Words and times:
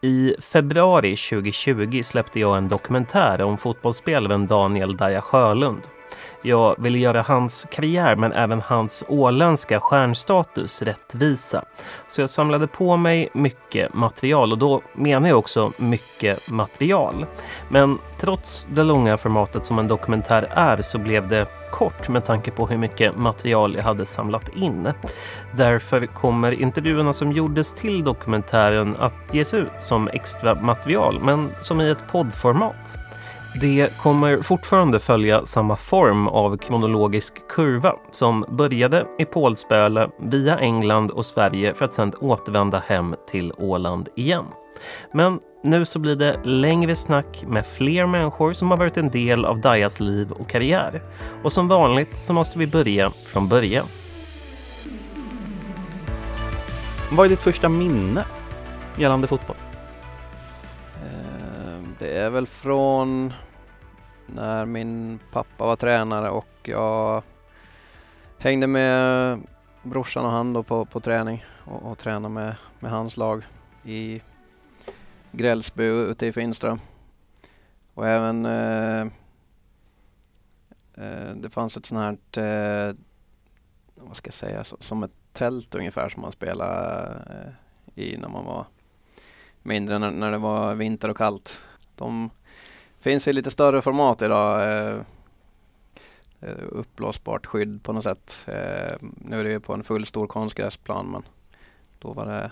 I 0.00 0.34
februari 0.40 1.16
2020 1.16 2.02
släppte 2.02 2.40
jag 2.40 2.56
en 2.56 2.68
dokumentär 2.68 3.42
om 3.42 3.58
fotbollsspelaren 3.58 4.46
Daniel 4.46 4.96
Daja 4.96 5.20
Sjölund. 5.20 5.82
Jag 6.42 6.82
ville 6.82 6.98
göra 6.98 7.22
hans 7.22 7.66
karriär 7.70 8.16
men 8.16 8.32
även 8.32 8.60
hans 8.60 9.04
åländska 9.08 9.80
stjärnstatus 9.80 10.82
rättvisa. 10.82 11.64
Så 12.08 12.20
jag 12.20 12.30
samlade 12.30 12.66
på 12.66 12.96
mig 12.96 13.28
mycket 13.32 13.94
material 13.94 14.52
och 14.52 14.58
då 14.58 14.82
menar 14.92 15.28
jag 15.28 15.38
också 15.38 15.72
mycket 15.76 16.50
material. 16.50 17.26
Men 17.68 17.98
trots 18.20 18.68
det 18.70 18.84
långa 18.84 19.16
formatet 19.16 19.66
som 19.66 19.78
en 19.78 19.88
dokumentär 19.88 20.48
är 20.50 20.82
så 20.82 20.98
blev 20.98 21.28
det 21.28 21.46
kort 21.70 22.08
med 22.08 22.24
tanke 22.24 22.50
på 22.50 22.66
hur 22.66 22.78
mycket 22.78 23.16
material 23.16 23.74
jag 23.74 23.82
hade 23.82 24.06
samlat 24.06 24.56
in. 24.56 24.88
Därför 25.56 26.06
kommer 26.06 26.52
intervjuerna 26.52 27.12
som 27.12 27.32
gjordes 27.32 27.72
till 27.72 28.04
dokumentären 28.04 28.96
att 28.98 29.34
ges 29.34 29.54
ut 29.54 29.72
som 29.78 30.08
extra 30.08 30.54
material 30.54 31.20
men 31.22 31.50
som 31.62 31.80
i 31.80 31.90
ett 31.90 32.06
poddformat. 32.10 33.07
Det 33.60 33.98
kommer 33.98 34.42
fortfarande 34.42 35.00
följa 35.00 35.46
samma 35.46 35.76
form 35.76 36.28
av 36.28 36.56
kronologisk 36.56 37.48
kurva 37.48 37.94
som 38.10 38.44
började 38.48 39.06
i 39.18 39.24
Pålsböle 39.24 40.10
via 40.20 40.58
England 40.58 41.10
och 41.10 41.26
Sverige 41.26 41.74
för 41.74 41.84
att 41.84 41.94
sedan 41.94 42.12
återvända 42.20 42.82
hem 42.86 43.14
till 43.30 43.52
Åland 43.56 44.08
igen. 44.16 44.44
Men 45.12 45.40
nu 45.64 45.84
så 45.84 45.98
blir 45.98 46.16
det 46.16 46.40
längre 46.44 46.96
snack 46.96 47.44
med 47.48 47.66
fler 47.66 48.06
människor 48.06 48.52
som 48.52 48.70
har 48.70 48.78
varit 48.78 48.96
en 48.96 49.10
del 49.10 49.44
av 49.44 49.60
Dajas 49.60 50.00
liv 50.00 50.32
och 50.32 50.48
karriär. 50.48 51.02
Och 51.42 51.52
som 51.52 51.68
vanligt 51.68 52.18
så 52.18 52.32
måste 52.32 52.58
vi 52.58 52.66
börja 52.66 53.10
från 53.10 53.48
början. 53.48 53.86
Vad 57.12 57.26
är 57.26 57.30
ditt 57.30 57.42
första 57.42 57.68
minne 57.68 58.24
gällande 58.96 59.26
fotboll? 59.26 59.56
Eh, 60.96 61.82
det 61.98 62.16
är 62.16 62.30
väl 62.30 62.46
från 62.46 63.32
när 64.34 64.64
min 64.64 65.18
pappa 65.32 65.66
var 65.66 65.76
tränare 65.76 66.30
och 66.30 66.48
jag 66.62 67.22
hängde 68.38 68.66
med 68.66 69.40
brorsan 69.82 70.24
och 70.24 70.30
han 70.30 70.52
då 70.52 70.62
på, 70.62 70.84
på 70.84 71.00
träning 71.00 71.44
och, 71.64 71.90
och 71.90 71.98
tränade 71.98 72.34
med, 72.34 72.54
med 72.80 72.90
hans 72.90 73.16
lag 73.16 73.42
i 73.84 74.22
Grällsby 75.32 75.84
ute 75.84 76.26
i 76.26 76.32
Finström. 76.32 76.80
Och 77.94 78.06
även 78.06 78.46
eh, 78.46 79.00
eh, 80.94 81.34
det 81.36 81.50
fanns 81.50 81.76
ett 81.76 81.86
sånt 81.86 82.00
här, 82.00 82.88
eh, 82.88 82.94
vad 83.94 84.16
ska 84.16 84.28
jag 84.28 84.34
säga, 84.34 84.64
så, 84.64 84.76
som 84.80 85.02
ett 85.02 85.12
tält 85.32 85.74
ungefär 85.74 86.08
som 86.08 86.22
man 86.22 86.32
spelade 86.32 87.54
eh, 87.94 88.02
i 88.04 88.16
när 88.16 88.28
man 88.28 88.44
var 88.44 88.66
mindre, 89.62 89.98
när, 89.98 90.10
när 90.10 90.30
det 90.32 90.38
var 90.38 90.74
vinter 90.74 91.08
och 91.08 91.16
kallt. 91.16 91.62
De 91.94 92.30
finns 93.00 93.28
i 93.28 93.32
lite 93.32 93.50
större 93.50 93.82
format 93.82 94.22
idag. 94.22 94.72
Eh, 94.72 95.00
eh, 96.40 96.54
uppblåsbart 96.68 97.46
skydd 97.46 97.82
på 97.82 97.92
något 97.92 98.04
sätt. 98.04 98.44
Eh, 98.46 98.96
nu 99.00 99.40
är 99.40 99.44
det 99.44 99.50
ju 99.50 99.60
på 99.60 99.74
en 99.74 99.84
full 99.84 100.06
stor 100.06 100.26
konstgräsplan 100.26 101.06
men 101.06 101.22
då 101.98 102.12
var 102.12 102.26
det, 102.26 102.50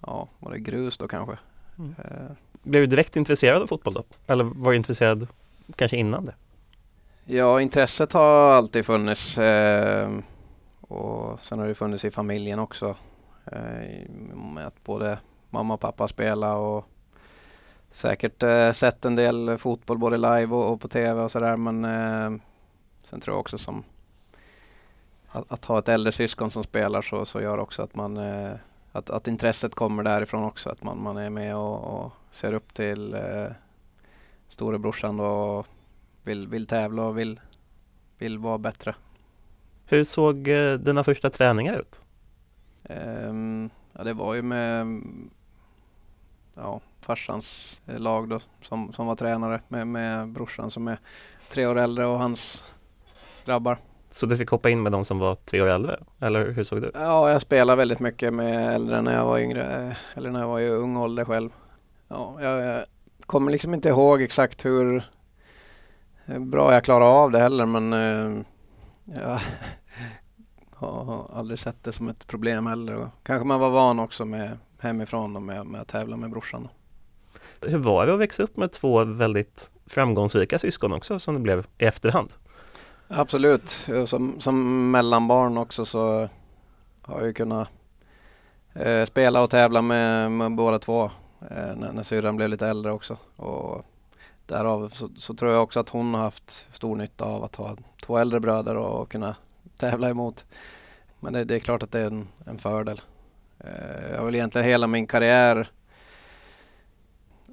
ja, 0.00 0.28
var 0.38 0.52
det 0.52 0.58
grus 0.58 0.96
då 0.96 1.08
kanske. 1.08 1.38
Mm. 1.78 1.94
Eh. 1.98 2.36
Blev 2.62 2.82
du 2.82 2.86
direkt 2.86 3.16
intresserad 3.16 3.62
av 3.62 3.66
fotboll 3.66 3.94
då? 3.94 4.02
Eller 4.26 4.44
var 4.44 4.70
du 4.70 4.76
intresserad 4.76 5.28
kanske 5.76 5.96
innan 5.96 6.24
det? 6.24 6.34
Ja, 7.24 7.60
intresset 7.60 8.12
har 8.12 8.52
alltid 8.52 8.86
funnits. 8.86 9.38
Eh, 9.38 10.10
och 10.80 11.40
sen 11.40 11.58
har 11.58 11.66
det 11.66 11.74
funnits 11.74 12.04
i 12.04 12.10
familjen 12.10 12.58
också. 12.58 12.96
Eh, 13.44 14.10
med 14.34 14.66
att 14.66 14.84
både 14.84 15.18
mamma 15.50 15.74
och 15.74 15.80
pappa 15.80 16.08
spelar 16.08 16.56
och 16.56 16.86
säkert 17.90 18.42
eh, 18.42 18.72
sett 18.72 19.04
en 19.04 19.16
del 19.16 19.58
fotboll 19.58 19.98
både 19.98 20.16
live 20.16 20.46
och, 20.46 20.72
och 20.72 20.80
på 20.80 20.88
tv 20.88 21.22
och 21.22 21.30
sådär 21.30 21.56
men 21.56 21.84
eh, 21.84 22.40
sen 23.04 23.20
tror 23.20 23.34
jag 23.34 23.40
också 23.40 23.58
som 23.58 23.84
att, 25.28 25.52
att, 25.52 25.64
ha 25.64 25.78
ett 25.78 25.88
äldre 25.88 26.12
syskon 26.12 26.50
som 26.50 26.64
spelar 26.64 27.02
så, 27.02 27.26
så 27.26 27.40
gör 27.40 27.58
också 27.58 27.82
att 27.82 27.94
man 27.94 28.16
eh, 28.16 28.52
att, 28.92 29.10
att 29.10 29.28
intresset 29.28 29.74
kommer 29.74 30.02
därifrån 30.02 30.44
också 30.44 30.70
att 30.70 30.82
man, 30.82 31.02
man 31.02 31.16
är 31.16 31.30
med 31.30 31.56
och, 31.56 32.04
och 32.04 32.12
ser 32.30 32.52
upp 32.52 32.74
till 32.74 33.14
eh, 33.14 33.46
storebrorsan 34.48 35.20
och 35.20 35.66
vill, 36.22 36.48
vill 36.48 36.66
tävla 36.66 37.02
och 37.02 37.18
vill, 37.18 37.40
vill 38.18 38.38
vara 38.38 38.58
bättre. 38.58 38.94
Hur 39.84 40.04
såg 40.04 40.48
eh, 40.48 40.74
dina 40.74 41.04
första 41.04 41.30
träningar 41.30 41.80
ut? 41.80 42.02
Um, 42.82 43.70
ja, 43.92 44.04
det 44.04 44.12
var 44.12 44.34
ju 44.34 44.42
med 44.42 45.02
ja, 46.54 46.80
farsans 47.10 47.80
eh, 47.86 47.98
lag 47.98 48.28
då, 48.28 48.40
som, 48.60 48.92
som 48.92 49.06
var 49.06 49.16
tränare 49.16 49.60
med, 49.68 49.86
med 49.86 50.28
brorsan 50.28 50.70
som 50.70 50.88
är 50.88 50.98
tre 51.48 51.66
år 51.66 51.78
äldre 51.78 52.06
och 52.06 52.18
hans 52.18 52.64
grabbar. 53.44 53.78
Så 54.10 54.26
du 54.26 54.36
fick 54.36 54.48
hoppa 54.48 54.70
in 54.70 54.82
med 54.82 54.92
de 54.92 55.04
som 55.04 55.18
var 55.18 55.34
tre 55.34 55.62
år 55.62 55.66
äldre? 55.66 56.00
Eller 56.20 56.50
hur 56.50 56.64
såg 56.64 56.80
det 56.80 56.86
ut? 56.86 56.94
Ja, 56.94 57.30
jag 57.30 57.42
spelade 57.42 57.76
väldigt 57.76 58.00
mycket 58.00 58.34
med 58.34 58.74
äldre 58.74 59.02
när 59.02 59.14
jag 59.14 59.24
var 59.24 59.38
yngre, 59.38 59.96
eller 60.14 60.30
när 60.30 60.40
jag 60.40 60.48
var 60.48 60.60
i 60.60 60.68
ung 60.68 60.96
ålder 60.96 61.24
själv. 61.24 61.50
Ja, 62.08 62.36
jag, 62.42 62.60
jag 62.60 62.84
kommer 63.26 63.52
liksom 63.52 63.74
inte 63.74 63.88
ihåg 63.88 64.22
exakt 64.22 64.64
hur 64.64 65.02
bra 66.26 66.72
jag 66.72 66.84
klarade 66.84 67.10
av 67.10 67.30
det 67.30 67.38
heller 67.38 67.66
men 67.66 67.92
eh, 67.92 68.42
jag 69.04 69.40
har 70.70 71.30
aldrig 71.34 71.58
sett 71.58 71.84
det 71.84 71.92
som 71.92 72.08
ett 72.08 72.26
problem 72.26 72.66
heller. 72.66 73.10
Kanske 73.22 73.46
man 73.46 73.60
var 73.60 73.70
van 73.70 74.00
också 74.00 74.24
med 74.24 74.58
hemifrån 74.78 75.36
och 75.36 75.42
med, 75.42 75.66
med 75.66 75.80
att 75.80 75.88
tävla 75.88 76.16
med 76.16 76.30
brorsan. 76.30 76.68
Hur 77.60 77.78
var 77.78 78.06
det 78.06 78.14
att 78.14 78.20
växa 78.20 78.42
upp 78.42 78.56
med 78.56 78.72
två 78.72 79.04
väldigt 79.04 79.70
framgångsrika 79.86 80.58
syskon 80.58 80.92
också 80.92 81.18
som 81.18 81.34
det 81.34 81.40
blev 81.40 81.66
i 81.78 81.84
efterhand? 81.84 82.32
Absolut, 83.08 83.88
eh, 83.88 84.04
som, 84.04 84.40
som 84.40 84.90
mellanbarn 84.90 85.58
också 85.58 85.84
så 85.84 86.28
har 87.02 87.22
jag 87.22 87.36
kunnat 87.36 87.68
eh, 88.74 89.04
spela 89.04 89.42
och 89.42 89.50
tävla 89.50 89.82
med, 89.82 90.32
med 90.32 90.54
båda 90.54 90.78
två 90.78 91.04
eh, 91.50 91.76
när, 91.76 91.92
när 91.92 92.02
syrran 92.02 92.36
blev 92.36 92.48
lite 92.48 92.68
äldre 92.68 92.92
också. 92.92 93.16
Och 93.36 93.84
därav 94.46 94.88
så, 94.94 95.10
så, 95.16 95.34
tror 95.34 95.52
jag 95.52 95.62
också 95.62 95.80
att 95.80 95.88
hon 95.88 96.14
har 96.14 96.22
haft 96.22 96.66
stor 96.72 96.96
nytta 96.96 97.24
av 97.24 97.44
att 97.44 97.56
ha 97.56 97.76
två 98.02 98.18
äldre 98.18 98.40
bröder 98.40 98.76
och 98.76 99.10
kunna 99.10 99.36
tävla 99.76 100.10
emot. 100.10 100.44
Men 101.20 101.32
det, 101.32 101.44
det 101.44 101.54
är 101.54 101.60
klart 101.60 101.82
att 101.82 101.92
det 101.92 102.00
är 102.00 102.06
en, 102.06 102.28
en 102.44 102.58
fördel. 102.58 103.00
Eh, 103.58 104.10
jag 104.10 104.18
har 104.18 104.24
väl 104.24 104.34
egentligen 104.34 104.68
hela 104.68 104.86
min 104.86 105.06
karriär 105.06 105.68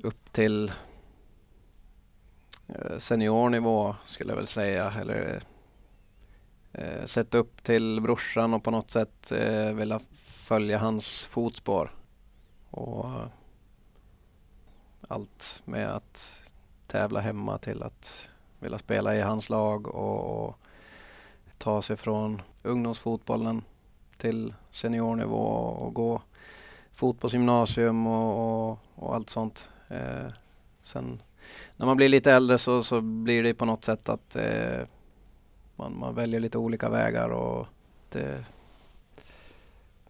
upp 0.03 0.31
till 0.31 0.71
eh, 2.67 2.97
seniornivå 2.97 3.95
skulle 4.03 4.31
jag 4.31 4.37
väl 4.37 4.47
säga. 4.47 4.91
Eller 4.91 5.43
eh, 6.73 7.05
sett 7.05 7.35
upp 7.35 7.63
till 7.63 8.01
brorsan 8.01 8.53
och 8.53 8.63
på 8.63 8.71
något 8.71 8.91
sätt 8.91 9.31
eh, 9.31 9.73
vilja 9.73 9.99
följa 10.23 10.77
hans 10.77 11.25
fotspår. 11.25 11.91
Och 12.69 13.05
eh, 13.05 13.27
allt 15.07 15.61
med 15.65 15.89
att 15.89 16.43
tävla 16.87 17.19
hemma 17.19 17.57
till 17.57 17.83
att 17.83 18.29
vilja 18.59 18.77
spela 18.77 19.15
i 19.15 19.21
hans 19.21 19.49
lag 19.49 19.87
och, 19.87 20.47
och 20.47 20.59
ta 21.57 21.81
sig 21.81 21.97
från 21.97 22.41
ungdomsfotbollen 22.63 23.63
till 24.17 24.53
seniornivå 24.71 25.37
och 25.37 25.93
gå 25.93 26.21
fotbollsgymnasium 26.91 28.07
och, 28.07 28.69
och, 28.69 28.79
och 28.95 29.15
allt 29.15 29.29
sånt. 29.29 29.69
Eh, 29.89 30.31
sen 30.83 31.21
när 31.77 31.85
man 31.85 31.97
blir 31.97 32.09
lite 32.09 32.31
äldre 32.31 32.57
så, 32.57 32.83
så 32.83 33.01
blir 33.01 33.43
det 33.43 33.53
på 33.53 33.65
något 33.65 33.85
sätt 33.85 34.09
att 34.09 34.35
eh, 34.35 34.79
man, 35.75 35.99
man, 35.99 36.15
väljer 36.15 36.39
lite 36.39 36.57
olika 36.57 36.89
vägar 36.89 37.29
och 37.29 37.67
det, 38.11 38.45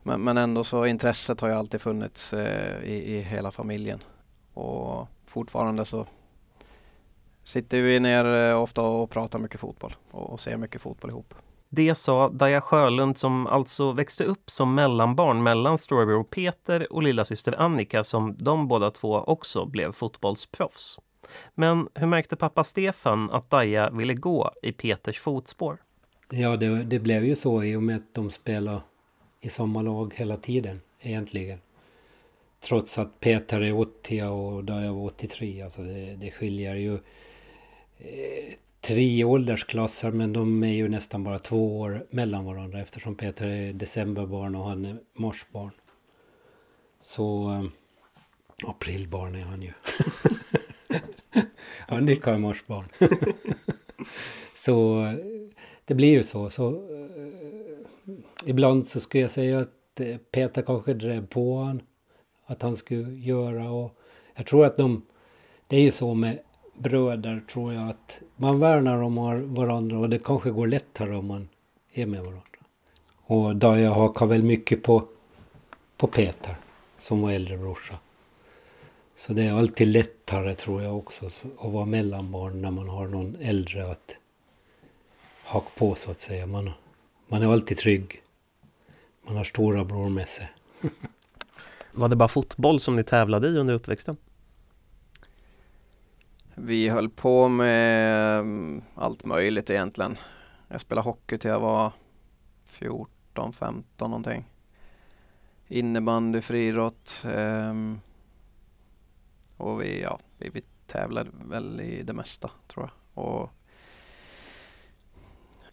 men, 0.04 0.22
men, 0.22 0.38
ändå 0.38 0.64
så 0.64 0.86
intresset 0.86 1.42
har 1.42 1.48
ju 1.48 1.56
alltid 1.56 1.82
funnits 1.82 2.34
eh, 2.34 2.84
i, 2.84 3.16
i 3.16 3.22
hela 3.22 3.52
familjen 3.52 4.00
och 4.54 5.08
fortfarande 5.26 5.86
så 5.86 6.06
sitter 7.44 7.82
vi 7.82 8.00
ner 8.00 8.26
eh, 8.26 8.62
ofta 8.62 8.82
och 8.82 9.10
pratar 9.10 9.40
mycket 9.40 9.60
fotboll 9.60 9.96
och, 10.12 10.30
och 10.30 10.40
ser 10.40 10.58
mycket 10.58 10.82
fotboll 10.82 11.10
ihop. 11.10 11.34
Det 11.70 11.96
sa 11.96 12.30
Daja 12.30 12.62
Sjölund 12.62 13.18
som 13.18 13.48
alltså 13.48 13.92
växte 13.92 14.24
upp 14.24 14.50
som 14.50 14.76
mellanbarn 14.76 15.44
mellan 15.44 15.78
storebror 15.78 16.24
Peter 16.24 16.94
och 16.94 17.04
lilla 17.04 17.26
syster 17.26 17.62
Annika 17.62 18.04
som 18.04 18.36
de 18.38 18.68
båda 18.68 18.92
två 18.92 19.16
också 19.16 19.66
blev 19.66 19.92
fotbollsproffs. 19.92 21.00
Men 21.56 21.90
hur 21.94 22.08
märkte 22.08 22.36
pappa 22.36 22.64
Stefan 22.64 23.32
att 23.32 23.50
Daja 23.50 23.90
ville 23.90 24.14
gå 24.14 24.52
i 24.62 24.72
Peters 24.72 25.20
fotspår? 25.20 25.78
Ja, 26.30 26.58
det, 26.58 26.84
det 26.84 27.00
blev 27.00 27.26
ju 27.26 27.36
så 27.36 27.64
i 27.64 27.76
och 27.76 27.84
med 27.84 27.96
att 27.96 28.14
de 28.14 28.30
spelade 28.30 28.82
i 29.42 29.50
samma 29.50 29.82
lag 29.82 30.14
hela 30.16 30.38
tiden 30.38 30.82
egentligen. 31.00 31.60
Trots 32.60 32.98
att 32.98 33.20
Peter 33.20 33.62
är 33.62 33.80
80 33.80 34.24
och 34.24 34.64
Daja 34.64 34.94
var 34.94 35.06
83. 35.06 35.62
Alltså 35.62 35.82
det, 35.82 36.16
det 36.16 36.32
skiljer 36.32 36.76
ju 36.76 36.94
eh, 37.98 38.54
tre 38.88 39.24
åldersklasser 39.24 40.12
men 40.12 40.34
de 40.34 40.64
är 40.64 40.74
ju 40.74 40.90
nästan 40.90 41.24
bara 41.24 41.40
två 41.40 41.80
år 41.80 42.06
mellan 42.10 42.46
varandra 42.46 42.80
eftersom 42.80 43.16
Peter 43.16 43.48
är 43.48 43.74
decemberbarn 43.74 44.56
och 44.56 44.64
han 44.64 44.86
är 44.86 45.00
marsbarn. 45.14 45.72
Så... 47.00 47.52
Eh, 47.52 47.64
aprilbarn 48.70 49.36
är 49.36 49.44
han 49.44 49.62
ju. 49.62 49.72
Annika 51.88 52.34
är 52.34 52.38
marsbarn. 52.38 52.86
så 54.54 55.06
eh, 55.06 55.14
det 55.86 55.94
blir 55.94 56.12
ju 56.12 56.24
så. 56.24 56.50
så 56.50 56.70
äh, 56.70 58.14
ibland 58.46 58.86
så 58.86 59.00
skulle 59.00 59.22
jag 59.22 59.32
säga 59.32 59.60
att 59.60 60.02
Peter 60.32 60.62
kanske 60.62 60.94
drev 60.94 61.28
på 61.28 61.58
han. 61.58 61.82
Att 62.46 62.62
han 62.62 62.76
skulle 62.76 63.14
göra 63.14 63.72
och 63.72 64.00
jag 64.36 64.46
tror 64.46 64.66
att 64.66 64.78
de... 64.78 65.06
Det 65.68 65.78
är 65.78 65.82
ju 65.82 65.92
så 65.92 66.14
med 66.14 66.40
bröder 66.78 67.44
tror 67.48 67.74
jag 67.74 67.90
att 67.90 68.22
man 68.38 68.60
värnar 68.60 69.02
om 69.02 69.16
varandra 69.54 69.98
och 69.98 70.10
det 70.10 70.20
kanske 70.20 70.50
går 70.50 70.68
lättare 70.68 71.16
om 71.16 71.26
man 71.26 71.50
är 71.94 72.06
med 72.06 72.20
varandra. 72.20 72.42
Och 73.24 73.56
Daja 73.56 73.94
hakar 73.94 74.26
väl 74.26 74.44
mycket 74.44 74.84
på, 74.84 75.08
på 75.98 76.08
Peter 76.08 76.56
som 76.98 77.22
var 77.22 77.32
äldre 77.32 77.58
brorsa. 77.58 77.96
Så 79.16 79.34
det 79.34 79.44
är 79.44 79.54
alltid 79.54 79.88
lättare 79.88 80.56
tror 80.56 80.84
jag 80.84 80.98
också 80.98 81.26
att 81.26 81.46
vara 81.60 81.86
mellanbarn 81.86 82.62
när 82.62 82.72
man 82.72 82.90
har 82.90 83.08
någon 83.08 83.36
äldre 83.42 83.92
att 83.92 84.18
haka 85.44 85.70
på 85.78 85.96
så 85.96 86.12
att 86.12 86.20
säga. 86.20 86.46
Man, 86.46 86.72
man 87.28 87.42
är 87.42 87.52
alltid 87.52 87.78
trygg. 87.78 88.22
Man 89.26 89.36
har 89.36 89.44
stora 89.44 89.84
bror 89.84 90.10
med 90.10 90.30
sig. 90.30 90.52
Var 91.92 92.10
det 92.10 92.16
bara 92.16 92.28
fotboll 92.28 92.80
som 92.80 92.96
ni 92.96 93.04
tävlade 93.04 93.48
i 93.48 93.58
under 93.58 93.74
uppväxten? 93.74 94.18
Vi 96.60 96.90
höll 96.90 97.10
på 97.10 97.48
med 97.48 98.40
mm, 98.40 98.82
allt 98.96 99.26
möjligt 99.26 99.70
egentligen. 99.70 100.18
Jag 100.68 100.82
spelade 100.82 101.06
hockey 101.06 101.38
till 101.38 101.50
jag 101.50 101.60
var 101.60 101.92
14, 102.66 103.54
15 103.54 104.12
någonting. 104.12 104.46
Innebandy, 105.68 106.42
friidrott. 106.42 107.24
Um, 107.26 108.02
och 109.58 109.82
vi, 109.82 110.02
ja, 110.02 110.20
vi, 110.38 110.50
vi 110.50 110.62
tävlade 110.86 111.30
väl 111.46 111.82
i 111.82 112.04
det 112.04 112.14
mesta 112.14 112.52
tror 112.68 112.86
jag. 112.86 113.24
Och 113.24 113.50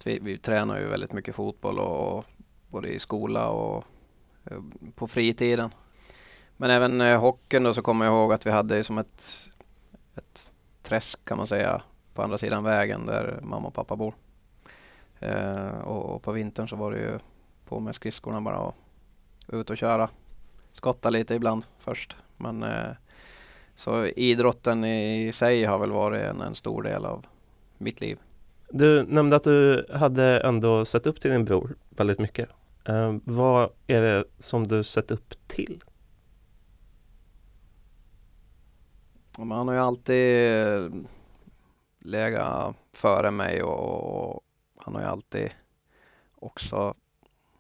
vi, 0.05 0.19
vi 0.23 0.39
tränar 0.39 0.81
ju 0.81 0.87
väldigt 0.87 1.13
mycket 1.13 1.35
fotboll 1.35 1.79
och, 1.79 2.19
och 2.19 2.25
både 2.69 2.89
i 2.89 2.99
skola 2.99 3.49
och 3.49 3.85
ehm, 4.45 4.73
på 4.95 5.07
fritiden. 5.07 5.75
Men 6.57 6.71
även 6.71 7.01
eh, 7.01 7.21
hockeyn 7.21 7.63
då 7.63 7.75
så 7.75 7.83
kommer 7.83 8.05
jag 8.05 8.15
ihåg 8.15 8.33
att 8.33 8.47
vi 8.47 8.51
hade 8.51 8.85
som 8.85 8.99
ett, 8.99 9.25
ett 10.15 10.51
träsk 10.85 11.25
kan 11.25 11.37
man 11.37 11.47
säga 11.47 11.83
på 12.15 12.23
andra 12.23 12.39
sidan 12.39 12.65
vägen 12.65 13.07
där 13.07 13.39
mamma 13.43 13.69
och 13.69 13.75
pappa 13.75 13.97
bor. 13.97 14.15
Eh, 15.21 15.79
och, 15.79 16.15
och, 16.15 16.23
på 16.23 16.33
vintern 16.33 16.69
så 16.69 16.77
var 16.77 16.93
det 16.93 16.99
ju 16.99 17.19
på 17.69 17.81
med 17.81 17.95
skridskorna 17.95 18.41
bara 18.41 18.59
och 18.59 18.75
ut 19.49 19.71
och 19.71 19.77
köra. 19.77 20.09
Skotta 20.73 21.11
lite 21.11 21.35
ibland 21.35 21.65
först. 21.79 22.17
Men 22.37 22.63
eh, 22.63 22.91
så 23.75 24.07
idrotten 24.07 24.85
i 24.85 25.33
sig 25.35 25.65
har 25.65 25.79
väl 25.79 25.93
varit 25.93 26.23
en, 26.23 26.41
en 26.41 26.55
stor 26.55 26.83
del 26.83 27.05
av 27.05 27.27
mitt 27.79 28.01
liv. 28.01 28.19
Du 28.71 29.03
nämnde 29.03 29.37
att 29.37 29.45
du 29.45 29.87
hade 29.93 30.41
ändå 30.41 30.85
sett 30.85 31.07
upp 31.07 31.21
till 31.21 31.31
din 31.31 31.45
bror 31.45 31.77
väldigt 31.91 32.19
mycket. 32.19 32.49
Eh, 32.89 33.15
vad 33.25 33.71
är 33.87 34.01
det 34.01 34.25
som 34.39 34.67
du 34.67 34.85
sett 34.85 35.11
upp 35.11 35.35
till? 35.47 35.83
Han 39.39 39.69
har 39.69 39.73
ju 39.75 39.81
alltid 39.81 40.53
eh, 40.53 40.91
legat 41.99 42.77
före 42.93 43.31
mig 43.31 43.63
och, 43.63 44.33
och 44.33 44.41
han 44.77 44.95
har 44.95 45.03
ju 45.03 45.09
alltid 45.09 45.51
också 46.37 46.95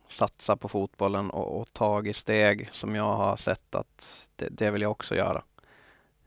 satsat 0.08 0.60
på 0.60 0.68
fotbollen 0.68 1.30
och, 1.30 1.60
och 1.60 1.72
tagit 1.72 2.16
steg 2.16 2.68
som 2.72 2.94
jag 2.94 3.16
har 3.16 3.36
sett 3.36 3.74
att 3.74 4.30
det, 4.36 4.48
det 4.50 4.70
vill 4.70 4.82
jag 4.82 4.90
också 4.90 5.14
göra. 5.14 5.44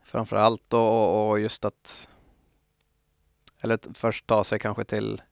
Framförallt 0.02 0.72
och, 0.72 1.28
och 1.28 1.40
just 1.40 1.64
att 1.64 2.08
eller 3.62 3.78
först 3.94 4.26
ta 4.26 4.44
sig 4.44 4.58
kanske 4.58 4.84
till 4.84 5.22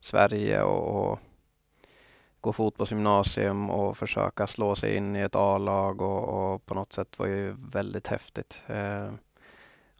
Sverige 0.00 0.62
och, 0.62 1.12
och 1.12 1.18
gå 2.40 2.52
fotbollsgymnasium 2.52 3.70
och 3.70 3.96
försöka 3.96 4.46
slå 4.46 4.74
sig 4.74 4.96
in 4.96 5.16
i 5.16 5.20
ett 5.20 5.36
A-lag 5.36 6.00
och, 6.00 6.54
och, 6.54 6.66
på 6.66 6.74
något 6.74 6.92
sätt 6.92 7.18
var 7.18 7.26
ju 7.26 7.56
väldigt 7.58 8.06
häftigt. 8.06 8.62
Eh, 8.66 9.12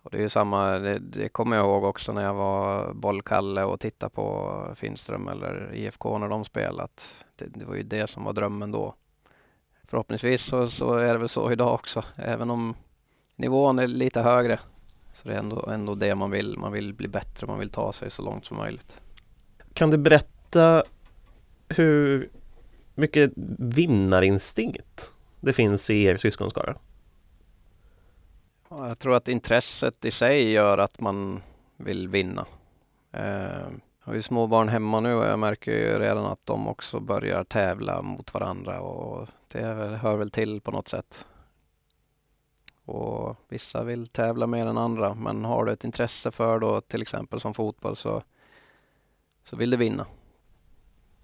och 0.02 0.10
det 0.10 0.16
är 0.16 0.22
ju 0.22 0.28
samma, 0.28 0.78
det, 0.78 0.98
det 0.98 1.28
kommer 1.28 1.56
jag 1.56 1.66
ihåg 1.66 1.84
också 1.84 2.12
när 2.12 2.22
jag 2.22 2.34
var 2.34 2.94
bollkalle 2.94 3.64
och 3.64 3.80
tittade 3.80 4.10
på 4.10 4.66
Finström 4.74 5.28
eller 5.28 5.74
IFK 5.74 6.18
när 6.18 6.28
de 6.28 6.44
spelat. 6.44 7.24
Det, 7.36 7.46
det 7.46 7.64
var 7.64 7.74
ju 7.74 7.82
det 7.82 8.06
som 8.06 8.24
var 8.24 8.32
drömmen 8.32 8.72
då. 8.72 8.94
Förhoppningsvis 9.84 10.42
så, 10.42 10.66
så, 10.66 10.94
är 10.94 11.12
det 11.12 11.18
väl 11.18 11.28
så 11.28 11.52
idag 11.52 11.74
också, 11.74 12.04
även 12.16 12.50
om 12.50 12.74
nivån 13.36 13.78
är 13.78 13.86
lite 13.86 14.20
högre. 14.20 14.58
Så 15.12 15.28
det 15.28 15.34
är 15.34 15.38
ändå, 15.38 15.66
ändå 15.66 15.94
det 15.94 16.14
man 16.14 16.30
vill. 16.30 16.58
Man 16.58 16.72
vill 16.72 16.94
bli 16.94 17.08
bättre, 17.08 17.46
man 17.46 17.58
vill 17.58 17.70
ta 17.70 17.92
sig 17.92 18.10
så 18.10 18.22
långt 18.22 18.46
som 18.46 18.56
möjligt. 18.56 19.00
Kan 19.72 19.90
du 19.90 19.98
berätta 19.98 20.84
hur 21.68 22.30
mycket 22.94 23.32
vinnarinstinkt 23.58 25.12
det 25.40 25.52
finns 25.52 25.90
i 25.90 26.04
er 26.04 26.16
syskonskara? 26.16 26.76
Jag 28.78 28.98
tror 28.98 29.14
att 29.14 29.28
intresset 29.28 30.04
i 30.04 30.10
sig 30.10 30.50
gör 30.50 30.78
att 30.78 31.00
man 31.00 31.42
vill 31.76 32.08
vinna. 32.08 32.46
Eh, 33.12 33.68
jag 34.04 34.06
har 34.06 34.14
ju 34.14 34.22
småbarn 34.22 34.68
hemma 34.68 35.00
nu 35.00 35.14
och 35.14 35.24
jag 35.24 35.38
märker 35.38 35.72
ju 35.72 35.98
redan 35.98 36.26
att 36.26 36.46
de 36.46 36.68
också 36.68 37.00
börjar 37.00 37.44
tävla 37.44 38.02
mot 38.02 38.34
varandra 38.34 38.80
och 38.80 39.28
det 39.48 39.62
hör 40.02 40.16
väl 40.16 40.30
till 40.30 40.60
på 40.60 40.70
något 40.70 40.88
sätt. 40.88 41.26
Och 42.84 43.36
vissa 43.48 43.84
vill 43.84 44.06
tävla 44.06 44.46
mer 44.46 44.66
än 44.66 44.78
andra 44.78 45.14
men 45.14 45.44
har 45.44 45.64
du 45.64 45.72
ett 45.72 45.84
intresse 45.84 46.30
för 46.30 46.58
då 46.58 46.80
till 46.80 47.02
exempel 47.02 47.40
som 47.40 47.54
fotboll 47.54 47.96
så, 47.96 48.22
så 49.44 49.56
vill 49.56 49.70
du 49.70 49.76
vinna. 49.76 50.06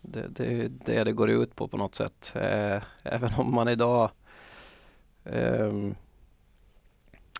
Det, 0.00 0.28
det 0.28 0.46
är 0.46 0.68
det 0.68 1.04
det 1.04 1.12
går 1.12 1.30
ut 1.30 1.56
på 1.56 1.68
på 1.68 1.76
något 1.76 1.94
sätt. 1.94 2.32
Eh, 2.34 2.82
även 3.02 3.30
om 3.36 3.54
man 3.54 3.68
idag 3.68 4.10
Um, 5.24 5.94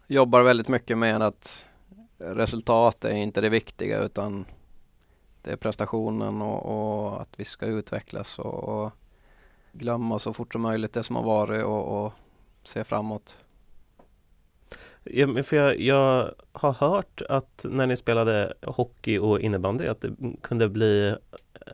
jobbar 0.09 0.43
väldigt 0.43 0.69
mycket 0.69 0.99
med 0.99 1.23
att 1.23 1.69
resultat 2.19 3.05
är 3.05 3.17
inte 3.17 3.41
det 3.41 3.49
viktiga 3.49 4.03
utan 4.03 4.45
det 5.43 5.51
är 5.51 5.57
prestationen 5.57 6.43
och, 6.43 6.63
och 6.67 7.23
att 7.23 7.29
vi 7.37 7.45
ska 7.45 7.67
utvecklas 7.67 8.39
och, 8.39 8.55
och, 8.55 8.93
glömma 9.73 10.19
så 10.19 10.33
fort 10.33 10.53
som 10.53 10.63
möjligt 10.63 10.93
det 10.93 11.03
som 11.03 11.17
har 11.17 11.23
varit 11.23 11.65
och, 11.65 12.05
och 12.05 12.13
se 12.65 12.85
framåt. 12.85 13.37
Ja, 15.05 15.43
för 15.43 15.57
jag, 15.57 15.81
jag, 15.81 16.35
har 16.53 16.73
hört 16.73 17.23
att 17.29 17.67
när 17.69 17.87
ni 17.87 17.97
spelade 17.97 18.55
hockey 18.63 19.19
och 19.19 19.41
innebandy 19.41 19.87
att 19.87 20.01
det 20.01 20.11
kunde 20.43 20.69
bli 20.69 21.17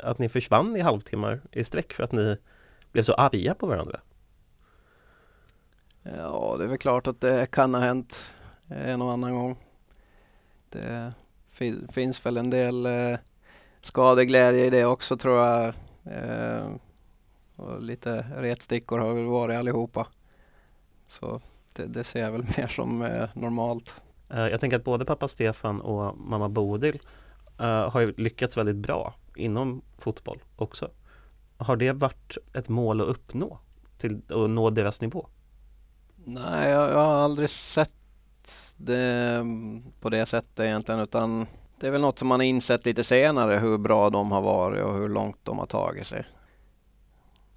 att 0.02 0.18
ni 0.18 0.28
försvann 0.28 0.76
i 0.76 0.80
halvtimmar 0.80 1.40
i 1.52 1.64
sträck 1.64 1.92
för 1.92 2.04
att 2.04 2.12
ni 2.12 2.36
blev 2.92 3.02
så 3.02 3.14
arga 3.14 3.54
på 3.54 3.66
varandra. 3.66 4.00
Ja, 6.04 6.54
det 6.58 6.64
är 6.64 6.68
väl 6.68 6.78
klart 6.78 7.06
att 7.06 7.20
det 7.20 7.50
kan 7.50 7.74
ha 7.74 7.80
hänt 7.80 8.34
eh, 8.68 8.90
en 8.90 9.02
och 9.02 9.12
annan 9.12 9.34
gång. 9.34 9.56
Det 10.68 11.12
fin 11.50 11.88
finns 11.92 12.26
väl 12.26 12.36
en 12.36 12.50
del 12.50 12.86
eh, 12.86 13.18
skadeglädje 13.80 14.64
i 14.64 14.70
det 14.70 14.84
också 14.84 15.16
tror 15.16 15.38
jag. 15.38 15.74
Eh, 16.04 16.68
och 17.56 17.82
lite 17.82 18.26
retstickor 18.36 18.98
har 18.98 19.14
väl 19.14 19.24
varit 19.24 19.58
allihopa. 19.58 20.06
Så 21.06 21.40
det, 21.76 21.86
det 21.86 22.04
ser 22.04 22.20
jag 22.20 22.32
väl 22.32 22.42
mer 22.56 22.66
som 22.66 23.02
eh, 23.02 23.28
normalt. 23.34 23.94
Eh, 24.30 24.48
jag 24.48 24.60
tänker 24.60 24.76
att 24.76 24.84
både 24.84 25.04
pappa 25.04 25.28
Stefan 25.28 25.80
och 25.80 26.18
mamma 26.18 26.48
Bodil 26.48 27.00
uh, 27.60 27.66
har 27.66 28.00
ju 28.00 28.14
lyckats 28.16 28.56
väldigt 28.56 28.76
bra 28.76 29.14
inom 29.36 29.82
fotboll 29.98 30.42
också. 30.56 30.90
Har 31.56 31.76
det 31.76 31.92
varit 31.92 32.38
ett 32.54 32.68
mål 32.68 33.00
att 33.00 33.06
uppnå? 33.06 33.58
Till 33.98 34.22
att 34.28 34.50
nå 34.50 34.70
deras 34.70 35.00
nivå? 35.00 35.26
Nej, 36.24 36.70
jag, 36.70 36.90
jag 36.90 36.98
har 36.98 37.14
aldrig 37.14 37.50
sett 37.50 37.92
det 38.76 39.36
mm, 39.36 39.82
på 40.00 40.10
det 40.10 40.26
sättet 40.26 40.60
egentligen 40.60 41.00
utan 41.00 41.46
det 41.80 41.86
är 41.86 41.90
väl 41.90 42.00
något 42.00 42.18
som 42.18 42.28
man 42.28 42.40
har 42.40 42.44
insett 42.44 42.86
lite 42.86 43.04
senare 43.04 43.58
hur 43.58 43.78
bra 43.78 44.10
de 44.10 44.32
har 44.32 44.40
varit 44.40 44.84
och 44.84 44.94
hur 44.94 45.08
långt 45.08 45.38
de 45.42 45.58
har 45.58 45.66
tagit 45.66 46.06
sig. 46.06 46.26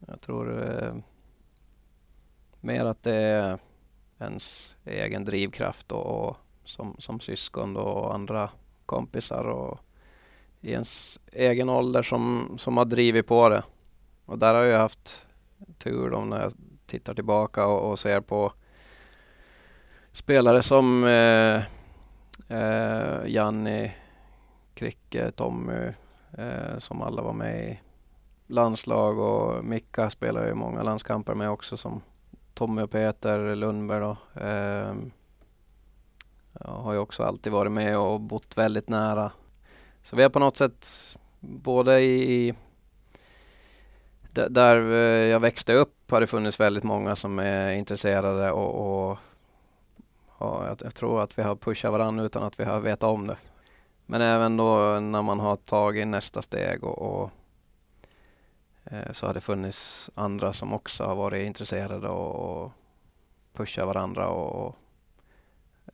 Jag 0.07 0.21
tror 0.21 0.73
eh, 0.73 0.95
mer 2.61 2.85
att 2.85 3.03
det 3.03 3.15
är 3.15 3.59
ens 4.19 4.75
egen 4.85 5.25
drivkraft 5.25 5.91
och, 5.91 6.05
och 6.05 6.37
som, 6.63 6.95
som 6.99 7.19
syskon 7.19 7.77
och 7.77 8.13
andra 8.13 8.49
kompisar 8.85 9.43
och 9.43 9.79
i 10.61 10.71
ens 10.71 11.19
egen 11.31 11.69
ålder 11.69 12.03
som, 12.03 12.55
som 12.57 12.77
har 12.77 12.85
drivit 12.85 13.27
på 13.27 13.49
det. 13.49 13.63
Och 14.25 14.39
där 14.39 14.53
har 14.53 14.63
jag 14.63 14.79
haft 14.79 15.25
tur 15.77 16.09
då 16.09 16.19
när 16.19 16.41
jag 16.41 16.51
tittar 16.87 17.13
tillbaka 17.13 17.65
och, 17.67 17.91
och 17.91 17.99
ser 17.99 18.21
på 18.21 18.53
spelare 20.11 20.63
som 20.63 21.03
eh, 21.03 21.63
eh, 22.57 23.27
Janni, 23.27 23.91
Kricke, 24.73 25.31
Tommy 25.31 25.93
eh, 26.37 26.77
som 26.77 27.01
alla 27.01 27.21
var 27.21 27.33
med 27.33 27.71
i 27.71 27.79
landslag 28.47 29.19
och 29.19 29.65
Micka 29.65 30.09
spelar 30.09 30.47
ju 30.47 30.53
många 30.53 30.83
landskamper 30.83 31.35
med 31.35 31.49
också 31.49 31.77
som 31.77 32.01
Tommy 32.53 32.81
och 32.81 32.91
Peter 32.91 33.55
Lundberg 33.55 33.99
då. 33.99 34.17
Eh, 34.41 34.95
jag 36.59 36.71
har 36.71 36.93
ju 36.93 36.99
också 36.99 37.23
alltid 37.23 37.53
varit 37.53 37.71
med 37.71 37.97
och 37.97 38.21
bott 38.21 38.57
väldigt 38.57 38.89
nära. 38.89 39.31
Så 40.01 40.15
vi 40.15 40.23
har 40.23 40.29
på 40.29 40.39
något 40.39 40.57
sätt 40.57 40.87
både 41.39 42.01
i 42.01 42.55
där 44.31 44.91
eh, 44.91 45.27
jag 45.27 45.39
växte 45.39 45.73
upp 45.73 45.96
har 46.15 46.21
det 46.21 46.27
funnits 46.27 46.59
väldigt 46.59 46.83
många 46.83 47.15
som 47.15 47.39
är 47.39 47.71
intresserade 47.71 48.51
och, 48.51 49.09
och 49.09 49.17
ja, 50.39 50.67
jag, 50.67 50.77
jag, 50.83 50.95
tror 50.95 51.21
att 51.21 51.37
vi 51.37 51.43
har 51.43 51.55
pushat 51.55 51.91
varandra 51.91 52.23
utan 52.23 52.43
att 52.43 52.59
vi 52.59 52.63
har 52.63 52.79
vetat 52.79 53.09
om 53.09 53.27
det. 53.27 53.37
Men 54.05 54.21
även 54.21 54.57
då 54.57 54.99
när 54.99 55.21
man 55.21 55.39
har 55.39 55.55
tagit 55.55 56.07
nästa 56.07 56.41
steg 56.41 56.83
och, 56.83 56.97
och 56.97 57.31
eh, 58.83 59.11
så 59.11 59.27
har 59.27 59.33
det 59.33 59.41
funnits 59.41 60.09
andra 60.15 60.53
som 60.53 60.73
också 60.73 61.03
har 61.03 61.15
varit 61.15 61.45
intresserade 61.45 62.09
och, 62.09 62.63
och 62.63 62.71
pushat 63.53 63.87
varandra 63.87 64.27
och, 64.27 64.67
och 64.67 64.75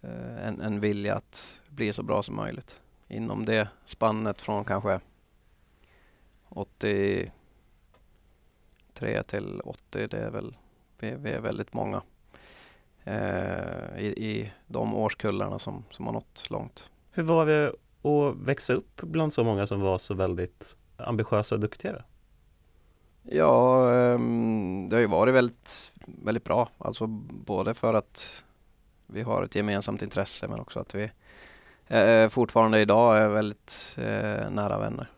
eh, 0.01 0.47
en, 0.47 0.61
en 0.61 0.79
vilja 0.79 1.15
att 1.15 1.61
bli 1.69 1.93
så 1.93 2.03
bra 2.03 2.23
som 2.23 2.35
möjligt. 2.35 2.81
Inom 3.07 3.45
det 3.45 3.67
spannet 3.85 4.41
från 4.41 4.65
kanske 4.65 4.99
80 6.49 7.31
83 9.03 9.23
till 9.23 9.61
80, 9.63 10.07
det 10.07 10.17
är 10.17 10.29
väl, 10.29 10.55
vi, 10.99 11.15
vi 11.15 11.31
är 11.31 11.41
väldigt 11.41 11.73
många 11.73 12.01
eh, 13.03 13.97
i, 13.97 14.13
i 14.17 14.51
de 14.67 14.95
årskullarna 14.95 15.59
som, 15.59 15.85
som 15.89 16.05
har 16.05 16.13
nått 16.13 16.49
långt. 16.49 16.89
Hur 17.11 17.23
var 17.23 17.45
det 17.45 17.67
att 18.09 18.35
växa 18.35 18.73
upp 18.73 19.01
bland 19.01 19.33
så 19.33 19.43
många 19.43 19.67
som 19.67 19.81
var 19.81 19.97
så 19.97 20.13
väldigt 20.13 20.77
ambitiösa 20.97 21.55
och 21.55 21.61
duktiga? 21.61 22.03
Ja, 23.23 23.89
um, 24.15 24.87
det 24.89 24.95
har 24.95 25.01
ju 25.01 25.07
varit 25.07 25.33
väldigt, 25.33 25.91
väldigt 26.05 26.43
bra. 26.43 26.69
Alltså 26.77 27.07
både 27.07 27.73
för 27.73 27.93
att 27.93 28.43
vi 29.07 29.21
har 29.21 29.43
ett 29.43 29.55
gemensamt 29.55 30.01
intresse 30.01 30.47
men 30.47 30.59
också 30.59 30.79
att 30.79 30.95
vi 30.95 31.11
eh, 31.87 32.29
fortfarande 32.29 32.79
idag 32.79 33.17
är 33.17 33.29
väldigt 33.29 33.95
eh, 33.97 34.49
nära 34.49 34.79
vänner. 34.79 35.09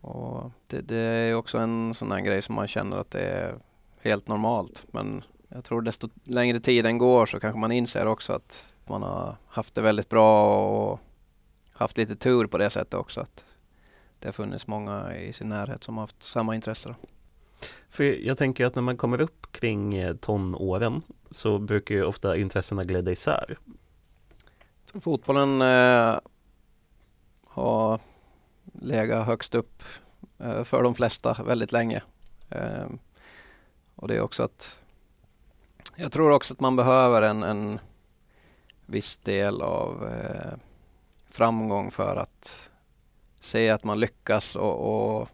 Och 0.00 0.50
det, 0.66 0.80
det, 0.80 0.96
är 0.96 1.34
också 1.34 1.58
en 1.58 1.94
sån 1.94 2.12
här 2.12 2.20
grej 2.20 2.42
som 2.42 2.54
man 2.54 2.68
känner 2.68 2.96
att 2.96 3.10
det 3.10 3.20
är 3.20 3.54
helt 4.02 4.28
normalt. 4.28 4.84
Men 4.90 5.24
jag 5.48 5.64
tror 5.64 5.82
desto 5.82 6.08
längre 6.24 6.60
tiden 6.60 6.98
går 6.98 7.26
så 7.26 7.40
kanske 7.40 7.60
man 7.60 7.72
inser 7.72 8.06
också 8.06 8.32
att 8.32 8.74
man 8.86 9.02
har 9.02 9.36
haft 9.46 9.74
det 9.74 9.80
väldigt 9.80 10.08
bra 10.08 10.56
och 10.68 11.00
haft 11.74 11.96
lite 11.96 12.16
tur 12.16 12.46
på 12.46 12.58
det 12.58 12.70
sättet 12.70 12.94
också. 12.94 13.20
Att 13.20 13.44
det 14.18 14.28
har 14.28 14.32
funnits 14.32 14.66
många 14.66 15.16
i 15.16 15.32
sin 15.32 15.48
närhet 15.48 15.84
som 15.84 15.96
har 15.96 16.02
haft 16.02 16.22
samma 16.22 16.54
intresse. 16.54 16.94
För 17.90 18.04
jag 18.04 18.38
tänker 18.38 18.66
att 18.66 18.74
när 18.74 18.82
man 18.82 18.96
kommer 18.96 19.20
upp 19.20 19.52
kring 19.52 19.94
eh, 19.94 20.16
tonåren 20.16 21.02
så 21.30 21.58
brukar 21.58 21.94
ju 21.94 22.04
ofta 22.04 22.36
intressena 22.36 22.84
glida 22.84 23.12
isär. 23.12 23.58
Så 24.92 25.00
fotbollen 25.00 25.62
eh, 25.62 26.18
har 27.46 28.00
legat 28.72 29.26
högst 29.26 29.54
upp 29.54 29.82
eh, 30.38 30.64
för 30.64 30.82
de 30.82 30.94
flesta 30.94 31.42
väldigt 31.46 31.72
länge. 31.72 32.02
Eh, 32.50 32.86
och 33.96 34.08
det 34.08 34.16
är 34.16 34.20
också 34.20 34.42
att 34.42 34.80
jag 35.96 36.12
tror 36.12 36.30
också 36.30 36.54
att 36.54 36.60
man 36.60 36.76
behöver 36.76 37.22
en, 37.22 37.42
en 37.42 37.78
viss 38.86 39.18
del 39.18 39.62
av 39.62 40.08
eh, 40.08 40.58
framgång 41.30 41.90
för 41.90 42.16
att 42.16 42.70
se 43.40 43.70
att 43.70 43.84
man 43.84 44.00
lyckas 44.00 44.56
och, 44.56 44.74
och, 44.74 45.28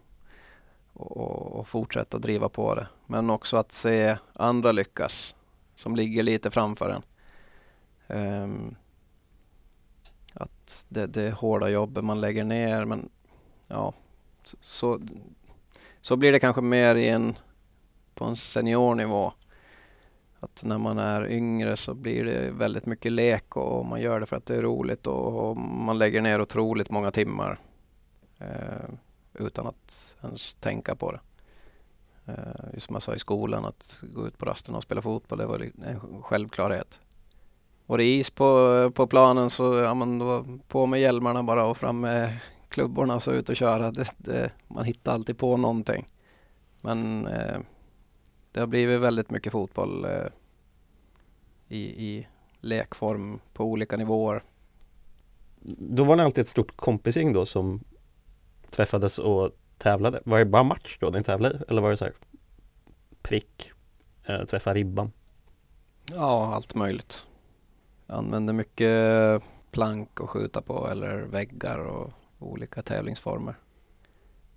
och, 0.93 1.59
och, 1.59 1.67
fortsätta 1.67 2.17
driva 2.17 2.49
på 2.49 2.75
det. 2.75 2.87
Men 3.05 3.29
också 3.29 3.57
att 3.57 3.71
se 3.71 4.17
andra 4.33 4.71
lyckas 4.71 5.35
som 5.75 5.95
ligger 5.95 6.23
lite 6.23 6.51
framför 6.51 6.89
en. 6.89 7.03
Um, 8.19 8.75
att 10.33 10.85
det, 10.89 11.07
det 11.07 11.31
hårda 11.31 11.69
jobbet 11.69 12.03
man 12.03 12.21
lägger 12.21 12.43
ner 12.43 12.85
men 12.85 13.09
ja, 13.67 13.93
så, 14.61 14.99
så 16.01 16.15
blir 16.15 16.31
det 16.31 16.39
kanske 16.39 16.61
mer 16.61 16.95
i 16.95 17.09
en, 17.09 17.37
på 18.13 18.25
en 18.25 18.35
seniornivå. 18.35 19.33
Att 20.39 20.63
när 20.63 20.77
man 20.77 20.97
är 20.97 21.27
yngre 21.31 21.77
så 21.77 21.93
blir 21.93 22.25
det 22.25 22.51
väldigt 22.51 22.85
mycket 22.85 23.11
lek 23.11 23.57
och 23.57 23.85
man 23.85 24.01
gör 24.01 24.19
det 24.19 24.25
för 24.25 24.35
att 24.35 24.45
det 24.45 24.55
är 24.55 24.61
roligt 24.61 25.07
och 25.07 25.57
man 25.57 25.97
lägger 25.97 26.21
ner 26.21 26.41
otroligt 26.41 26.89
många 26.89 27.11
timmar 27.11 27.59
eh, 28.39 28.89
utan 29.33 29.67
att 29.67 30.17
ens 30.23 30.53
tänka 30.53 30.95
på 30.95 31.11
det. 31.11 31.19
Eh, 32.25 32.79
som 32.79 32.95
jag 32.95 33.03
sa 33.03 33.15
i 33.15 33.19
skolan, 33.19 33.65
att 33.65 34.03
gå 34.13 34.27
ut 34.27 34.37
på 34.37 34.45
rasten 34.45 34.75
och 34.75 34.83
spela 34.83 35.01
fotboll, 35.01 35.39
det 35.39 35.45
var 35.45 35.71
en 35.85 36.21
självklarhet. 36.21 36.99
Var 37.85 37.97
det 37.97 38.03
is 38.03 38.29
på, 38.29 38.91
på 38.95 39.07
planen 39.07 39.49
så 39.49 39.75
ja, 39.75 39.93
men 39.93 40.19
då 40.19 40.45
på 40.67 40.85
med 40.85 41.01
hjälmarna 41.01 41.43
bara 41.43 41.65
och 41.65 41.77
fram 41.77 41.99
med 41.99 42.37
klubborna 42.69 43.19
så 43.19 43.31
ut 43.31 43.49
och 43.49 43.55
köra. 43.55 43.91
Det, 43.91 44.13
det, 44.17 44.51
man 44.67 44.85
hittar 44.85 45.13
alltid 45.13 45.37
på 45.37 45.57
någonting. 45.57 46.05
Men 46.81 47.27
eh, 47.27 47.59
det 48.51 48.59
har 48.59 48.67
blivit 48.67 49.01
väldigt 49.01 49.31
mycket 49.31 49.51
fotboll 49.51 50.05
eh, 50.05 50.27
i, 51.67 51.79
i 52.07 52.27
lekform 52.61 53.39
på 53.53 53.63
olika 53.63 53.97
nivåer. 53.97 54.43
Då 55.79 56.03
var 56.03 56.15
det 56.15 56.23
alltid 56.23 56.41
ett 56.41 56.47
stort 56.47 56.77
kompisgäng 56.77 57.33
då 57.33 57.45
som 57.45 57.83
träffades 58.69 59.19
och 59.19 59.51
tävlade. 59.77 60.21
Var 60.25 60.39
det 60.39 60.45
bara 60.45 60.63
match 60.63 60.97
då 60.99 61.09
ni 61.09 61.23
tävlade 61.23 61.63
Eller 61.67 61.81
var 61.81 61.89
det 61.89 61.97
så 61.97 62.05
här 62.05 62.13
prick, 63.21 63.71
eh, 64.25 64.43
träffa 64.43 64.73
ribban? 64.73 65.11
Ja, 66.13 66.53
allt 66.53 66.75
möjligt. 66.75 67.27
Jag 68.07 68.17
använde 68.17 68.53
mycket 68.53 69.43
plank 69.71 70.21
att 70.21 70.29
skjuta 70.29 70.61
på 70.61 70.87
eller 70.87 71.17
väggar 71.17 71.79
och 71.79 72.13
olika 72.39 72.81
tävlingsformer. 72.81 73.55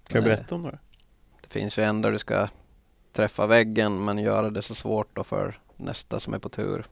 Kan 0.06 0.22
du 0.22 0.28
berätta 0.28 0.54
om 0.54 0.62
det? 0.62 0.78
Det 1.40 1.49
finns 1.49 1.78
ju 1.78 1.82
en 1.82 2.02
där 2.02 2.12
du 2.12 2.18
ska 2.18 2.49
träffa 3.12 3.46
väggen 3.46 4.04
men 4.04 4.18
göra 4.18 4.50
det 4.50 4.62
så 4.62 4.75
svårt 4.75 5.16
då 5.16 5.25
för 5.25 5.60
nästa 5.76 6.20
som 6.20 6.34
är 6.34 6.38
på 6.38 6.49
tur 6.49 6.87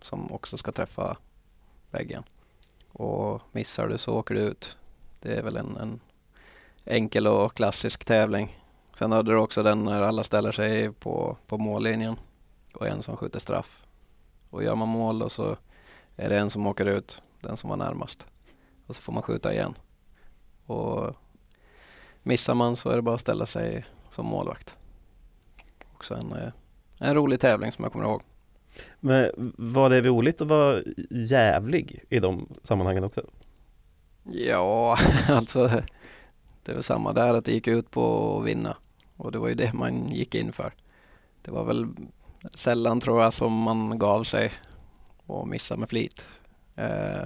som 0.00 0.32
också 0.32 0.56
ska 0.56 0.72
träffa 0.72 1.16
väggen. 1.90 2.22
Och 2.88 3.42
missar 3.52 3.88
du 3.88 3.98
så 3.98 4.14
åker 4.14 4.34
du 4.34 4.40
ut. 4.40 4.78
Det 5.20 5.34
är 5.34 5.42
väl 5.42 5.56
en, 5.56 5.76
en 5.76 6.00
enkel 6.84 7.26
och 7.26 7.54
klassisk 7.54 8.04
tävling. 8.04 8.56
Sen 8.94 9.12
hade 9.12 9.32
du 9.32 9.36
också 9.36 9.62
den 9.62 9.84
när 9.84 10.02
alla 10.02 10.24
ställer 10.24 10.52
sig 10.52 10.92
på, 10.92 11.36
på 11.46 11.58
mållinjen 11.58 12.16
och 12.74 12.86
en 12.86 13.02
som 13.02 13.16
skjuter 13.16 13.40
straff. 13.40 13.82
Och 14.50 14.64
gör 14.64 14.74
man 14.74 14.88
mål 14.88 15.18
då 15.18 15.28
så 15.28 15.56
är 16.16 16.28
det 16.28 16.38
en 16.38 16.50
som 16.50 16.66
åker 16.66 16.86
ut, 16.86 17.22
den 17.40 17.56
som 17.56 17.70
var 17.70 17.76
närmast. 17.76 18.26
Och 18.86 18.96
så 18.96 19.02
får 19.02 19.12
man 19.12 19.22
skjuta 19.22 19.52
igen. 19.52 19.74
Och 20.66 21.16
missar 22.22 22.54
man 22.54 22.76
så 22.76 22.90
är 22.90 22.96
det 22.96 23.02
bara 23.02 23.14
att 23.14 23.20
ställa 23.20 23.46
sig 23.46 23.84
som 24.10 24.26
målvakt. 24.26 24.74
Också 25.94 26.14
en, 26.14 26.32
eh, 26.32 26.52
en 26.98 27.14
rolig 27.14 27.40
tävling 27.40 27.72
som 27.72 27.84
jag 27.84 27.92
kommer 27.92 28.04
ihåg. 28.04 28.22
Men 29.00 29.52
var 29.58 29.90
det 29.90 30.00
roligt 30.00 30.40
att 30.40 30.48
vara 30.48 30.82
jävlig 31.10 32.04
i 32.08 32.18
de 32.18 32.48
sammanhangen 32.62 33.04
också? 33.04 33.22
Ja, 34.24 34.98
alltså 35.28 35.70
det 36.62 36.74
var 36.74 36.82
samma 36.82 37.12
där 37.12 37.34
att 37.34 37.44
det 37.44 37.52
gick 37.52 37.68
ut 37.68 37.90
på 37.90 38.38
att 38.38 38.46
vinna 38.46 38.76
och 39.16 39.32
det 39.32 39.38
var 39.38 39.48
ju 39.48 39.54
det 39.54 39.72
man 39.72 40.08
gick 40.08 40.34
in 40.34 40.52
för. 40.52 40.74
Det 41.42 41.50
var 41.50 41.64
väl 41.64 41.86
sällan 42.54 43.00
tror 43.00 43.22
jag 43.22 43.32
som 43.32 43.52
man 43.52 43.98
gav 43.98 44.24
sig 44.24 44.52
och 45.26 45.48
missade 45.48 45.80
med 45.80 45.88
flit. 45.88 46.28
Eh, 46.76 47.22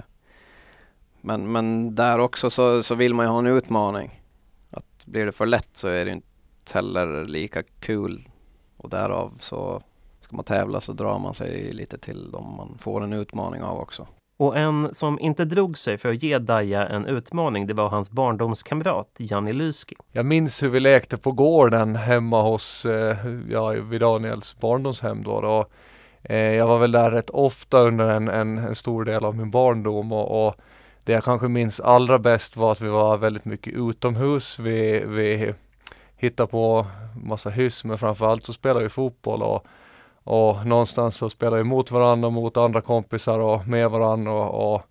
men, 1.21 1.51
men 1.51 1.95
där 1.95 2.19
också 2.19 2.49
så, 2.49 2.83
så 2.83 2.95
vill 2.95 3.13
man 3.13 3.25
ju 3.25 3.29
ha 3.29 3.39
en 3.39 3.47
utmaning. 3.47 4.21
Att 4.71 5.05
blir 5.05 5.25
det 5.25 5.31
för 5.31 5.45
lätt 5.45 5.69
så 5.73 5.87
är 5.87 6.05
det 6.05 6.11
inte 6.11 6.27
heller 6.73 7.25
lika 7.25 7.63
kul 7.79 8.27
och 8.77 8.89
därav 8.89 9.37
så 9.39 9.81
ska 10.21 10.35
man 10.35 10.45
tävla 10.45 10.81
så 10.81 10.93
drar 10.93 11.19
man 11.19 11.33
sig 11.33 11.71
lite 11.71 11.97
till 11.97 12.31
dem 12.31 12.55
man 12.57 12.77
får 12.77 13.03
en 13.03 13.13
utmaning 13.13 13.63
av 13.63 13.79
också. 13.79 14.07
Och 14.37 14.57
en 14.57 14.93
som 14.93 15.19
inte 15.19 15.45
drog 15.45 15.77
sig 15.77 15.97
för 15.97 16.09
att 16.09 16.23
ge 16.23 16.37
Daja 16.37 16.87
en 16.87 17.05
utmaning, 17.05 17.67
det 17.67 17.73
var 17.73 17.89
hans 17.89 18.11
barndomskamrat 18.11 19.15
Janni 19.17 19.53
Lyski. 19.53 19.95
Jag 20.11 20.25
minns 20.25 20.63
hur 20.63 20.69
vi 20.69 20.79
lekte 20.79 21.17
på 21.17 21.31
gården 21.31 21.95
hemma 21.95 22.41
hos, 22.41 22.85
eh, 22.85 23.17
ja, 23.49 23.69
vid 23.69 24.01
Daniels 24.01 24.59
barndomshem 24.59 25.23
då. 25.23 25.41
då. 25.41 25.65
Eh, 26.23 26.37
jag 26.37 26.67
var 26.67 26.79
väl 26.79 26.91
där 26.91 27.11
rätt 27.11 27.29
ofta 27.29 27.79
under 27.79 28.09
en, 28.09 28.27
en, 28.27 28.57
en 28.57 28.75
stor 28.75 29.05
del 29.05 29.25
av 29.25 29.35
min 29.35 29.51
barndom 29.51 30.11
och, 30.11 30.47
och 30.47 30.55
det 31.03 31.11
jag 31.11 31.23
kanske 31.23 31.47
minns 31.47 31.79
allra 31.79 32.19
bäst 32.19 32.57
var 32.57 32.71
att 32.71 32.81
vi 32.81 32.89
var 32.89 33.17
väldigt 33.17 33.45
mycket 33.45 33.73
utomhus. 33.73 34.59
Vi, 34.59 35.03
vi 35.05 35.53
hittade 36.15 36.51
på 36.51 36.85
massa 37.23 37.49
hyss 37.49 37.83
men 37.83 37.97
framförallt 37.97 38.45
så 38.45 38.53
spelade 38.53 38.83
vi 38.83 38.89
fotboll 38.89 39.41
och, 39.41 39.65
och 40.23 40.65
någonstans 40.65 41.17
så 41.17 41.29
spelade 41.29 41.57
vi 41.57 41.69
mot 41.69 41.91
varandra 41.91 42.27
och 42.27 42.33
mot 42.33 42.57
andra 42.57 42.81
kompisar 42.81 43.39
och 43.39 43.67
med 43.67 43.89
varandra 43.89 44.31
och, 44.31 44.73
och, 44.73 44.81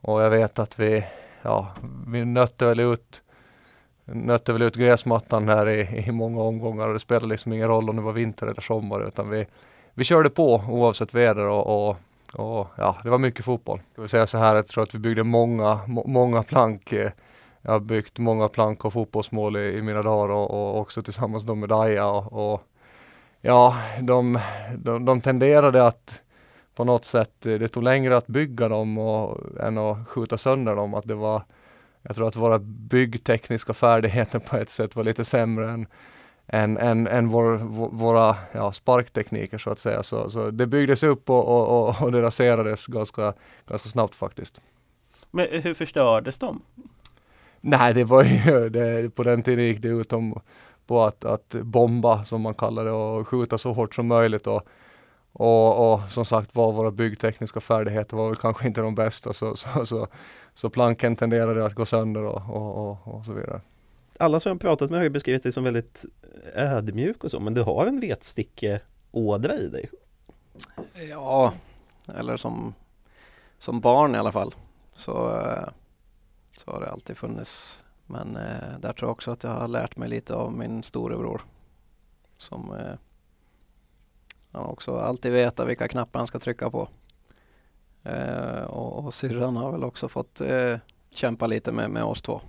och 0.00 0.22
jag 0.22 0.30
vet 0.30 0.58
att 0.58 0.78
vi, 0.78 1.04
ja, 1.42 1.68
vi 2.06 2.24
nötte 2.24 2.66
väl 2.66 2.80
ut 2.80 3.22
nötte 4.04 4.52
väl 4.52 4.62
ut 4.62 4.76
gräsmattan 4.76 5.48
här 5.48 5.68
i, 5.68 6.04
i 6.08 6.12
många 6.12 6.42
omgångar 6.42 6.86
och 6.86 6.92
det 6.92 7.00
spelade 7.00 7.26
liksom 7.26 7.52
ingen 7.52 7.68
roll 7.68 7.90
om 7.90 7.96
det 7.96 8.02
var 8.02 8.12
vinter 8.12 8.46
eller 8.46 8.60
sommar 8.60 9.08
utan 9.08 9.30
vi, 9.30 9.46
vi 9.94 10.04
körde 10.04 10.30
på 10.30 10.64
oavsett 10.68 11.14
väder 11.14 11.46
och, 11.46 11.88
och, 11.88 11.96
Oh, 12.34 12.66
ja, 12.76 12.96
det 13.04 13.10
var 13.10 13.18
mycket 13.18 13.44
fotboll. 13.44 13.80
Jag 13.94 14.02
vill 14.02 14.08
säga 14.08 14.26
så 14.26 14.38
här, 14.38 14.54
jag 14.56 14.66
tror 14.66 14.82
att 14.82 14.94
vi 14.94 14.98
byggde 14.98 15.24
många, 15.24 15.80
må, 15.86 16.06
många 16.06 16.42
plank. 16.42 16.92
Eh, 16.92 17.10
jag 17.62 17.72
har 17.72 17.80
byggt 17.80 18.18
många 18.18 18.48
plank 18.48 18.84
och 18.84 18.92
fotbollsmål 18.92 19.56
i, 19.56 19.78
i 19.78 19.82
mina 19.82 20.02
dagar 20.02 20.34
och, 20.34 20.50
och 20.50 20.80
också 20.80 21.02
tillsammans 21.02 21.46
med 21.46 21.68
Daja 21.68 22.06
och, 22.06 22.52
och 22.52 22.62
ja, 23.40 23.76
de, 24.00 24.38
de, 24.76 25.04
de 25.04 25.20
tenderade 25.20 25.86
att 25.86 26.22
på 26.74 26.84
något 26.84 27.04
sätt, 27.04 27.46
eh, 27.46 27.54
det 27.54 27.68
tog 27.68 27.82
längre 27.82 28.16
att 28.16 28.26
bygga 28.26 28.68
dem 28.68 28.98
och, 28.98 29.38
än 29.60 29.78
att 29.78 30.08
skjuta 30.08 30.38
sönder 30.38 30.76
dem. 30.76 30.94
Att 30.94 31.08
det 31.08 31.14
var, 31.14 31.42
jag 32.02 32.16
tror 32.16 32.28
att 32.28 32.36
våra 32.36 32.58
byggtekniska 32.58 33.74
färdigheter 33.74 34.38
på 34.50 34.56
ett 34.56 34.70
sätt 34.70 34.96
var 34.96 35.04
lite 35.04 35.24
sämre 35.24 35.70
än, 35.70 35.86
än, 36.46 36.78
än, 36.78 37.06
än 37.06 37.28
vår, 37.28 37.56
våra 37.92 38.36
ja, 38.52 38.72
sparktekniker 38.72 39.58
så 39.58 39.70
att 39.70 39.78
säga. 39.78 40.02
Så, 40.02 40.30
så 40.30 40.50
det 40.50 40.66
byggdes 40.66 41.02
upp 41.02 41.30
och, 41.30 41.48
och, 41.48 42.02
och 42.02 42.12
det 42.12 42.22
raserades 42.22 42.86
ganska, 42.86 43.32
ganska 43.66 43.88
snabbt 43.88 44.14
faktiskt. 44.14 44.62
Men 45.30 45.62
hur 45.62 45.74
förstördes 45.74 46.38
de? 46.38 46.60
Nej, 47.60 47.94
det 47.94 48.04
var 48.04 48.24
ju, 48.24 48.68
det, 48.70 49.14
på 49.14 49.22
den 49.22 49.42
tiden 49.42 49.64
gick 49.64 49.82
det 49.82 49.88
ut 49.88 50.12
om 50.12 50.40
på 50.86 51.02
att, 51.02 51.24
att 51.24 51.48
bomba 51.50 52.24
som 52.24 52.40
man 52.40 52.54
kallar 52.54 52.84
det 52.84 52.90
och 52.90 53.28
skjuta 53.28 53.58
så 53.58 53.72
hårt 53.72 53.94
som 53.94 54.06
möjligt 54.06 54.46
och 54.46 54.68
och, 55.34 55.92
och, 55.92 56.00
som 56.10 56.24
sagt 56.24 56.54
var 56.54 56.72
våra 56.72 56.90
byggtekniska 56.90 57.60
färdigheter 57.60 58.16
var 58.16 58.28
väl 58.28 58.36
kanske 58.36 58.66
inte 58.66 58.80
de 58.80 58.94
bästa 58.94 59.32
så, 59.32 59.56
så, 59.56 59.86
så, 59.86 60.06
så 60.54 60.70
planken 60.70 61.16
tenderade 61.16 61.64
att 61.64 61.74
gå 61.74 61.84
sönder 61.84 62.22
och, 62.22 62.56
och, 62.56 62.90
och, 62.90 63.14
och 63.14 63.24
så 63.24 63.32
vidare. 63.32 63.60
Alla 64.22 64.40
som 64.40 64.50
jag 64.50 64.60
pratat 64.60 64.90
med 64.90 64.98
har 64.98 65.04
ju 65.04 65.10
beskrivit 65.10 65.42
dig 65.42 65.52
som 65.52 65.64
väldigt 65.64 66.04
ödmjuk 66.54 67.24
och 67.24 67.30
så 67.30 67.40
men 67.40 67.54
du 67.54 67.62
har 67.62 67.86
en 67.86 68.00
vetstickeådra 68.00 69.54
i 69.54 69.68
dig. 69.68 69.90
Ja, 71.10 71.52
eller 72.14 72.36
som, 72.36 72.74
som 73.58 73.80
barn 73.80 74.14
i 74.14 74.18
alla 74.18 74.32
fall 74.32 74.54
så, 74.92 75.12
så 76.56 76.70
har 76.70 76.80
det 76.80 76.90
alltid 76.90 77.16
funnits. 77.16 77.82
Men 78.06 78.36
eh, 78.36 78.78
där 78.80 78.92
tror 78.92 79.08
jag 79.08 79.10
också 79.10 79.30
att 79.30 79.44
jag 79.44 79.50
har 79.50 79.68
lärt 79.68 79.96
mig 79.96 80.08
lite 80.08 80.34
av 80.34 80.52
min 80.52 80.82
storebror 80.82 81.42
som 82.38 82.72
eh, 82.72 82.94
han 84.52 84.66
också 84.66 84.98
alltid 84.98 85.32
vetat 85.32 85.68
vilka 85.68 85.88
knappar 85.88 86.20
han 86.20 86.26
ska 86.26 86.38
trycka 86.38 86.70
på. 86.70 86.88
Eh, 88.02 88.62
och, 88.62 89.04
och 89.04 89.14
syrran 89.14 89.56
har 89.56 89.72
väl 89.72 89.84
också 89.84 90.08
fått 90.08 90.40
eh, 90.40 90.76
kämpa 91.10 91.46
lite 91.46 91.72
med, 91.72 91.90
med 91.90 92.04
oss 92.04 92.22
två. 92.22 92.40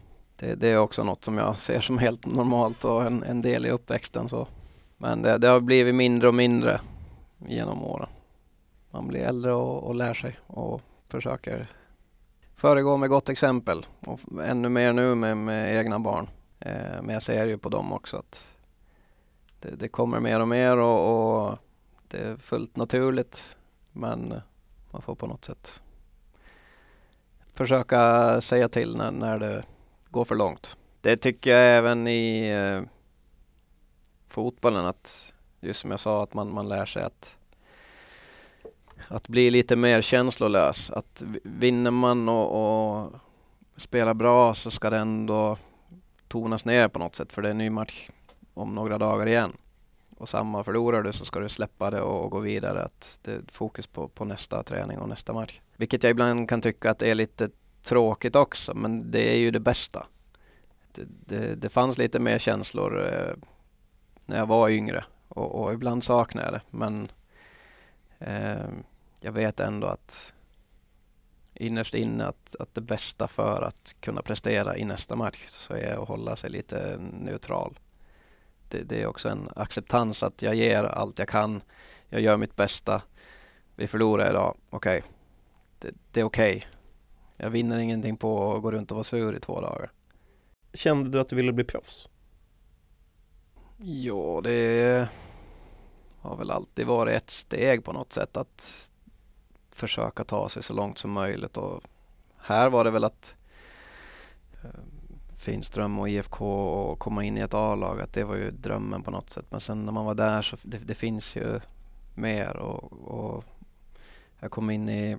Det, 0.43 0.55
det, 0.55 0.67
är 0.67 0.77
också 0.77 1.03
något 1.03 1.23
som 1.23 1.37
jag 1.37 1.59
ser 1.59 1.79
som 1.79 1.97
helt 1.97 2.25
normalt 2.25 2.85
och 2.85 3.05
en, 3.05 3.23
en 3.23 3.41
del 3.41 3.65
i 3.65 3.69
uppväxten. 3.69 4.29
Så. 4.29 4.47
Men 4.97 5.21
det, 5.21 5.37
det, 5.37 5.47
har 5.47 5.59
blivit 5.59 5.95
mindre 5.95 6.27
och 6.27 6.35
mindre 6.35 6.81
genom 7.37 7.83
åren. 7.83 8.09
Man 8.91 9.07
blir 9.07 9.19
äldre 9.19 9.53
och, 9.53 9.83
och 9.83 9.95
lär 9.95 10.13
sig 10.13 10.39
och 10.47 10.81
försöker 11.07 11.67
föregå 12.55 12.97
med 12.97 13.09
gott 13.09 13.29
exempel. 13.29 13.85
Och 13.99 14.19
ännu 14.45 14.69
mer 14.69 14.93
nu 14.93 15.15
med, 15.15 15.37
med 15.37 15.75
egna 15.79 15.99
barn. 15.99 16.29
Eh, 16.59 17.01
men 17.01 17.13
jag 17.13 17.23
ser 17.23 17.47
ju 17.47 17.57
på 17.57 17.69
dem 17.69 17.93
också 17.93 18.17
att 18.17 18.43
det, 19.59 19.75
det 19.75 19.87
kommer 19.87 20.19
mer 20.19 20.39
och 20.39 20.47
mer 20.47 20.77
och, 20.77 21.47
och 21.47 21.57
det 22.07 22.17
är 22.17 22.37
fullt 22.37 22.75
naturligt 22.75 23.57
men 23.91 24.41
man 24.91 25.01
får 25.01 25.15
på 25.15 25.27
något 25.27 25.45
sätt 25.45 25.81
försöka 27.53 28.41
säga 28.41 28.69
till 28.69 28.97
när, 28.97 29.11
när 29.11 29.39
det 29.39 29.63
gå 30.13 30.25
för 30.25 30.35
långt. 30.35 30.77
Det 31.01 31.17
tycker 31.17 31.51
jag 31.51 31.77
även 31.77 32.07
i 32.07 32.49
eh, 32.49 32.81
fotbollen 34.27 34.85
att 34.85 35.33
just 35.59 35.79
som 35.79 35.91
jag 35.91 35.99
sa 35.99 36.23
att 36.23 36.33
man, 36.33 36.53
man 36.53 36.69
lär 36.69 36.85
sig 36.85 37.03
att 37.03 37.37
att 39.07 39.27
bli 39.27 39.51
lite 39.51 39.75
mer 39.75 40.01
känslolös. 40.01 40.89
Att 40.89 41.23
vinner 41.43 41.91
man 41.91 42.29
och, 42.29 43.01
och 43.01 43.11
spelar 43.77 44.13
bra 44.13 44.53
så 44.53 44.71
ska 44.71 44.89
det 44.89 44.97
ändå 44.97 45.57
tonas 46.27 46.65
ner 46.65 46.87
på 46.87 46.99
något 46.99 47.15
sätt 47.15 47.33
för 47.33 47.41
det 47.41 47.47
är 47.47 47.51
en 47.51 47.57
ny 47.57 47.69
match 47.69 48.09
om 48.53 48.75
några 48.75 48.97
dagar 48.97 49.27
igen 49.27 49.53
och 50.17 50.29
samma 50.29 50.63
förlorar 50.63 51.03
du 51.03 51.11
så 51.11 51.25
ska 51.25 51.39
du 51.39 51.49
släppa 51.49 51.91
det 51.91 52.01
och, 52.01 52.31
gå 52.31 52.39
vidare. 52.39 52.83
Att 52.83 53.19
det 53.23 53.31
är 53.31 53.41
fokus 53.51 53.87
på, 53.87 54.07
på 54.07 54.25
nästa 54.25 54.63
träning 54.63 54.97
och 54.97 55.09
nästa 55.09 55.33
match. 55.33 55.61
Vilket 55.77 56.03
jag 56.03 56.11
ibland 56.11 56.49
kan 56.49 56.61
tycka 56.61 56.91
att 56.91 56.99
det 56.99 57.11
är 57.11 57.15
lite 57.15 57.49
tråkigt 57.83 58.35
också, 58.35 58.73
men 58.73 59.11
det 59.11 59.29
är 59.33 59.37
ju 59.37 59.51
det 59.51 59.59
bästa. 59.59 60.07
Det, 60.91 61.05
det, 61.07 61.55
det 61.55 61.69
fanns 61.69 61.97
lite 61.97 62.19
mer 62.19 62.39
känslor 62.39 63.07
eh, 63.07 63.33
när 64.25 64.37
jag 64.37 64.45
var 64.45 64.69
yngre 64.69 65.03
och, 65.27 65.63
och 65.63 65.73
ibland 65.73 66.03
saknar 66.03 66.43
jag 66.43 66.53
det. 66.53 66.61
Men 66.69 67.07
eh, 68.19 68.69
jag 69.21 69.31
vet 69.31 69.59
ändå 69.59 69.87
att 69.87 70.33
innerst 71.53 71.93
inne 71.93 72.25
att, 72.25 72.55
att 72.59 72.75
det 72.75 72.81
bästa 72.81 73.27
för 73.27 73.61
att 73.61 73.95
kunna 73.99 74.21
prestera 74.21 74.77
i 74.77 74.85
nästa 74.85 75.15
match 75.15 75.45
så 75.47 75.73
är 75.73 76.01
att 76.01 76.07
hålla 76.07 76.35
sig 76.35 76.49
lite 76.49 76.97
neutral 76.99 77.79
det, 78.73 78.83
det, 78.83 79.01
är 79.01 79.07
också 79.07 79.29
en 79.29 79.49
acceptans 79.55 80.23
att 80.23 80.41
jag 80.41 80.55
ger 80.55 80.83
allt 80.83 81.19
jag 81.19 81.27
kan. 81.27 81.61
Jag 82.09 82.21
gör 82.21 82.37
mitt 82.37 82.55
bästa. 82.55 83.01
Vi 83.75 83.87
förlorar 83.87 84.29
idag. 84.29 84.57
Okej, 84.69 84.97
okay. 84.97 85.11
det, 85.79 85.91
det, 86.11 86.19
är 86.19 86.23
okej. 86.23 86.57
Okay. 86.57 86.69
Jag 87.37 87.49
vinner 87.49 87.77
ingenting 87.77 88.17
på 88.17 88.55
att 88.55 88.61
gå 88.61 88.71
runt 88.71 88.91
och 88.91 88.95
vara 88.95 89.03
sur 89.03 89.35
i 89.35 89.39
två 89.39 89.61
dagar. 89.61 89.91
Kände 90.73 91.09
du 91.09 91.19
att 91.19 91.27
du 91.27 91.35
ville 91.35 91.53
bli 91.53 91.63
proffs? 91.63 92.09
Ja, 93.77 94.41
det 94.43 95.07
har 96.19 96.37
väl 96.37 96.51
alltid 96.51 96.87
varit 96.87 97.15
ett 97.15 97.29
steg 97.29 97.83
på 97.83 97.91
något 97.91 98.13
sätt 98.13 98.37
att 98.37 98.91
försöka 99.69 100.23
ta 100.23 100.49
sig 100.49 100.63
så 100.63 100.73
långt 100.73 100.97
som 100.97 101.11
möjligt 101.11 101.57
och 101.57 101.83
här 102.37 102.69
var 102.69 102.83
det 102.83 102.91
väl 102.91 103.03
att 103.03 103.35
eh, 104.63 104.79
Finström 105.37 105.99
och 105.99 106.09
IFK 106.09 106.45
och 106.45 106.99
komma 106.99 107.23
in 107.23 107.37
i 107.37 107.41
ett 107.41 107.53
A-lag, 107.53 108.01
att 108.01 108.13
det 108.13 108.23
var 108.23 108.35
ju 108.35 108.51
drömmen 108.51 109.03
på 109.03 109.11
något 109.11 109.29
sätt. 109.29 109.45
Men 109.49 109.59
sen 109.59 109.85
när 109.85 109.91
man 109.91 110.05
var 110.05 110.15
där 110.15 110.41
så 110.41 110.57
det, 110.61 110.77
det 110.77 110.95
finns 110.95 111.35
ju 111.35 111.59
mer 112.15 112.57
och, 112.57 112.93
och, 112.93 113.43
jag 114.39 114.51
kom 114.51 114.69
in 114.69 114.89
i 114.89 115.17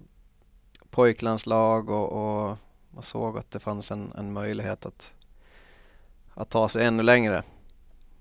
pojklandslag 0.95 1.91
och, 1.91 2.13
och 2.13 2.57
man 2.91 3.03
såg 3.03 3.39
att 3.39 3.51
det 3.51 3.61
fanns 3.61 3.91
en, 3.91 4.13
en 4.19 4.33
möjlighet 4.33 4.87
att, 4.87 5.15
att 6.35 6.51
ta 6.51 6.69
sig 6.69 6.85
ännu 6.85 7.03
längre. 7.03 7.43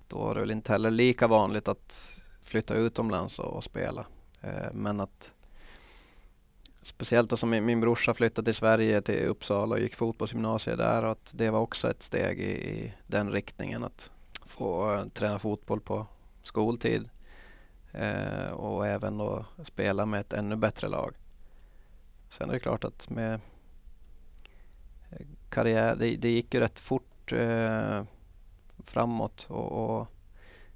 Då 0.08 0.18
var 0.18 0.36
det 0.36 0.42
väl 0.42 0.52
inte 0.52 0.72
heller 0.72 0.92
lika 0.92 1.28
vanligt 1.28 1.68
att 1.68 2.22
flytta 2.42 2.74
utomlands 2.74 3.40
och, 3.40 3.54
och 3.54 3.64
spela. 3.64 4.06
Eh, 4.42 4.74
men 4.74 5.00
att 5.00 5.32
Speciellt 6.82 7.30
då 7.30 7.38
som 7.38 7.50
min, 7.50 7.66
min 7.66 7.82
brorsa 7.82 8.14
flyttade 8.14 8.46
till 8.46 8.56
Sverige, 8.56 9.02
till 9.02 9.26
Uppsala 9.26 9.76
och 9.76 9.82
gick 9.82 9.96
fotbollsgymnasiet 9.96 10.78
där 10.78 11.04
och 11.04 11.12
att 11.12 11.34
det 11.36 11.50
var 11.50 11.60
också 11.60 11.90
ett 11.90 12.04
steg 12.04 12.40
i, 12.40 12.52
i 12.52 12.94
den 13.08 13.32
riktningen 13.32 13.84
att 13.84 14.12
få 14.46 14.94
uh, 14.94 15.08
träna 15.08 15.40
fotboll 15.40 15.82
på 15.82 16.06
skoltid 16.44 17.10
uh, 17.96 18.52
och 18.52 18.88
även 18.88 19.18
då 19.18 19.46
spela 19.64 20.06
med 20.06 20.20
ett 20.20 20.34
ännu 20.34 20.56
bättre 20.56 20.88
lag. 20.88 21.14
Sen 22.34 22.50
är 22.50 22.54
det 22.54 22.60
klart 22.60 22.84
att 22.84 23.10
med 23.10 23.34
eh, 25.10 25.26
karriär, 25.50 25.96
det, 25.96 26.16
det 26.16 26.30
gick 26.30 26.54
ju 26.54 26.60
rätt 26.60 26.80
fort 26.80 27.32
eh, 27.32 28.04
framåt 28.84 29.46
och, 29.50 29.72
och, 29.72 30.08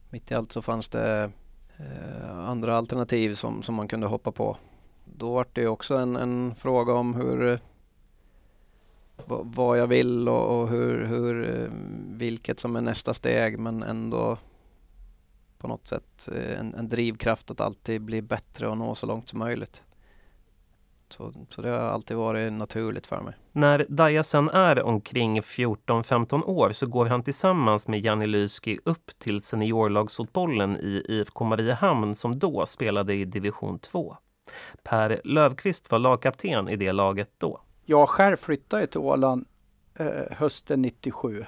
mitt 0.10 0.32
i 0.32 0.34
allt 0.34 0.52
så 0.52 0.62
fanns 0.62 0.90
det 0.90 1.32
eh, 1.78 2.40
andra 2.40 2.78
alternativ 2.78 3.34
som, 3.34 3.64
som 3.64 3.76
man 3.76 3.88
kunde 3.88 4.08
hoppa 4.08 4.32
på 4.32 4.58
då 5.06 5.34
var 5.34 5.48
det 5.54 5.68
också 5.68 5.98
en, 5.98 6.16
en 6.16 6.56
fråga 6.56 6.94
om 6.94 7.16
hur 7.16 7.48
eh, 7.48 7.60
vad 9.44 9.80
jag 9.80 9.88
vill 9.88 10.30
och, 10.30 10.62
och 10.62 10.70
hur, 10.70 11.06
hur, 11.06 11.70
vilket 12.12 12.60
som 12.60 12.76
är 12.76 12.82
nästa 12.82 13.14
steg 13.14 13.60
men 13.60 13.84
ändå 13.84 14.38
på 15.58 15.68
något 15.68 15.88
sätt 15.88 16.30
en, 16.58 16.74
en, 16.74 16.90
drivkraft 16.90 17.52
att 17.52 17.62
alltid 17.62 18.02
bli 18.02 18.22
bättre 18.22 18.68
och 18.68 18.78
nå 18.78 18.96
så 18.96 19.06
långt 19.06 19.30
som 19.30 19.40
möjligt. 19.40 19.84
Så, 21.10 21.34
så 21.50 21.62
det 21.62 21.70
har 21.70 21.78
alltid 21.78 22.18
varit 22.18 22.54
naturligt 22.54 23.08
för 23.08 23.22
mig. 23.22 23.34
När 23.52 23.86
Daja 23.90 24.24
sen 24.24 24.50
är 24.50 24.84
omkring 24.84 25.42
14-15 25.42 26.44
år 26.44 26.72
så 26.72 26.88
går 26.88 27.06
han 27.06 27.24
tillsammans 27.24 27.88
med 27.88 28.00
Janni 28.00 28.26
Lyski 28.28 28.80
upp 28.86 29.12
till 29.20 29.42
seniorlagsfotbollen 29.42 30.78
i 30.78 31.06
IFK 31.10 31.46
Mariehamn 31.46 32.16
som 32.16 32.40
då 32.40 32.66
spelade 32.66 33.14
i 33.14 33.26
division 33.26 33.80
2. 33.80 34.18
Per 34.84 35.22
Lövqvist 35.24 35.92
var 35.92 36.00
lagkapten 36.00 36.70
i 36.70 36.76
det 36.76 36.92
laget 36.92 37.30
då. 37.38 37.62
Jag 37.86 38.10
själv 38.10 38.38
flyttade 38.38 38.88
till 38.88 39.00
Åland 39.00 39.46
eh, 39.96 40.08
hösten 40.32 40.82
97. 40.82 41.46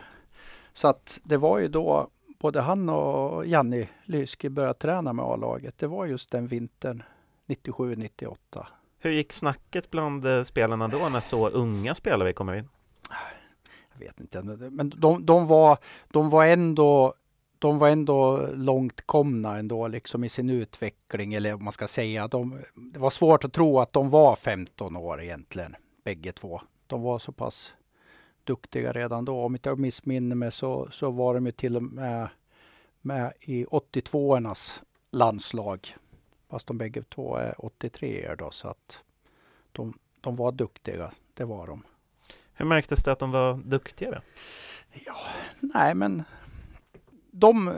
Så 0.73 0.87
att 0.87 1.19
det 1.23 1.37
var 1.37 1.59
ju 1.59 1.67
då 1.67 2.07
både 2.39 2.61
han 2.61 2.89
och 2.89 3.45
Janni 3.45 3.89
Lyski 4.03 4.49
började 4.49 4.73
träna 4.73 5.13
med 5.13 5.25
A-laget. 5.25 5.77
Det 5.77 5.87
var 5.87 6.05
just 6.05 6.31
den 6.31 6.47
vintern 6.47 7.03
97-98. 7.47 8.35
Hur 8.99 9.11
gick 9.11 9.33
snacket 9.33 9.91
bland 9.91 10.25
eh, 10.25 10.43
spelarna 10.43 10.87
då 10.87 11.09
när 11.09 11.19
så 11.19 11.49
unga 11.49 11.95
spelare 11.95 12.33
kommer 12.33 12.53
in? 12.53 12.69
Jag 13.93 13.99
vet 13.99 14.19
inte, 14.19 14.41
men 14.43 14.89
de, 14.89 15.25
de, 15.25 15.47
var, 15.47 15.77
de 16.07 16.29
var 16.29 16.45
ändå 16.45 17.13
de 17.59 17.77
var 17.77 17.89
ändå 17.89 18.47
långt 18.53 19.01
komna 19.05 19.57
ändå 19.57 19.87
liksom 19.87 20.23
i 20.23 20.29
sin 20.29 20.49
utveckling 20.49 21.33
eller 21.33 21.51
vad 21.51 21.61
man 21.61 21.73
ska 21.73 21.87
säga. 21.87 22.27
De, 22.27 22.59
det 22.75 22.99
var 22.99 23.09
svårt 23.09 23.43
att 23.43 23.53
tro 23.53 23.79
att 23.79 23.93
de 23.93 24.09
var 24.09 24.35
15 24.35 24.95
år 24.95 25.21
egentligen, 25.21 25.75
bägge 26.03 26.31
två. 26.31 26.61
De 26.87 27.01
var 27.01 27.19
så 27.19 27.31
pass 27.31 27.73
duktiga 28.43 28.91
redan 28.91 29.25
då. 29.25 29.41
Om 29.41 29.55
inte 29.55 29.69
jag 29.69 29.79
missminner 29.79 30.35
mig 30.35 30.51
så, 30.51 30.87
så 30.91 31.11
var 31.11 31.33
de 31.33 31.45
ju 31.45 31.51
till 31.51 31.75
och 31.75 31.83
med 31.83 32.29
med 33.01 33.33
i 33.41 33.65
82ornas 33.65 34.81
landslag. 35.11 35.95
Fast 36.49 36.67
de 36.67 36.77
bägge 36.77 37.03
två 37.03 37.35
är 37.35 37.65
83 37.65 38.35
då 38.37 38.51
så 38.51 38.67
att 38.67 39.03
de, 39.71 39.93
de 40.21 40.35
var 40.35 40.51
duktiga, 40.51 41.11
det 41.33 41.45
var 41.45 41.67
de. 41.67 41.83
Hur 42.53 42.65
märktes 42.65 43.03
det 43.03 43.11
att 43.11 43.19
de 43.19 43.31
var 43.31 43.55
duktiga? 43.55 44.21
Ja, 45.05 45.15
nej 45.59 45.95
men 45.95 46.23
de, 47.31 47.73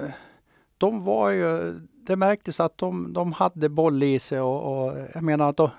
de 0.77 1.03
var 1.03 1.29
ju, 1.29 1.79
det 1.93 2.15
märktes 2.15 2.59
att 2.59 2.77
de, 2.77 3.13
de 3.13 3.33
hade 3.33 3.69
boll 3.69 4.03
i 4.03 4.19
sig 4.19 4.39
och, 4.39 4.87
och 4.87 4.97
jag 5.13 5.23
menar 5.23 5.49
att 5.49 5.57
de, 5.57 5.69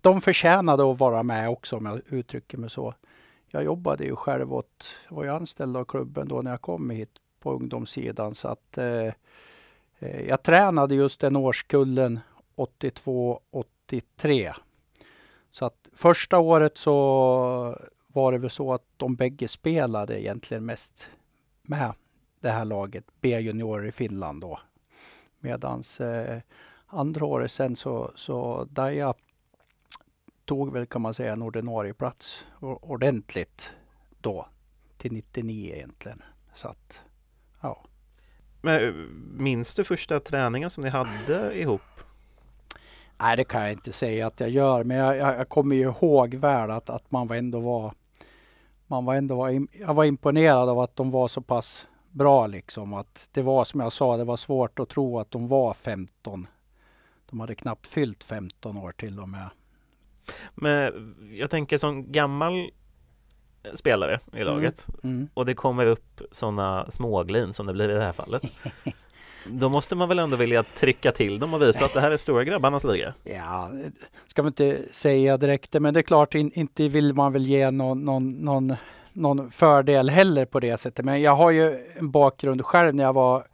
de 0.00 0.20
förtjänade 0.20 0.90
att 0.90 0.98
vara 0.98 1.22
med 1.22 1.50
också 1.50 1.76
om 1.76 1.86
jag 1.86 2.00
uttrycker 2.06 2.58
mig 2.58 2.70
så. 2.70 2.94
Jag 3.50 3.64
jobbade 3.64 4.04
ju 4.04 4.16
själv 4.16 4.54
åt, 4.54 4.84
var 5.08 5.24
ju 5.24 5.30
anställd 5.30 5.76
av 5.76 5.84
klubben 5.84 6.28
då 6.28 6.42
när 6.42 6.50
jag 6.50 6.60
kom 6.60 6.90
hit 6.90 7.10
på 7.40 7.52
ungdomssidan 7.52 8.34
så 8.34 8.48
att 8.48 8.78
eh, 8.78 9.12
eh 9.98 10.20
jag 10.28 10.42
tränade 10.42 10.94
just 10.94 11.20
den 11.20 11.36
årskullen 11.36 12.20
82-83. 12.56 14.54
Så 15.50 15.64
att 15.64 15.88
första 15.92 16.38
året 16.38 16.78
så 16.78 16.94
var 18.06 18.32
det 18.32 18.38
väl 18.38 18.50
så 18.50 18.72
att 18.72 18.84
de 18.96 19.16
bägge 19.16 19.48
spelade 19.48 20.22
egentligen 20.22 20.66
mest 20.66 21.10
med 21.62 21.92
det 22.40 22.50
här 22.50 22.64
laget, 22.64 23.04
B-juniorer 23.20 23.86
i 23.86 23.92
Finland 23.92 24.40
då. 24.40 24.60
Medans 25.40 26.00
eh, 26.00 26.40
andra 26.86 27.26
året 27.26 27.52
sen 27.52 27.76
så, 27.76 28.12
så 28.14 28.64
Daja 28.64 29.14
tog 30.44 30.72
väl 30.72 30.86
kan 30.86 31.02
man 31.02 31.14
säga 31.14 31.32
en 31.32 31.42
ordinarie 31.42 31.94
plats 31.94 32.44
ordentligt 32.60 33.72
då 34.20 34.46
till 34.96 35.12
99 35.12 35.74
egentligen. 35.74 36.22
Så 36.54 36.68
att, 36.68 37.02
ja. 37.60 37.84
Men 38.60 38.84
eh, 38.84 38.94
minns 39.38 39.74
du 39.74 39.84
första 39.84 40.20
träningen 40.20 40.70
som 40.70 40.84
ni 40.84 40.90
hade 40.90 41.60
ihop? 41.60 41.99
Nej, 43.20 43.36
det 43.36 43.44
kan 43.44 43.62
jag 43.62 43.72
inte 43.72 43.92
säga 43.92 44.26
att 44.26 44.40
jag 44.40 44.50
gör, 44.50 44.84
men 44.84 44.96
jag, 44.96 45.16
jag, 45.16 45.38
jag 45.38 45.48
kommer 45.48 45.76
ju 45.76 45.82
ihåg 45.82 46.34
väl 46.34 46.70
att, 46.70 46.90
att 46.90 47.10
man 47.10 47.26
var 47.26 47.36
ändå 47.36 47.60
var 47.60 47.94
man 48.86 49.04
var 49.04 49.14
ändå 49.14 49.36
var, 49.36 49.66
jag 49.72 49.94
var 49.94 50.04
imponerad 50.04 50.68
av 50.68 50.78
att 50.78 50.96
de 50.96 51.10
var 51.10 51.28
så 51.28 51.40
pass 51.40 51.86
bra 52.10 52.46
liksom. 52.46 52.94
Att 52.94 53.28
det 53.32 53.42
var 53.42 53.64
som 53.64 53.80
jag 53.80 53.92
sa, 53.92 54.16
det 54.16 54.24
var 54.24 54.36
svårt 54.36 54.78
att 54.78 54.88
tro 54.88 55.18
att 55.18 55.30
de 55.30 55.48
var 55.48 55.74
15. 55.74 56.46
De 57.30 57.40
hade 57.40 57.54
knappt 57.54 57.86
fyllt 57.86 58.24
15 58.24 58.76
år 58.76 58.92
till 58.92 59.20
och 59.20 59.28
med. 59.28 59.48
Men 60.54 61.14
jag 61.32 61.50
tänker 61.50 61.78
som 61.78 62.12
gammal 62.12 62.70
spelare 63.74 64.20
i 64.32 64.44
laget 64.44 64.86
mm, 65.02 65.16
mm. 65.16 65.28
och 65.34 65.46
det 65.46 65.54
kommer 65.54 65.86
upp 65.86 66.20
sådana 66.30 66.90
småglin 66.90 67.52
som 67.52 67.66
det 67.66 67.72
blir 67.72 67.88
i 67.90 67.94
det 67.94 68.02
här 68.02 68.12
fallet. 68.12 68.42
Då 69.46 69.68
måste 69.68 69.96
man 69.96 70.08
väl 70.08 70.18
ändå 70.18 70.36
vilja 70.36 70.62
trycka 70.62 71.12
till 71.12 71.38
dem 71.38 71.54
och 71.54 71.62
visa 71.62 71.84
att 71.84 71.94
det 71.94 72.00
här 72.00 72.10
är 72.10 72.16
stora 72.16 72.44
grabbarnas 72.44 72.84
liga? 72.84 73.14
Ja, 73.24 73.70
ska 74.26 74.42
man 74.42 74.50
inte 74.50 74.78
säga 74.92 75.36
direkt 75.36 75.72
men 75.72 75.94
det 75.94 76.00
är 76.00 76.02
klart 76.02 76.34
inte 76.34 76.88
vill 76.88 77.14
man 77.14 77.32
väl 77.32 77.46
ge 77.46 77.70
någon, 77.70 78.04
någon, 78.04 78.30
någon, 78.30 78.74
någon 79.12 79.50
fördel 79.50 80.10
heller 80.10 80.44
på 80.44 80.60
det 80.60 80.76
sättet. 80.76 81.04
Men 81.04 81.22
jag 81.22 81.36
har 81.36 81.50
ju 81.50 81.86
en 81.98 82.10
bakgrund 82.10 82.64
själv 82.64 82.94
när 82.94 83.04
jag 83.04 83.12
var 83.12 83.46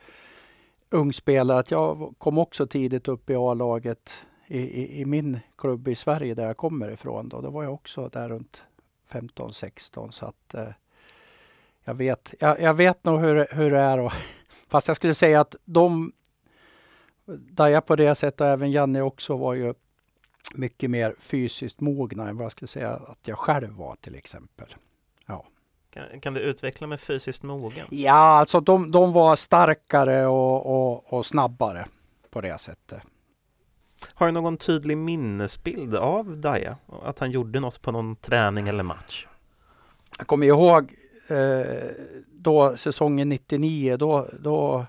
ung 0.91 1.13
spelare 1.13 1.59
att 1.59 1.71
jag 1.71 2.15
kom 2.19 2.39
också 2.39 2.67
tidigt 2.67 3.09
upp 3.09 3.31
i 3.31 3.35
A-laget 3.35 4.27
i, 4.47 4.59
i, 4.59 5.01
i, 5.01 5.05
min 5.05 5.41
klubb 5.59 5.89
i 5.89 5.95
Sverige 5.95 6.35
där 6.35 6.47
jag 6.47 6.57
kommer 6.57 6.91
ifrån. 6.91 7.29
Då, 7.29 7.41
då 7.41 7.51
var 7.51 7.63
jag 7.63 7.75
också 7.75 8.09
där 8.09 8.29
runt 8.29 8.63
15-16 9.11 10.11
så 10.11 10.27
att 10.27 10.55
eh, 10.55 10.69
jag 11.85 11.95
vet, 11.95 12.35
jag, 12.41 12.61
jag, 12.61 12.75
vet 12.75 13.05
nog 13.05 13.21
hur, 13.21 13.47
hur 13.51 13.71
det 13.71 13.81
är. 13.81 13.99
Och 13.99 14.13
Fast 14.69 14.89
jag 14.89 14.97
skulle 14.97 15.15
säga 15.15 15.41
att 15.41 15.57
de, 15.65 16.13
Daja 17.51 17.81
på 17.81 17.97
det 17.97 18.15
sättet 18.15 18.41
och 18.41 18.47
även 18.47 18.71
Janne 18.71 19.03
också 19.03 19.37
var 19.37 19.55
ju 19.55 19.75
mycket 20.55 20.91
mer 20.91 21.15
fysiskt 21.19 21.81
mogna 21.81 22.29
än 22.29 22.37
vad 22.37 22.45
jag 22.45 22.53
skulle 22.53 22.69
säga 22.69 22.91
att 22.91 23.29
jag 23.29 23.39
själv 23.39 23.73
var 23.73 23.97
till 23.97 24.15
exempel. 24.15 24.75
Ja. 25.27 25.47
Kan, 25.91 26.21
kan 26.21 26.35
du 26.35 26.41
utveckla 26.41 26.87
med 26.87 27.01
fysiskt 27.01 27.43
mogen? 27.43 27.87
Ja, 27.91 28.13
alltså 28.13 28.61
de, 28.61 28.91
de 28.91 29.13
var 29.13 29.37
starkare 29.37 30.27
och, 30.27 30.67
och, 30.67 31.13
och 31.13 31.27
snabbare 31.27 31.87
på 32.31 32.41
det 32.41 32.59
sättet. 32.61 33.03
Har 34.15 34.27
du 34.27 34.33
någon 34.33 34.57
tydlig 34.57 34.97
minnesbild 34.97 35.97
av 35.97 36.39
Daja? 36.39 36.77
Att 37.03 37.19
han 37.19 37.31
gjorde 37.31 37.61
något 37.61 37.83
på 37.83 37.93
någon 37.93 38.17
träning 38.17 38.69
eller 38.69 38.83
match? 38.83 39.27
Jag 40.19 40.27
kommer 40.27 40.47
ihåg 40.47 40.95
Eh, 41.29 41.91
då 42.27 42.77
säsongen 42.77 43.29
99, 43.29 43.97
då, 43.97 44.29
då 44.41 44.87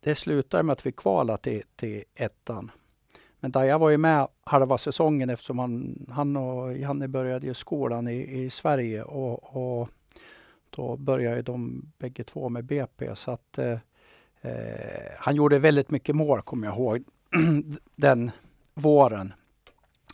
det 0.00 0.14
slutade 0.14 0.62
med 0.62 0.72
att 0.72 0.86
vi 0.86 0.92
kvalade 0.92 1.42
till, 1.42 1.62
till 1.76 2.04
ettan. 2.14 2.70
Men 3.40 3.50
Daja 3.50 3.78
var 3.78 3.90
ju 3.90 3.96
med 3.96 4.28
halva 4.44 4.78
säsongen 4.78 5.30
eftersom 5.30 5.58
han, 5.58 6.06
han 6.10 6.36
och 6.36 6.76
Janne 6.78 7.08
började 7.08 7.46
ju 7.46 7.54
skolan 7.54 8.08
i, 8.08 8.42
i 8.44 8.50
Sverige 8.50 9.02
och, 9.02 9.56
och 9.56 9.88
då 10.70 10.96
började 10.96 11.42
de 11.42 11.82
bägge 11.98 12.24
två 12.24 12.48
med 12.48 12.64
BP. 12.64 13.16
Så 13.16 13.30
att 13.30 13.58
eh, 13.58 13.78
eh, 14.40 15.12
han 15.18 15.36
gjorde 15.36 15.58
väldigt 15.58 15.90
mycket 15.90 16.16
mål 16.16 16.42
kommer 16.42 16.66
jag 16.66 16.76
ihåg 16.76 17.04
den 17.96 18.30
våren 18.74 19.32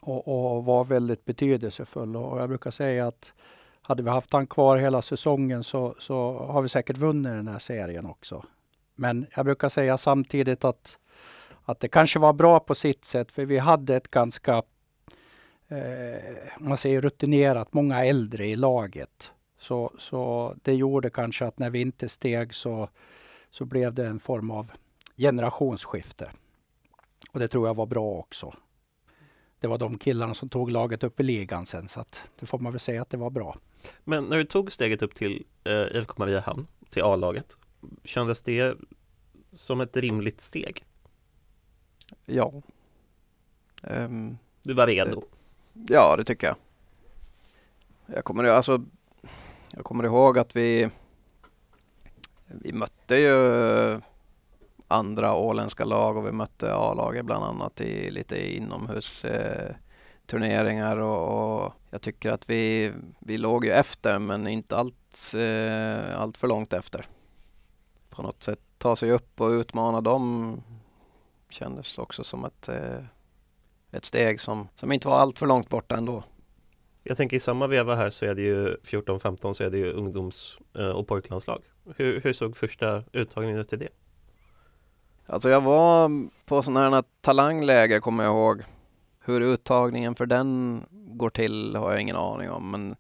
och, 0.01 0.29
och, 0.29 0.65
var 0.65 0.85
väldigt 0.85 1.25
betydelsefull. 1.25 2.17
Och 2.17 2.41
jag 2.41 2.49
brukar 2.49 2.71
säga 2.71 3.07
att 3.07 3.33
hade 3.83 4.03
vi 4.03 4.11
haft 4.11 4.33
han 4.33 4.47
kvar 4.47 4.77
hela 4.77 5.03
säsongen 5.03 5.65
så, 5.65 5.95
så 5.99 6.39
har 6.39 6.63
vi 6.63 6.69
säkert 6.69 6.97
vunnit 6.97 7.33
den 7.33 7.49
här 7.49 7.59
serien 7.59 8.07
också. 8.07 8.45
Men 8.95 9.27
jag 9.37 9.45
brukar 9.45 9.69
säga 9.69 9.99
samtidigt 9.99 10.65
att, 10.65 10.99
att 11.65 11.81
det 11.81 11.89
kanske 11.89 12.19
var 12.19 12.33
bra 12.33 12.61
på 12.61 12.75
sitt 12.75 13.05
sätt 13.05 13.33
för 13.33 13.45
vi 13.45 13.59
hade 13.59 13.97
ett 13.97 14.09
ganska 14.09 14.63
eh, 15.69 16.37
man 16.59 16.77
säger 16.77 17.01
rutinerat, 17.01 17.75
många 17.75 18.05
äldre 18.05 18.47
i 18.47 18.57
laget. 18.57 19.31
Så, 19.59 19.93
så 19.99 20.55
det 20.63 20.75
gjorde 20.75 21.11
kanske 21.11 21.47
att 21.47 21.59
när 21.59 21.71
vi 21.71 21.81
inte 21.81 22.09
steg 22.09 22.55
så, 22.55 22.89
så 23.51 23.65
blev 23.65 23.95
det 23.95 24.07
en 24.07 24.21
form 24.21 24.51
av 24.51 24.73
generationsskifte. 25.17 26.31
Och 27.33 27.41
det 27.41 27.49
tror 27.49 27.67
jag 27.67 27.75
var 27.75 27.87
bra 27.87 28.11
också 28.11 28.53
det 29.63 29.69
var 29.69 29.79
de 29.79 29.99
killarna 29.99 30.35
som 30.35 30.49
tog 30.49 30.71
laget 30.71 31.05
upp 31.05 31.21
i 31.21 31.23
ligan 31.23 31.67
sen 31.67 31.89
så 31.89 32.01
att 32.01 32.25
det 32.41 32.47
får 32.47 32.59
man 32.59 32.73
väl 32.73 32.81
säga 32.81 33.03
att 33.03 33.11
det 33.11 33.17
var 33.17 33.31
bra. 33.31 33.57
Men 34.05 34.25
när 34.25 34.37
du 34.37 34.45
tog 34.45 34.73
steget 34.73 35.03
upp 35.03 35.15
till 35.15 35.45
eh, 35.65 35.73
IFK 35.73 36.15
Mariehamn, 36.17 36.67
till 36.91 37.03
A-laget, 37.03 37.57
kändes 38.05 38.43
det 38.43 38.77
som 39.53 39.81
ett 39.81 39.97
rimligt 39.97 40.41
steg? 40.41 40.85
Ja. 42.27 42.53
Um, 43.83 44.39
du 44.63 44.75
var 44.75 44.87
redo? 44.87 45.19
Eh, 45.19 45.83
ja, 45.89 46.17
det 46.17 46.25
tycker 46.25 46.47
jag. 46.47 46.57
Jag 48.07 48.25
kommer, 48.25 48.45
alltså, 48.45 48.85
jag 49.73 49.85
kommer 49.85 50.05
ihåg 50.05 50.39
att 50.39 50.57
vi 50.57 50.91
vi 52.47 52.73
mötte 52.73 53.17
ju 53.17 54.01
andra 54.93 55.35
åländska 55.35 55.85
lag 55.85 56.17
och 56.17 56.27
vi 56.27 56.33
mötte 56.33 56.75
A-laget 56.75 57.25
bland 57.25 57.45
annat 57.45 57.81
i 57.81 58.11
lite 58.11 58.57
inomhusturneringar 58.57 60.97
eh, 60.97 61.05
och, 61.05 61.65
och, 61.65 61.73
jag 61.91 62.03
tycker 62.03 62.31
att 62.31 62.51
vi, 62.51 62.93
vi 63.21 63.39
låg 63.39 63.65
ju 63.65 63.71
efter 63.71 64.19
men 64.19 64.47
inte 64.47 64.77
allt, 64.77 65.35
eh, 65.35 66.21
allt 66.21 66.37
för 66.37 66.49
långt 66.49 66.73
efter. 66.73 67.05
På 68.11 68.23
något 68.23 68.43
sätt 68.43 68.61
ta 68.79 68.97
sig 68.97 69.11
upp 69.11 69.41
och 69.41 69.51
utmana 69.51 70.01
dem 70.01 70.57
kändes 71.49 71.99
också 71.99 72.25
som 72.25 72.45
ett, 72.45 72.69
eh, 72.69 73.05
ett 73.91 74.05
steg 74.05 74.41
som, 74.41 74.69
som 74.75 74.93
inte 74.93 75.09
var 75.09 75.19
allt 75.19 75.39
för 75.39 75.47
långt 75.47 75.69
borta 75.69 75.97
ändå. 75.97 76.25
Jag 77.03 77.17
tänker 77.17 77.37
i 77.37 77.41
samma 77.41 77.67
veva 77.67 77.95
här 77.95 78.11
så 78.11 78.27
är 78.27 78.35
det 78.35 78.43
ju 78.43 78.77
14-15 78.77 79.53
så 79.53 79.65
är 79.65 79.71
det 79.71 79.79
ju 79.79 79.93
ungdoms 79.93 80.59
eh, 80.79 80.89
och 80.89 81.09
pojklandslag. 81.09 81.63
Hur, 81.97 82.21
hur 82.21 82.33
såg 82.33 82.57
första 82.57 83.05
uttagningen 83.13 83.59
ut 83.59 83.73
i 83.73 83.77
det? 83.77 83.89
Alltså 85.33 85.51
jag 85.51 85.61
var 85.61 86.11
på 86.45 86.63
sådana 86.63 86.97
här 86.97 87.05
talangläger 87.21 88.01
kommer 88.01 88.25
jag 88.25 88.33
ihåg. 88.33 88.63
Hur 89.25 89.41
uttagningen 89.41 90.15
för 90.15 90.27
den 90.27 90.83
går 90.91 91.31
till 91.31 91.77
har 91.77 91.93
jag 91.93 92.01
ingen 92.01 92.17
aning 92.17 92.51
om 92.51 92.71
men 92.71 92.97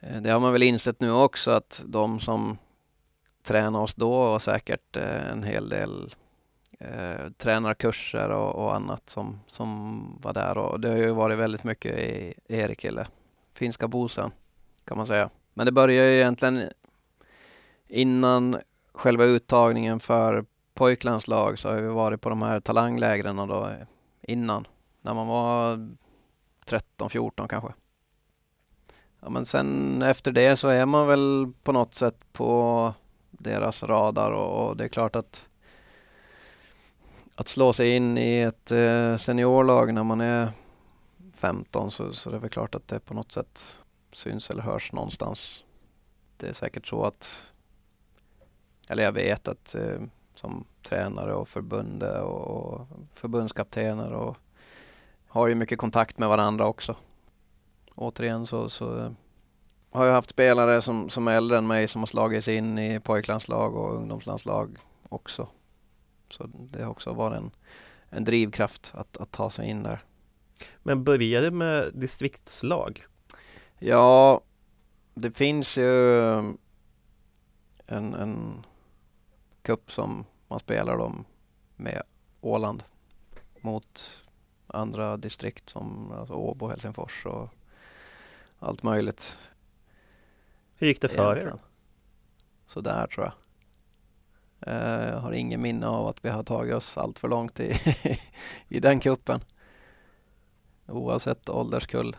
eh, 0.00 0.22
det 0.22 0.30
har 0.30 0.40
man 0.40 0.52
väl 0.52 0.62
insett 0.62 1.00
nu 1.00 1.12
också 1.12 1.50
att 1.50 1.82
de 1.86 2.20
som 2.20 2.58
tränade 3.42 3.84
oss 3.84 3.94
då 3.94 4.10
var 4.10 4.38
säkert 4.38 4.96
eh, 4.96 5.30
en 5.30 5.42
hel 5.42 5.68
del 5.68 6.14
eh, 6.80 7.30
tränarkurser 7.36 8.30
och, 8.30 8.54
och, 8.54 8.74
annat 8.74 9.10
som, 9.10 9.40
som 9.46 10.00
var 10.22 10.32
där 10.32 10.58
och 10.58 10.80
det 10.80 10.88
har 10.88 10.96
ju 10.96 11.10
varit 11.10 11.38
väldigt 11.38 11.64
mycket 11.64 11.98
i 11.98 12.34
Erikille, 12.48 13.06
finska 13.54 13.88
Bosan 13.88 14.32
kan 14.84 14.96
man 14.96 15.06
säga. 15.06 15.30
Men 15.54 15.66
det 15.66 15.72
började 15.72 16.08
ju 16.08 16.16
egentligen 16.16 16.70
innan 17.88 18.56
själva 18.92 19.24
uttagningen 19.24 20.00
för 20.00 20.44
pojklandslag 20.74 21.58
så 21.58 21.68
har 21.68 21.76
vi 21.76 21.88
varit 21.88 22.20
på 22.20 22.28
de 22.28 22.42
här 22.42 22.60
talanglägren 22.60 23.36
då 23.36 23.70
innan. 24.22 24.66
När 25.02 25.14
man 25.14 25.26
var 25.26 25.88
13, 26.64 27.10
14 27.10 27.48
kanske. 27.48 27.72
Ja, 29.20 29.30
men 29.30 29.46
sen 29.46 30.02
efter 30.02 30.32
det 30.32 30.56
så 30.56 30.68
är 30.68 30.86
man 30.86 31.06
väl 31.06 31.52
på 31.62 31.72
något 31.72 31.94
sätt 31.94 32.32
på 32.32 32.94
deras 33.30 33.82
radar 33.82 34.30
och, 34.30 34.68
och 34.68 34.76
det 34.76 34.84
är 34.84 34.88
klart 34.88 35.16
att 35.16 35.48
att 37.34 37.48
slå 37.48 37.72
sig 37.72 37.96
in 37.96 38.18
i 38.18 38.40
ett 38.40 38.70
eh, 38.70 39.16
seniorlag 39.16 39.94
när 39.94 40.04
man 40.04 40.20
är 40.20 40.48
15 41.34 41.90
så, 41.90 42.12
så 42.12 42.30
det 42.30 42.36
är 42.36 42.40
väl 42.40 42.50
klart 42.50 42.74
att 42.74 42.88
det 42.88 43.00
på 43.00 43.14
något 43.14 43.32
sätt 43.32 43.78
syns 44.12 44.50
eller 44.50 44.62
hörs 44.62 44.92
någonstans. 44.92 45.64
Det 46.36 46.48
är 46.48 46.52
säkert 46.52 46.86
så 46.86 47.04
att, 47.04 47.52
eller 48.88 49.02
jag 49.02 49.12
vet 49.12 49.48
att 49.48 49.74
eh, 49.74 50.00
som 50.44 50.64
tränare 50.82 51.34
och 51.34 51.48
förbundet 51.48 52.22
och 52.22 52.86
förbundskaptener 53.14 54.12
och 54.12 54.36
har 55.28 55.48
ju 55.48 55.54
mycket 55.54 55.78
kontakt 55.78 56.18
med 56.18 56.28
varandra 56.28 56.66
också. 56.66 56.96
Återigen 57.94 58.46
så, 58.46 58.68
så 58.68 59.14
har 59.90 60.06
jag 60.06 60.12
haft 60.12 60.30
spelare 60.30 60.82
som, 60.82 61.10
som 61.10 61.28
är 61.28 61.36
äldre 61.36 61.58
än 61.58 61.66
mig 61.66 61.88
som 61.88 62.00
har 62.00 62.06
slagit 62.06 62.44
sig 62.44 62.56
in 62.56 62.78
i 62.78 63.00
pojklandslag 63.00 63.74
och 63.76 63.94
ungdomslandslag 63.94 64.78
också. 65.08 65.48
Så 66.30 66.46
det 66.46 66.82
har 66.82 66.90
också 66.90 67.12
varit 67.12 67.38
en, 67.38 67.50
en 68.08 68.24
drivkraft 68.24 68.92
att, 68.94 69.16
att 69.16 69.32
ta 69.32 69.50
sig 69.50 69.68
in 69.68 69.82
där. 69.82 70.04
Men 70.82 71.04
började 71.04 71.50
med 71.50 71.90
distriktslag? 71.94 73.04
Ja, 73.78 74.40
det 75.14 75.36
finns 75.36 75.78
ju 75.78 76.18
en, 77.86 78.14
en 78.14 78.64
cup 79.62 79.92
som 79.92 80.24
man 80.48 80.58
spelar 80.58 80.98
dem 80.98 81.24
med 81.76 82.02
Åland 82.40 82.82
mot 83.60 84.24
andra 84.66 85.16
distrikt 85.16 85.70
som 85.70 86.12
alltså 86.12 86.34
Åbo, 86.34 86.68
Helsingfors 86.68 87.26
och 87.26 87.48
allt 88.58 88.82
möjligt. 88.82 89.50
Hur 90.76 90.86
gick 90.86 91.00
det 91.00 91.08
för 91.08 91.36
er? 91.38 91.54
Så 92.66 92.80
där 92.80 93.06
tror 93.06 93.26
jag. 93.26 93.34
Eh, 94.66 95.08
jag 95.08 95.18
har 95.18 95.32
ingen 95.32 95.62
minne 95.62 95.86
av 95.86 96.06
att 96.06 96.24
vi 96.24 96.28
har 96.28 96.42
tagit 96.42 96.74
oss 96.74 96.98
allt 96.98 97.18
för 97.18 97.28
långt 97.28 97.60
i, 97.60 97.80
i 98.68 98.80
den 98.80 99.00
kuppen. 99.00 99.40
Oavsett 100.86 101.48
ålderskull. 101.48 102.16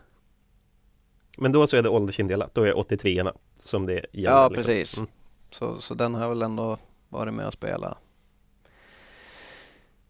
Men 1.37 1.51
då 1.51 1.67
så 1.67 1.77
är 1.77 1.81
det 1.81 1.89
åldersindelat, 1.89 2.53
då 2.53 2.61
är 2.61 2.65
det 2.65 2.73
83 2.73 3.23
som 3.55 3.87
det 3.87 3.93
gäller? 3.93 4.07
Ja, 4.11 4.47
liksom. 4.47 4.55
precis. 4.55 4.97
Mm. 4.97 5.09
Så, 5.49 5.77
så 5.77 5.93
den 5.93 6.15
har 6.15 6.29
väl 6.29 6.41
ändå 6.41 6.77
varit 7.09 7.33
med 7.33 7.47
och 7.47 7.53
spela. 7.53 7.97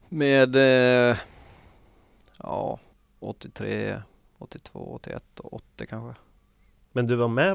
Med 0.10 0.56
eh, 0.56 1.18
ja, 2.40 2.80
83, 3.20 4.02
82, 4.38 4.80
81 4.94 5.40
och 5.40 5.54
80 5.54 5.86
kanske. 5.86 6.22
Men 6.92 7.08
du 7.08 7.16
var 7.16 7.28
med 7.28 7.52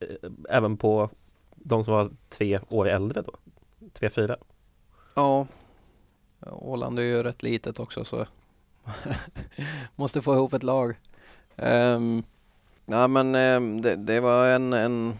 eh, 0.00 0.30
även 0.50 0.76
på 0.76 1.10
de 1.54 1.84
som 1.84 1.94
var 1.94 2.10
tre 2.28 2.60
år 2.68 2.88
äldre 2.88 3.22
då? 3.22 3.32
Tre, 3.92 4.10
fyra? 4.10 4.36
Ja. 5.14 5.46
Åland 6.46 6.98
är 6.98 7.02
ju 7.02 7.22
rätt 7.22 7.42
litet 7.42 7.80
också 7.80 8.04
så 8.04 8.26
måste 9.96 10.22
få 10.22 10.34
ihop 10.34 10.52
ett 10.52 10.62
lag. 10.62 10.94
Um, 11.56 12.22
ja 12.86 13.08
men 13.08 13.34
um, 13.34 13.82
det, 13.82 13.96
det, 13.96 14.20
var 14.20 14.46
en, 14.46 14.72
en 14.72 15.18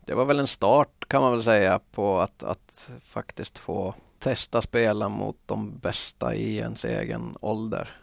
det 0.00 0.14
var 0.14 0.24
väl 0.24 0.38
en 0.38 0.46
start 0.46 1.08
kan 1.08 1.22
man 1.22 1.32
väl 1.32 1.42
säga 1.42 1.80
på 1.90 2.20
att, 2.20 2.42
att 2.42 2.90
faktiskt 3.04 3.58
få 3.58 3.94
testa 4.24 4.60
spela 4.60 5.08
mot 5.08 5.36
de 5.46 5.78
bästa 5.78 6.34
i 6.34 6.56
ens 6.56 6.84
egen 6.84 7.36
ålder. 7.40 8.00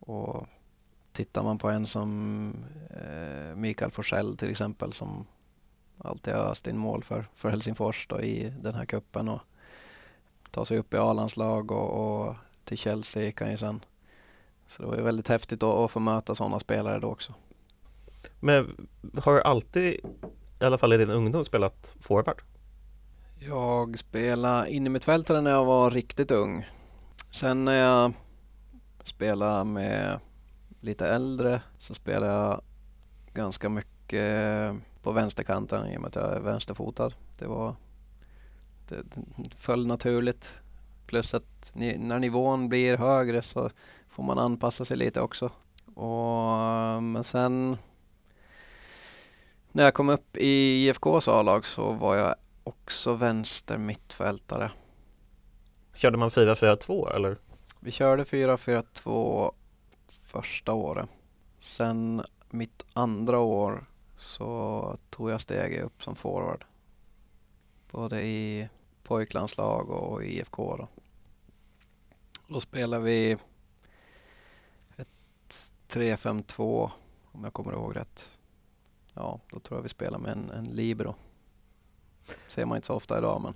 Och 0.00 0.46
tittar 1.12 1.42
man 1.42 1.58
på 1.58 1.68
en 1.70 1.86
som 1.86 2.52
eh, 2.90 3.56
Mikael 3.56 3.90
Forsell 3.90 4.36
till 4.36 4.50
exempel 4.50 4.92
som 4.92 5.26
alltid 5.98 6.34
har 6.34 6.42
öst 6.42 6.66
in 6.66 6.78
mål 6.78 7.04
för, 7.04 7.26
för 7.34 7.50
Helsingfors 7.50 8.06
då 8.06 8.20
i 8.20 8.52
den 8.60 8.74
här 8.74 8.84
kuppen 8.84 9.28
och 9.28 9.40
tar 10.50 10.64
sig 10.64 10.78
upp 10.78 10.94
i 10.94 10.96
A-landslag 10.96 11.70
och, 11.70 12.20
och, 12.26 12.36
till 12.64 12.78
Chelsea 12.78 13.22
gick 13.22 13.40
han 13.40 13.50
ju 13.50 13.56
sen. 13.56 13.84
Så 14.66 14.82
det 14.82 14.88
var 14.88 14.96
ju 14.96 15.02
väldigt 15.02 15.28
häftigt 15.28 15.62
att, 15.62 15.74
att 15.74 15.90
få 15.90 16.00
möta 16.00 16.34
sådana 16.34 16.58
spelare 16.58 16.98
då 16.98 17.08
också. 17.08 17.34
Men 18.40 18.88
har 19.22 19.34
du 19.34 19.42
alltid, 19.42 19.94
i 20.60 20.64
alla 20.64 20.78
fall 20.78 20.92
i 20.92 20.96
din 20.96 21.10
ungdom, 21.10 21.44
spelat 21.44 21.94
forward? 22.00 22.42
Jag 23.46 23.98
spelade 23.98 24.70
innermittfältare 24.70 25.40
när 25.40 25.50
jag 25.50 25.64
var 25.64 25.90
riktigt 25.90 26.30
ung. 26.30 26.66
Sen 27.30 27.64
när 27.64 27.74
jag 27.74 28.12
spelade 29.02 29.64
med 29.64 30.20
lite 30.80 31.08
äldre 31.08 31.62
så 31.78 31.94
spelade 31.94 32.32
jag 32.32 32.62
ganska 33.34 33.68
mycket 33.68 34.74
på 35.02 35.12
vänsterkanten 35.12 35.86
i 35.86 35.96
och 35.96 36.00
med 36.00 36.08
att 36.08 36.14
jag 36.14 36.36
är 36.36 36.40
vänsterfotad. 36.40 37.10
Det 37.38 37.46
var 37.46 37.76
det 38.88 39.04
föll 39.56 39.86
naturligt. 39.86 40.50
Plus 41.06 41.34
att 41.34 41.72
ni, 41.74 41.98
när 41.98 42.18
nivån 42.18 42.68
blir 42.68 42.96
högre 42.96 43.42
så 43.42 43.70
får 44.08 44.22
man 44.22 44.38
anpassa 44.38 44.84
sig 44.84 44.96
lite 44.96 45.20
också. 45.20 45.50
Och, 45.94 47.02
men 47.02 47.24
sen 47.24 47.76
när 49.72 49.84
jag 49.84 49.94
kom 49.94 50.08
upp 50.08 50.36
i 50.36 50.88
IFKs 50.88 51.28
A-lag 51.28 51.66
så 51.66 51.92
var 51.92 52.16
jag 52.16 52.34
också 52.64 53.14
vänster 53.14 53.78
mittfältare. 53.78 54.70
Körde 55.94 56.16
man 56.16 56.28
4-4-2 56.28 57.14
eller? 57.14 57.38
Vi 57.80 57.90
körde 57.90 58.24
4-4-2 58.24 59.52
första 60.22 60.72
året. 60.72 61.08
Sen 61.60 62.22
mitt 62.50 62.84
andra 62.92 63.38
år 63.38 63.84
så 64.16 64.98
tog 65.10 65.30
jag 65.30 65.40
steget 65.40 65.84
upp 65.84 66.02
som 66.02 66.16
forward. 66.16 66.64
Både 67.90 68.22
i 68.22 68.68
pojklandslag 69.02 69.90
och 69.90 70.24
i 70.24 70.26
IFK. 70.26 70.76
Då, 70.76 70.88
då 72.48 72.60
spelade 72.60 73.04
vi 73.04 73.36
ett 74.96 75.10
3-5-2 75.88 76.90
om 77.32 77.44
jag 77.44 77.52
kommer 77.52 77.72
ihåg 77.72 77.96
rätt. 77.96 78.38
Ja, 79.14 79.40
då 79.50 79.60
tror 79.60 79.78
jag 79.78 79.82
vi 79.82 79.88
spelade 79.88 80.22
med 80.22 80.32
en, 80.32 80.50
en 80.50 80.64
libero. 80.64 81.14
Ser 82.48 82.66
man 82.66 82.76
inte 82.76 82.86
så 82.86 82.94
ofta 82.94 83.18
idag 83.18 83.42
men 83.42 83.54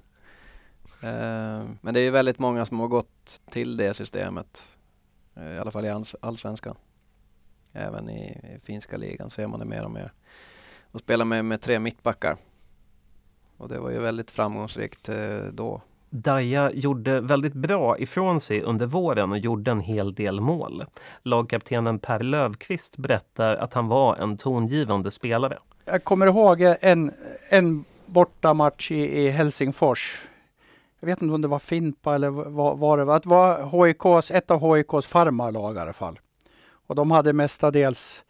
eh, 1.03 1.69
men 1.81 1.95
det 1.95 2.01
är 2.01 2.11
väldigt 2.11 2.39
många 2.39 2.67
som 2.67 2.81
har 2.81 2.89
gått 2.89 3.41
till 3.51 3.77
det 3.77 3.95
systemet. 3.95 4.79
Eh, 5.37 5.55
I 5.55 5.59
alla 5.59 5.71
fall 5.71 5.87
i 5.87 6.03
allsvenskan. 6.21 6.77
Även 7.73 8.11
i, 8.11 8.31
i 8.31 8.61
finska 8.63 8.97
ligan 8.97 9.31
ser 9.31 9.47
man 9.47 9.61
det 9.61 9.67
mer 9.67 9.85
och 9.85 9.91
mer. 9.91 10.13
Och 10.93 11.01
spela 11.01 11.25
med, 11.25 11.45
med 11.45 11.61
tre 11.61 11.79
mittbackar. 11.79 12.37
Och 13.57 13.69
det 13.69 13.79
var 13.79 13.91
ju 13.91 13.99
väldigt 13.99 14.31
framgångsrikt 14.31 15.09
eh, 15.09 15.39
då. 15.53 15.83
Daja 16.11 16.71
gjorde 16.71 17.21
väldigt 17.21 17.53
bra 17.53 17.99
ifrån 17.99 18.41
sig 18.41 18.63
under 18.63 18.87
våren 18.87 19.33
och 19.33 19.39
gjorde 19.39 19.71
en 19.71 19.81
hel 19.81 20.15
del 20.15 20.41
mål. 20.41 20.85
Lagkaptenen 21.23 21.99
Per 21.99 22.21
Lövqvist 22.21 22.97
berättar 22.97 23.57
att 23.57 23.75
han 23.75 23.89
var 23.89 24.17
en 24.17 24.37
tongivande 24.37 25.11
spelare. 25.11 25.59
Jag 25.85 26.05
kommer 26.05 26.27
ihåg 26.27 26.61
en, 26.61 27.13
en 27.51 27.85
bortamatch 28.09 28.91
i, 28.91 29.27
i 29.27 29.31
Helsingfors. 29.31 30.23
Jag 31.01 31.07
vet 31.07 31.23
inte 31.23 31.35
om 31.35 31.43
det 31.43 31.49
var 31.49 31.59
Fimpa 31.59 32.15
eller 32.15 32.31
vad, 32.31 32.79
vad 32.79 32.99
det 32.99 33.05
var. 33.05 33.21
Det 33.21 33.29
var 33.29 33.87
HIKs, 33.87 34.31
ett 34.31 34.51
av 34.51 34.77
HIKs 34.77 35.07
farmarlag 35.07 35.77
i 35.77 35.79
alla 35.79 35.93
fall. 35.93 36.19
Och 36.87 36.95
de 36.95 37.11
hade 37.11 37.33
mestadels 37.33 38.25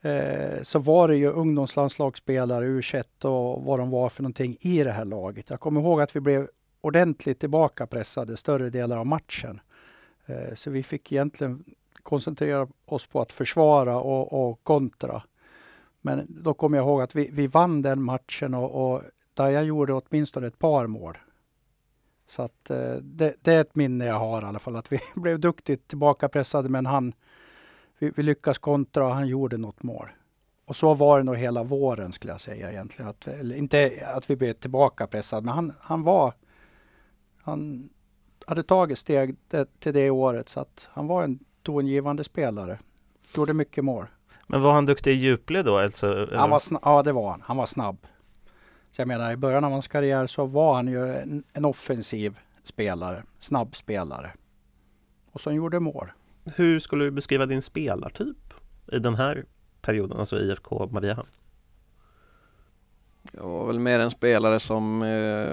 eh, 0.00 0.62
så 0.62 0.78
var 0.78 1.08
det 1.08 1.16
ju 1.16 1.30
ungdomslandslagsspelare, 1.30 2.66
u 2.66 2.82
och 3.22 3.64
vad 3.64 3.78
de 3.78 3.90
var 3.90 4.08
för 4.08 4.22
någonting 4.22 4.56
i 4.60 4.84
det 4.84 4.92
här 4.92 5.04
laget. 5.04 5.50
Jag 5.50 5.60
kommer 5.60 5.80
ihåg 5.80 6.00
att 6.00 6.16
vi 6.16 6.20
blev 6.20 6.48
ordentligt 6.80 7.40
tillbakapressade 7.40 8.36
större 8.36 8.70
delar 8.70 8.96
av 8.96 9.06
matchen. 9.06 9.60
Eh, 10.26 10.54
så 10.54 10.70
vi 10.70 10.82
fick 10.82 11.12
egentligen 11.12 11.64
koncentrera 12.02 12.68
oss 12.86 13.06
på 13.06 13.20
att 13.20 13.32
försvara 13.32 14.00
och, 14.00 14.48
och 14.48 14.64
kontra. 14.64 15.22
Men 16.00 16.26
då 16.28 16.54
kommer 16.54 16.76
jag 16.76 16.84
ihåg 16.84 17.02
att 17.02 17.14
vi, 17.14 17.30
vi 17.32 17.46
vann 17.46 17.82
den 17.82 18.02
matchen 18.02 18.54
och, 18.54 18.92
och 18.92 19.02
Daja 19.34 19.62
gjorde 19.62 19.92
åtminstone 19.92 20.46
ett 20.46 20.58
par 20.58 20.86
mål. 20.86 21.18
Så 22.26 22.42
att 22.42 22.70
eh, 22.70 22.94
det, 22.94 23.34
det, 23.42 23.52
är 23.52 23.60
ett 23.60 23.76
minne 23.76 24.04
jag 24.06 24.18
har 24.18 24.42
i 24.42 24.44
alla 24.44 24.58
fall, 24.58 24.76
att 24.76 24.92
vi 24.92 25.00
blev 25.14 25.40
duktigt 25.40 25.88
tillbakapressade 25.88 26.68
men 26.68 26.86
han, 26.86 27.12
vi, 27.98 28.12
vi 28.16 28.22
lyckas 28.22 28.58
kontra 28.58 29.06
och 29.06 29.14
han 29.14 29.28
gjorde 29.28 29.56
något 29.56 29.82
mål. 29.82 30.08
Och 30.64 30.76
så 30.76 30.94
var 30.94 31.18
det 31.18 31.24
nog 31.24 31.36
hela 31.36 31.62
våren 31.62 32.12
skulle 32.12 32.32
jag 32.32 32.40
säga 32.40 32.70
egentligen. 32.70 33.10
Att, 33.10 33.28
inte 33.54 34.06
att 34.14 34.30
vi 34.30 34.36
blev 34.36 34.52
tillbakapressade, 34.52 35.46
men 35.46 35.54
han, 35.54 35.72
han 35.80 36.02
var... 36.02 36.34
Han 37.42 37.90
hade 38.46 38.62
tagit 38.62 38.98
steg 38.98 39.36
det, 39.48 39.80
till 39.80 39.94
det 39.94 40.10
året 40.10 40.48
så 40.48 40.60
att 40.60 40.88
han 40.92 41.06
var 41.06 41.22
en 41.22 41.38
tongivande 41.62 42.24
spelare. 42.24 42.78
Gjorde 43.36 43.54
mycket 43.54 43.84
mål. 43.84 44.06
Men 44.50 44.62
var 44.62 44.72
han 44.72 44.86
duktig 44.86 45.10
i 45.12 45.14
djupled 45.14 45.64
då? 45.64 45.78
Alltså, 45.78 46.26
han 46.32 46.50
var 46.50 46.62
ja, 46.82 47.02
det 47.02 47.12
var 47.12 47.30
han. 47.30 47.42
Han 47.46 47.56
var 47.56 47.66
snabb. 47.66 48.06
Så 48.90 49.00
jag 49.00 49.08
menar 49.08 49.32
i 49.32 49.36
början 49.36 49.64
av 49.64 49.72
hans 49.72 49.88
karriär 49.88 50.26
så 50.26 50.46
var 50.46 50.74
han 50.74 50.88
ju 50.88 51.16
en, 51.16 51.44
en 51.52 51.64
offensiv 51.64 52.38
spelare, 52.64 53.22
snabb 53.38 53.76
spelare. 53.76 54.32
Och 55.32 55.40
som 55.40 55.54
gjorde 55.54 55.80
mål. 55.80 56.12
Hur 56.56 56.80
skulle 56.80 57.04
du 57.04 57.10
beskriva 57.10 57.46
din 57.46 57.62
spelartyp 57.62 58.54
i 58.92 58.98
den 58.98 59.14
här 59.14 59.44
perioden, 59.80 60.18
alltså 60.18 60.38
IFK 60.38 60.88
Mariehamn? 60.90 61.28
Jag 63.32 63.48
var 63.48 63.66
väl 63.66 63.78
mer 63.78 64.00
en 64.00 64.10
spelare 64.10 64.60
som 64.60 65.02
eh, 65.02 65.52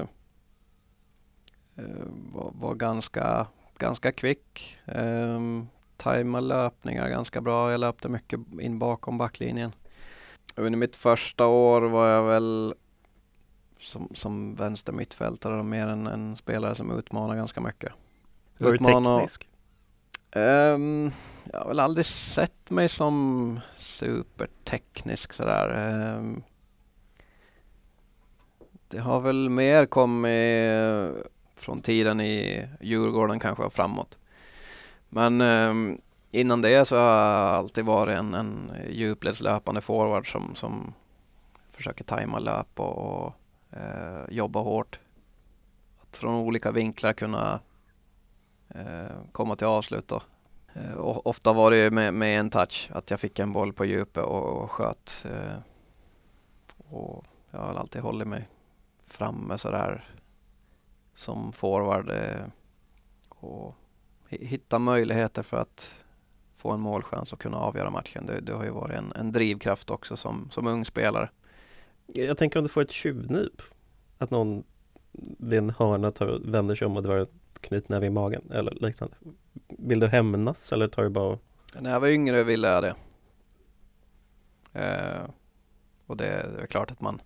eh, 1.75 2.05
var, 2.33 2.51
var, 2.53 2.75
ganska, 2.75 3.47
ganska 3.77 4.11
kvick. 4.11 4.77
Eh, 4.85 5.39
tajma 5.97 6.39
löpningar 6.39 7.09
ganska 7.09 7.41
bra. 7.41 7.71
Jag 7.71 7.79
löpte 7.79 8.09
mycket 8.09 8.39
in 8.61 8.79
bakom 8.79 9.17
backlinjen. 9.17 9.71
Under 10.55 10.79
mitt 10.79 10.95
första 10.95 11.45
år 11.45 11.81
var 11.81 12.07
jag 12.07 12.23
väl 12.23 12.75
som, 13.79 14.09
som 14.13 14.55
vänster 14.55 14.93
mittfältare 14.93 15.59
och 15.59 15.65
mer 15.65 15.87
en, 15.87 16.07
en 16.07 16.35
spelare 16.35 16.75
som 16.75 16.99
utmanar 16.99 17.35
ganska 17.35 17.61
mycket. 17.61 17.93
Var 18.59 18.71
du 18.71 18.77
teknisk? 18.77 19.49
Um, 20.35 21.11
jag 21.51 21.59
har 21.59 21.67
väl 21.67 21.79
aldrig 21.79 22.05
sett 22.05 22.71
mig 22.71 22.89
som 22.89 23.59
superteknisk 23.75 25.33
sådär. 25.33 25.93
Um, 26.17 26.43
det 28.87 28.99
har 28.99 29.19
väl 29.19 29.49
mer 29.49 29.85
kommit 29.85 31.27
från 31.55 31.81
tiden 31.81 32.21
i 32.21 32.67
Djurgården 32.81 33.39
kanske 33.39 33.63
och 33.63 33.73
framåt. 33.73 34.17
Men 35.09 35.41
eh, 35.41 35.97
innan 36.31 36.61
det 36.61 36.85
så 36.85 36.95
har 36.95 37.03
jag 37.03 37.55
alltid 37.55 37.85
varit 37.85 38.17
en, 38.17 38.33
en 38.33 38.71
djupledslöpande 38.89 39.81
forward 39.81 40.31
som, 40.31 40.55
som 40.55 40.93
försöker 41.71 42.03
tajma 42.03 42.39
löp 42.39 42.79
och, 42.79 42.97
och 42.97 43.33
eh, 43.71 44.23
jobba 44.29 44.59
hårt. 44.59 44.99
Att 46.01 46.17
från 46.17 46.35
olika 46.35 46.71
vinklar 46.71 47.13
kunna 47.13 47.59
eh, 48.69 49.17
komma 49.31 49.55
till 49.55 49.67
avslut 49.67 50.07
då. 50.07 50.21
Eh, 50.73 50.93
och 50.93 51.27
ofta 51.27 51.53
var 51.53 51.71
det 51.71 51.91
med, 51.91 52.13
med, 52.13 52.39
en 52.39 52.49
touch, 52.49 52.89
att 52.93 53.11
jag 53.11 53.19
fick 53.19 53.39
en 53.39 53.53
boll 53.53 53.73
på 53.73 53.85
djupet 53.85 54.23
och, 54.23 54.63
och 54.63 54.71
sköt. 54.71 55.25
Eh, 55.29 55.57
och 56.89 57.25
jag 57.51 57.59
har 57.59 57.75
alltid 57.75 58.01
hållit 58.01 58.27
mig 58.27 58.47
framme 59.05 59.57
sådär 59.57 60.09
som 61.15 61.51
forward 61.51 62.09
eh, 62.09 62.45
och 63.29 63.75
hitta 64.29 64.79
möjligheter 64.79 65.43
för 65.43 65.57
att 65.57 65.95
få 66.57 66.71
en 66.71 66.79
målchans 66.79 67.33
och 67.33 67.39
kunna 67.39 67.57
avgöra 67.57 67.89
matchen. 67.89 68.25
Det, 68.25 68.39
det 68.39 68.53
har 68.53 68.63
ju 68.63 68.69
varit 68.69 68.97
en, 68.97 69.11
en, 69.15 69.31
drivkraft 69.31 69.89
också 69.89 70.17
som, 70.17 70.49
som 70.51 70.67
ung 70.67 70.85
spelare. 70.85 71.29
Jag 72.07 72.37
tänker 72.37 72.59
om 72.59 72.63
du 72.63 72.69
får 72.69 72.81
ett 72.81 72.91
tjuvnyp? 72.91 73.61
Att 74.17 74.31
någon 74.31 74.63
vid 75.37 75.59
en 75.59 75.69
hörna 75.69 76.11
tar, 76.11 76.39
vänder 76.45 76.75
sig 76.75 76.87
om 76.87 76.97
och 76.97 77.03
drar 77.03 77.27
knytnäve 77.61 78.05
i 78.05 78.09
magen 78.09 78.51
eller 78.51 78.71
liknande. 78.71 79.15
Vill 79.67 79.99
du 79.99 80.07
hämnas 80.07 80.73
eller 80.73 80.87
tar 80.87 81.03
du 81.03 81.09
bara 81.09 81.37
När 81.79 81.91
jag 81.91 81.99
var 81.99 82.07
yngre 82.07 82.43
ville 82.43 82.67
jag 82.67 82.83
det. 82.83 82.95
Eh, 84.73 85.29
och 86.05 86.17
det, 86.17 86.49
det, 86.55 86.61
är 86.61 86.65
klart 86.65 86.91
att 86.91 87.01
man 87.01 87.21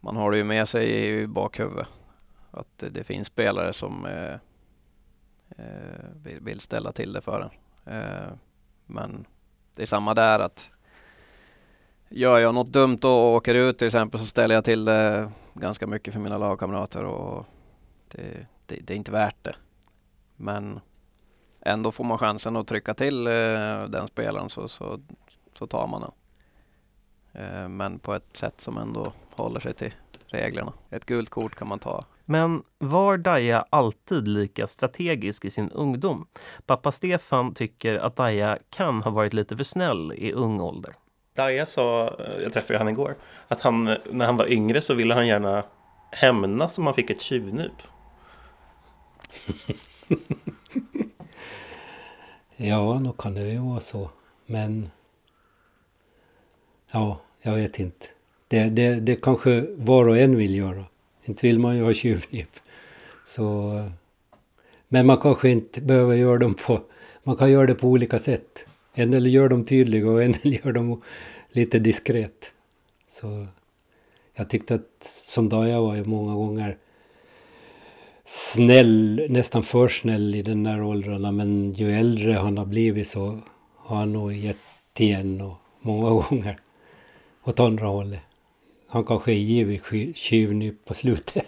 man 0.00 0.16
har 0.16 0.30
det 0.30 0.36
ju 0.36 0.44
med 0.44 0.68
sig 0.68 1.06
i 1.06 1.26
bakhuvudet. 1.26 1.88
Att 2.50 2.78
det, 2.78 2.88
det 2.88 3.04
finns 3.04 3.26
spelare 3.26 3.72
som 3.72 4.06
eh, 4.06 4.34
Eh, 5.58 6.06
vill, 6.22 6.40
vill, 6.40 6.60
ställa 6.60 6.92
till 6.92 7.12
det 7.12 7.20
för 7.20 7.40
en. 7.40 7.50
Eh, 7.94 8.32
men 8.86 9.26
det 9.74 9.82
är 9.82 9.86
samma 9.86 10.14
där 10.14 10.38
att 10.38 10.70
gör 12.08 12.38
jag 12.38 12.54
något 12.54 12.72
dumt 12.72 12.98
och 13.02 13.34
åker 13.34 13.54
ut 13.54 13.78
till 13.78 13.86
exempel 13.86 14.20
så 14.20 14.26
ställer 14.26 14.54
jag 14.54 14.64
till 14.64 14.84
det 14.84 15.30
ganska 15.54 15.86
mycket 15.86 16.14
för 16.14 16.20
mina 16.20 16.38
lagkamrater 16.38 17.04
och 17.04 17.46
det, 18.08 18.46
det, 18.66 18.76
det 18.86 18.92
är 18.94 18.96
inte 18.96 19.12
värt 19.12 19.44
det. 19.44 19.54
Men 20.36 20.80
ändå 21.60 21.92
får 21.92 22.04
man 22.04 22.18
chansen 22.18 22.56
att 22.56 22.66
trycka 22.66 22.94
till 22.94 23.26
eh, 23.26 23.84
den 23.88 24.06
spelaren 24.06 24.50
så, 24.50 24.68
så, 24.68 25.00
så 25.58 25.66
tar 25.66 25.86
man 25.86 26.00
den. 26.00 26.12
Eh, 27.32 27.68
men 27.68 27.98
på 27.98 28.14
ett 28.14 28.36
sätt 28.36 28.60
som 28.60 28.78
ändå 28.78 29.12
håller 29.30 29.60
sig 29.60 29.74
till 29.74 29.94
reglerna. 30.26 30.72
Ett 30.90 31.06
gult 31.06 31.30
kort 31.30 31.54
kan 31.54 31.68
man 31.68 31.78
ta 31.78 32.04
men 32.24 32.62
var 32.78 33.16
Daja 33.16 33.64
alltid 33.70 34.28
lika 34.28 34.66
strategisk 34.66 35.44
i 35.44 35.50
sin 35.50 35.70
ungdom? 35.70 36.26
Pappa 36.66 36.92
Stefan 36.92 37.54
tycker 37.54 37.94
att 37.94 38.16
Daja 38.16 38.58
kan 38.70 39.02
ha 39.02 39.10
varit 39.10 39.32
lite 39.32 39.56
för 39.56 39.64
snäll 39.64 40.12
i 40.16 40.32
ung 40.32 40.60
ålder. 40.60 40.94
Daja 41.34 41.66
sa, 41.66 42.16
jag 42.42 42.52
träffade 42.52 42.78
honom 42.78 42.92
igår, 42.92 43.16
att 43.48 43.60
han 43.60 43.96
när 44.10 44.26
han 44.26 44.36
var 44.36 44.52
yngre 44.52 44.80
så 44.80 44.94
ville 44.94 45.14
han 45.14 45.26
gärna 45.26 45.64
hämnas 46.10 46.78
om 46.78 46.86
han 46.86 46.94
fick 46.94 47.10
ett 47.10 47.20
tjuvnyp. 47.20 47.82
ja, 52.56 52.98
nog 52.98 53.16
kan 53.16 53.34
det 53.34 53.48
ju 53.48 53.58
vara 53.58 53.80
så. 53.80 54.10
Men 54.46 54.90
ja, 56.90 57.20
jag 57.42 57.54
vet 57.54 57.78
inte. 57.78 58.06
Det, 58.48 58.64
det, 58.68 58.94
det 58.94 59.16
kanske 59.22 59.66
var 59.76 60.08
och 60.08 60.18
en 60.18 60.36
vill 60.36 60.54
göra. 60.54 60.84
Inte 61.24 61.46
vill 61.46 61.58
man 61.58 61.76
ju 61.76 61.82
ha 61.82 61.94
tjuvnyp. 61.94 62.50
Så, 63.24 63.78
men 64.88 65.06
man 65.06 65.16
kanske 65.16 65.50
inte 65.50 65.80
behöver 65.80 66.14
göra 66.14 66.38
dem 66.38 66.54
på... 66.54 66.80
Man 67.22 67.36
kan 67.36 67.50
göra 67.50 67.66
det 67.66 67.74
på 67.74 67.88
olika 67.88 68.18
sätt. 68.18 68.66
En 68.94 69.10
del 69.10 69.26
gör 69.26 69.48
dem 69.48 69.64
tydliga 69.64 70.10
och 70.10 70.22
en 70.22 70.32
del 70.42 70.58
gör 70.64 70.72
dem 70.72 71.02
lite 71.52 71.78
diskret. 71.78 72.52
Så 73.08 73.46
jag 74.34 74.50
tyckte 74.50 74.74
att 74.74 75.04
som 75.26 75.48
Daja 75.48 75.80
var 75.80 75.94
ju 75.94 76.04
många 76.04 76.34
gånger 76.34 76.76
snäll, 78.24 79.26
nästan 79.28 79.62
för 79.62 79.88
snäll 79.88 80.34
i 80.34 80.42
den 80.42 80.64
där 80.64 80.82
åldrarna. 80.82 81.32
Men 81.32 81.72
ju 81.72 81.92
äldre 81.92 82.32
han 82.32 82.58
har 82.58 82.66
blivit 82.66 83.08
så 83.08 83.40
har 83.76 83.96
han 83.96 84.12
nog 84.12 84.32
gett 84.32 84.58
igen 84.98 85.40
och 85.40 85.54
många 85.80 86.10
gånger 86.22 86.56
åt 87.44 87.60
andra 87.60 87.86
hållet. 87.86 88.20
Han 88.92 89.04
kanske 89.04 89.30
är 89.32 89.42
givig 89.52 89.80
tjuvnyp 90.16 90.84
på 90.84 90.94
slutet. 90.94 91.44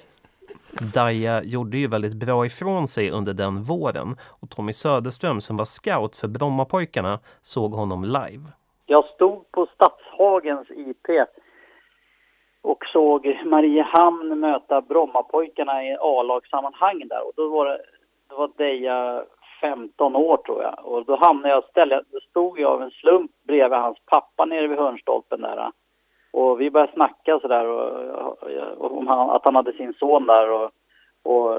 Daja 0.94 1.42
gjorde 1.42 1.76
ju 1.76 1.88
väldigt 1.88 2.14
bra 2.14 2.46
ifrån 2.46 2.88
sig 2.88 3.10
under 3.10 3.34
den 3.34 3.62
våren 3.62 4.16
och 4.40 4.50
Tommy 4.50 4.72
Söderström 4.72 5.40
som 5.40 5.56
var 5.56 5.64
scout 5.64 6.16
för 6.16 6.28
Brommapojkarna 6.28 7.18
såg 7.42 7.72
honom 7.72 8.04
live. 8.04 8.44
Jag 8.86 9.04
stod 9.04 9.50
på 9.50 9.66
Stadshagens 9.74 10.70
IP 10.70 11.06
och 12.62 12.84
såg 12.92 13.40
Mariehamn 13.44 14.40
möta 14.40 14.80
Brommapojkarna 14.80 15.84
i 15.84 15.96
A-lagssammanhang 16.00 17.08
där 17.08 17.26
och 17.26 17.32
då 17.36 17.48
var 17.48 17.66
det, 17.66 17.78
det 18.28 18.34
var 18.34 18.50
Deja 18.56 19.24
15 19.60 20.16
år 20.16 20.36
tror 20.36 20.62
jag 20.62 20.78
och 20.84 21.04
då 21.04 21.16
hamnade 21.16 21.54
jag, 21.54 21.64
ställde, 21.64 22.02
då 22.10 22.20
stod 22.30 22.58
jag 22.58 22.72
av 22.72 22.82
en 22.82 22.90
slump 22.90 23.30
bredvid 23.46 23.78
hans 23.78 23.98
pappa 24.06 24.44
nere 24.44 24.66
vid 24.66 24.78
hörnstolpen 24.78 25.40
där 25.40 25.70
och 26.34 26.60
vi 26.60 26.70
började 26.70 26.92
snacka 26.92 27.40
sådär 27.40 27.66
om 28.78 29.08
att 29.08 29.44
han 29.44 29.54
hade 29.54 29.72
sin 29.72 29.94
son 29.94 30.26
där 30.26 30.50
och, 30.50 30.70
och 31.22 31.58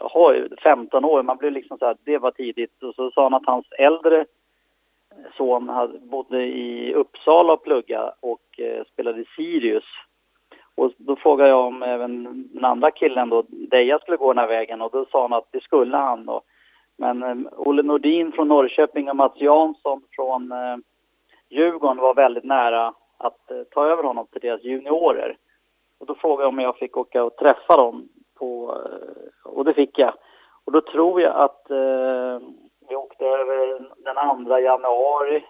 aha, 0.00 0.34
15 0.62 1.04
år, 1.04 1.22
man 1.22 1.36
blev 1.36 1.52
liksom 1.52 1.78
så 1.78 1.86
här, 1.86 1.96
det 2.04 2.18
var 2.18 2.30
tidigt. 2.30 2.82
Och 2.82 2.94
så 2.94 3.10
sa 3.10 3.22
han 3.22 3.34
att 3.34 3.46
hans 3.46 3.66
äldre 3.78 4.24
son 5.36 5.68
hade, 5.68 5.98
bodde 5.98 6.46
i 6.46 6.94
Uppsala 6.94 7.52
och 7.52 7.64
plugga 7.64 8.12
och 8.20 8.60
eh, 8.60 8.84
spelade 8.92 9.20
i 9.20 9.24
Sirius. 9.36 9.84
Och 10.74 10.92
då 10.96 11.16
frågade 11.16 11.50
jag 11.50 11.66
om 11.66 11.82
även 11.82 12.24
den 12.52 12.64
andra 12.64 12.90
killen 12.90 13.28
då, 13.28 13.44
Deja 13.48 13.98
skulle 13.98 14.16
gå 14.16 14.32
den 14.32 14.40
här 14.40 14.48
vägen 14.48 14.82
och 14.82 14.90
då 14.92 15.06
sa 15.10 15.22
han 15.22 15.32
att 15.32 15.48
det 15.50 15.62
skulle 15.62 15.96
han 15.96 16.26
då. 16.26 16.42
Men 16.96 17.22
eh, 17.22 17.36
Olle 17.56 17.82
Nordin 17.82 18.32
från 18.32 18.48
Norrköping 18.48 19.10
och 19.10 19.16
Mats 19.16 19.40
Jansson 19.40 20.02
från 20.16 20.52
eh, 20.52 20.76
Djurgården 21.48 21.96
var 21.96 22.14
väldigt 22.14 22.44
nära 22.44 22.94
att 23.18 23.50
eh, 23.50 23.62
ta 23.70 23.86
över 23.86 24.02
honom 24.02 24.26
till 24.26 24.40
deras 24.40 24.64
juniorer. 24.64 25.36
Och 26.00 26.06
då 26.06 26.14
frågade 26.14 26.42
jag 26.42 26.48
om 26.48 26.58
jag 26.58 26.76
fick 26.76 26.96
åka 26.96 27.24
och 27.24 27.36
träffa 27.36 27.76
dem 27.76 28.08
på, 28.38 28.76
eh, 28.84 29.52
och 29.52 29.64
det 29.64 29.74
fick 29.74 29.98
jag. 29.98 30.14
Och 30.64 30.72
då 30.72 30.80
tror 30.80 31.20
jag 31.20 31.36
att 31.36 31.70
eh, 31.70 32.38
vi 32.88 32.96
åkte 32.96 33.24
över 33.24 33.80
den 33.96 34.46
2 34.46 34.58
januari. 34.58 35.44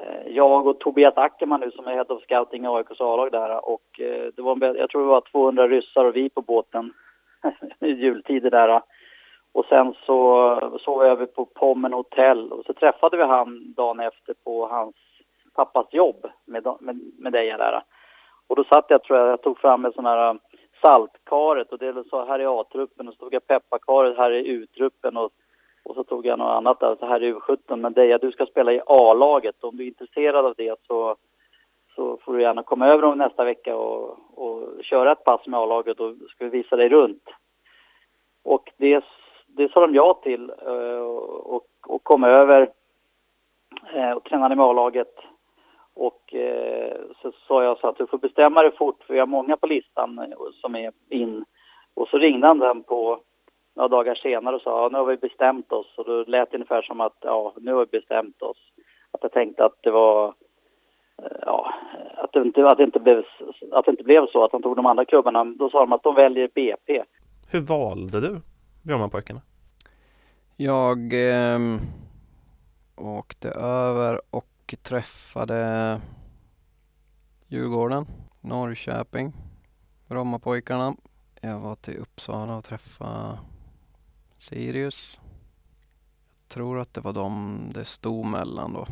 Eh, 0.00 0.32
jag 0.32 0.66
och 0.66 0.78
Tobias 0.78 1.16
Ackerman 1.16 1.60
nu 1.60 1.70
som 1.70 1.86
är 1.86 1.94
head 1.94 2.06
of 2.08 2.22
scouting 2.22 2.64
i 2.64 2.68
AIKs 2.68 3.00
A-lag 3.00 3.32
där 3.32 3.68
och 3.68 4.00
eh, 4.00 4.32
det 4.36 4.42
var, 4.42 4.76
jag 4.76 4.90
tror 4.90 5.02
det 5.02 5.08
var 5.08 5.20
200 5.20 5.68
ryssar 5.68 6.04
och 6.04 6.16
vi 6.16 6.30
på 6.30 6.42
båten 6.42 6.92
i 7.80 7.88
jultider 7.88 8.50
där. 8.50 8.82
Och 9.52 9.64
sen 9.66 9.94
så 10.06 10.78
sov 10.80 11.00
vi 11.02 11.08
över 11.08 11.26
på 11.26 11.44
Pommen 11.44 11.92
hotell 11.92 12.52
och 12.52 12.64
så 12.64 12.72
träffade 12.72 13.16
vi 13.16 13.22
han 13.22 13.72
dagen 13.72 14.00
efter 14.00 14.34
på 14.44 14.66
hans 14.66 14.96
pappas 15.54 15.86
jobb 15.90 16.26
med, 16.44 16.66
med, 16.80 17.00
med 17.18 17.32
dig 17.32 17.48
där. 17.48 17.82
Och 18.46 18.56
då 18.56 18.64
satt 18.64 18.84
jag, 18.88 19.02
tror 19.02 19.18
jag, 19.18 19.28
jag 19.28 19.42
tog 19.42 19.58
fram 19.58 19.84
en 19.84 19.92
sån 19.92 20.06
här 20.06 20.30
um, 20.30 20.38
saltkaret 20.82 21.72
och 21.72 21.78
det 21.78 22.04
så 22.10 22.24
här 22.24 22.38
är 22.38 22.60
A-truppen 22.60 23.08
och 23.08 23.14
så 23.14 23.18
tog 23.18 23.34
jag 23.34 23.46
pepparkaret, 23.46 24.16
här 24.16 24.30
är 24.30 24.42
U-truppen 24.42 25.16
och, 25.16 25.30
och 25.84 25.94
så 25.94 26.04
tog 26.04 26.26
jag 26.26 26.38
något 26.38 26.56
annat 26.56 26.80
där, 26.80 26.96
så 26.96 27.06
här 27.06 27.22
är 27.22 27.32
U17. 27.32 27.76
Men 27.76 27.92
Deja, 27.92 28.18
du 28.18 28.32
ska 28.32 28.46
spela 28.46 28.72
i 28.72 28.80
A-laget. 28.86 29.64
Om 29.64 29.76
du 29.76 29.82
är 29.82 29.88
intresserad 29.88 30.46
av 30.46 30.54
det 30.56 30.74
så, 30.86 31.16
så 31.94 32.16
får 32.16 32.32
du 32.32 32.42
gärna 32.42 32.62
komma 32.62 32.88
över 32.88 33.04
om 33.04 33.18
nästa 33.18 33.44
vecka 33.44 33.76
och, 33.76 34.18
och 34.34 34.84
köra 34.84 35.12
ett 35.12 35.24
pass 35.24 35.46
med 35.46 35.60
A-laget 35.60 36.00
och 36.00 36.14
ska 36.28 36.44
vi 36.44 36.50
visa 36.50 36.76
dig 36.76 36.88
runt. 36.88 37.28
Och 38.42 38.72
det, 38.76 39.04
det 39.46 39.72
sa 39.72 39.80
de 39.80 39.94
ja 39.94 40.20
till 40.22 40.50
eh, 40.66 41.04
och, 41.44 41.66
och 41.86 42.04
kom 42.04 42.24
över 42.24 42.70
eh, 43.94 44.10
och 44.10 44.24
tränade 44.24 44.56
med 44.56 44.66
A-laget. 44.66 45.14
Och 45.94 46.34
eh, 46.34 46.96
så 47.22 47.32
sa 47.48 47.64
jag 47.64 47.78
så 47.78 47.88
att 47.88 47.98
du 47.98 48.06
får 48.06 48.18
bestämma 48.18 48.62
dig 48.62 48.76
fort 48.76 49.04
för 49.06 49.14
vi 49.14 49.20
har 49.20 49.26
många 49.26 49.56
på 49.56 49.66
listan 49.66 50.34
som 50.60 50.74
är 50.76 50.92
in. 51.10 51.44
Och 51.94 52.08
så 52.08 52.18
ringde 52.18 52.46
han 52.46 52.58
den 52.58 52.82
på 52.82 53.20
några 53.76 53.88
dagar 53.88 54.14
senare 54.14 54.56
och 54.56 54.62
sa 54.62 54.82
ja, 54.82 54.88
nu 54.92 54.98
har 54.98 55.06
vi 55.06 55.16
bestämt 55.16 55.72
oss. 55.72 55.98
Och 55.98 56.04
då 56.04 56.24
lät 56.26 56.50
det 56.50 56.56
ungefär 56.56 56.82
som 56.82 57.00
att 57.00 57.16
ja, 57.20 57.54
nu 57.56 57.72
har 57.72 57.80
vi 57.80 57.98
bestämt 57.98 58.42
oss. 58.42 58.58
Att 59.10 59.22
jag 59.22 59.32
tänkte 59.32 59.64
att 59.64 59.78
det 59.82 59.90
var 59.90 60.34
ja, 61.46 61.74
att 62.16 62.32
det, 62.32 62.42
inte, 62.42 62.66
att, 62.66 62.78
det 62.78 62.84
inte 62.84 63.00
blev, 63.00 63.24
att 63.72 63.84
det 63.84 63.90
inte 63.90 64.04
blev 64.04 64.26
så 64.26 64.44
att 64.44 64.50
de 64.50 64.62
tog 64.62 64.76
de 64.76 64.86
andra 64.86 65.04
klubbarna. 65.04 65.44
Då 65.44 65.70
sa 65.70 65.80
de 65.80 65.92
att 65.92 66.02
de 66.02 66.14
väljer 66.14 66.48
BP. 66.54 67.04
Hur 67.52 67.60
valde 67.60 68.20
du 68.20 68.40
Brommapojkarna? 68.82 69.40
Jag 70.56 70.98
eh, 71.12 71.58
åkte 72.96 73.48
över 73.48 74.20
och 74.30 74.53
och 74.64 74.74
träffade 74.82 76.00
Djurgården, 77.48 78.06
Norrköping, 78.40 79.32
Brommapojkarna. 80.06 80.96
Jag 81.40 81.60
var 81.60 81.74
till 81.74 81.96
Uppsala 81.96 82.56
och 82.56 82.64
träffade 82.64 83.38
Sirius. 84.38 85.18
Jag 86.42 86.48
tror 86.48 86.78
att 86.78 86.94
det 86.94 87.00
var 87.00 87.12
de 87.12 87.58
det 87.74 87.84
stod 87.84 88.26
mellan 88.26 88.72
då 88.72 88.86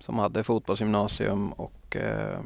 som 0.00 0.18
hade 0.18 0.44
fotbollsgymnasium 0.44 1.52
och 1.52 1.96
eh, 1.96 2.40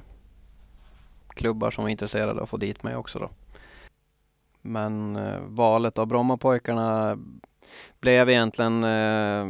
klubbar 1.29 1.71
som 1.71 1.85
var 1.85 1.89
intresserade 1.89 2.33
av 2.33 2.43
att 2.43 2.51
få 2.51 2.57
dit 2.57 2.83
mig 2.83 2.97
också 2.97 3.19
då. 3.19 3.31
Men 4.61 5.17
eh, 5.17 5.41
valet 5.47 5.99
av 5.99 6.07
Brommapojkarna 6.07 7.19
blev 8.01 8.31
egentligen 8.31 8.85
eh, 8.85 9.49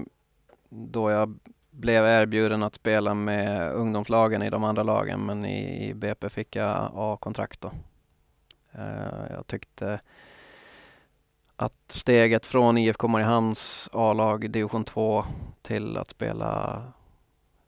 då 0.69 1.11
jag 1.11 1.39
blev 1.73 2.05
erbjuden 2.07 2.63
att 2.63 2.75
spela 2.75 3.15
med 3.15 3.73
ungdomslagen 3.73 4.43
i 4.43 4.51
de 4.51 4.65
andra 4.65 4.83
lagen 4.83 5.27
men 5.27 5.45
i, 5.45 5.95
BP 5.95 6.29
fick 6.31 6.57
jag 6.57 6.91
A-kontrakt 6.95 7.61
då. 7.61 7.73
Eh, 8.73 9.33
jag 9.35 9.47
tyckte 9.47 10.01
att 11.57 11.81
steget 11.89 12.47
från 12.47 12.79
IFK 12.79 13.09
Mariehamns 13.09 13.89
A-lag 13.93 14.51
division 14.51 14.85
2 14.85 15.25
till 15.63 15.97
att 15.97 16.11
spela 16.11 16.83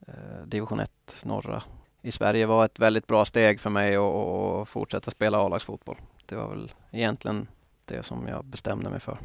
eh, 0.07 0.47
division 0.47 0.81
1 0.81 0.91
norra 1.23 1.63
i 2.03 2.13
Sverige 2.13 2.47
var 2.47 2.65
ett 2.65 2.79
väldigt 2.79 3.07
bra 3.07 3.25
steg 3.25 3.61
för 3.61 3.71
mig 3.71 3.97
att 3.97 4.69
fortsätta 4.69 5.11
spela 5.11 5.39
A-lagsfotboll. 5.39 5.97
Det 6.27 6.37
var 6.37 6.49
väl 6.49 6.73
egentligen 6.91 7.49
det 7.85 8.03
som 8.03 8.29
jag 8.29 8.45
bestämde 8.45 8.91
mig 8.91 9.01
för. 9.01 9.19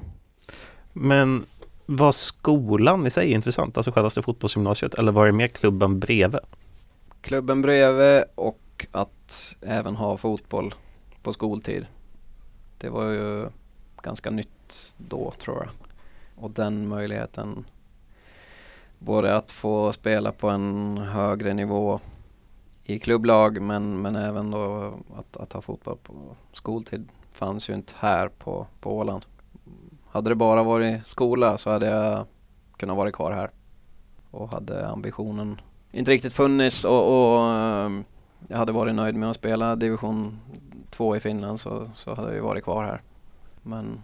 Men 0.93 1.45
var 1.92 2.12
skolan 2.12 3.08
i 3.08 3.12
sig 3.12 3.32
intressant, 3.32 3.78
alltså 3.78 3.92
självaste 3.92 4.22
fotbollsgymnasiet, 4.22 4.94
eller 4.94 5.12
var 5.12 5.26
det 5.26 5.32
mer 5.32 5.48
klubben 5.48 6.00
bredvid? 6.00 6.40
Klubben 7.22 7.62
bredvid 7.62 8.24
och 8.36 8.88
att 8.92 9.56
även 9.62 9.96
ha 9.96 10.18
fotboll 10.18 10.74
på 11.24 11.34
skoltid. 11.34 11.86
Det 12.78 12.90
var 12.90 13.04
ju 13.04 13.50
ganska 14.02 14.30
nytt 14.30 14.96
då 14.98 15.34
tror 15.40 15.58
jag. 15.58 15.70
Och 16.44 16.52
den 16.52 16.88
möjligheten 16.88 17.66
både 19.00 19.36
att 19.36 19.52
få 19.52 19.94
spela 19.94 20.32
på 20.32 20.50
en 20.50 20.98
högre 20.98 21.54
nivå 21.54 22.00
i 22.84 23.00
klubblag 23.00 23.62
men, 23.62 24.02
men 24.02 24.16
även 24.16 24.52
då 24.52 24.94
att, 25.18 25.38
att 25.38 25.54
ha 25.54 25.62
fotboll 25.62 25.98
på 26.04 26.14
skoltid 26.54 27.08
fanns 27.32 27.70
ju 27.70 27.74
inte 27.74 27.94
här 27.98 28.28
på, 28.28 28.68
på 28.80 28.98
Åland. 28.98 29.26
Hade 30.12 30.30
det 30.30 30.36
bara 30.36 30.64
varit 30.64 31.07
skola 31.07 31.57
så 31.57 31.72
hade 31.72 31.86
jag 31.86 32.26
kunnat 32.78 32.97
vara 32.97 33.12
kvar 33.12 33.32
här 33.32 33.51
och 34.32 34.51
hade 34.51 34.88
ambitionen 34.88 35.62
inte 35.91 36.12
riktigt 36.12 36.34
funnits 36.34 36.86
och, 36.86 37.34
och 37.34 37.47
ehm, 37.47 38.03
jag 38.47 38.57
hade 38.57 38.72
varit 38.72 38.95
nöjd 38.95 39.16
med 39.16 39.30
att 39.30 39.36
spela 39.36 39.76
division 39.76 40.39
2 40.89 41.16
i 41.16 41.20
Finland 41.20 41.60
så, 41.60 41.89
så 41.95 42.14
hade 42.14 42.36
jag 42.36 42.43
varit 42.43 42.64
kvar 42.64 42.84
här. 42.84 43.01
Men 43.62 44.03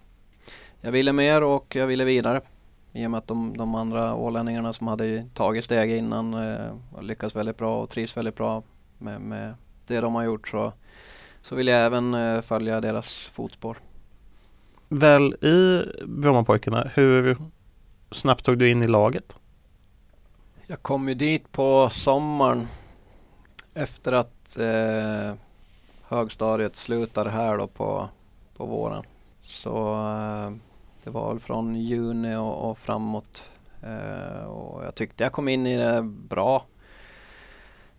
jag 0.81 0.91
ville 0.91 1.13
mer 1.13 1.43
och 1.43 1.75
jag 1.75 1.87
ville 1.87 2.03
vidare. 2.03 2.41
I 2.93 3.05
och 3.05 3.11
med 3.11 3.17
att 3.17 3.27
de, 3.27 3.57
de 3.57 3.75
andra 3.75 4.15
ålänningarna 4.15 4.73
som 4.73 4.87
hade 4.87 5.25
tagit 5.33 5.65
steg 5.65 5.91
innan 5.91 6.33
eh, 6.33 7.01
lyckats 7.01 7.35
väldigt 7.35 7.57
bra 7.57 7.81
och 7.81 7.89
trivs 7.89 8.17
väldigt 8.17 8.35
bra 8.35 8.63
med, 8.97 9.21
med 9.21 9.53
det 9.87 10.01
de 10.01 10.15
har 10.15 10.23
gjort 10.23 10.47
så, 10.47 10.73
så 11.41 11.55
vill 11.55 11.67
jag 11.67 11.85
även 11.85 12.13
eh, 12.13 12.41
följa 12.41 12.81
deras 12.81 13.31
fotspår. 13.33 13.77
Väl 14.99 15.33
i 15.33 15.85
Brommapojkarna, 16.05 16.91
hur 16.93 17.37
snabbt 18.11 18.45
tog 18.45 18.57
du 18.57 18.69
in 18.71 18.83
i 18.83 18.87
laget? 18.87 19.35
Jag 20.67 20.81
kom 20.81 21.09
ju 21.09 21.15
dit 21.15 21.51
på 21.51 21.89
sommaren 21.89 22.67
efter 23.73 24.11
att 24.11 24.57
eh, 24.57 25.33
högstadiet 26.03 26.75
slutade 26.75 27.29
här 27.29 27.57
då 27.57 27.67
på, 27.67 28.09
på 28.57 28.65
våren. 28.65 29.03
Så 29.41 29.93
eh, 29.93 30.51
det 31.03 31.09
var 31.09 31.29
väl 31.29 31.39
från 31.39 31.75
juni 31.75 32.35
och, 32.35 32.69
och 32.69 32.77
framåt. 32.77 33.43
Eh, 33.83 34.45
och 34.45 34.85
jag 34.85 34.95
tyckte 34.95 35.23
jag 35.23 35.33
kom 35.33 35.47
in 35.47 35.67
i 35.67 35.77
det 35.77 36.01
bra. 36.03 36.65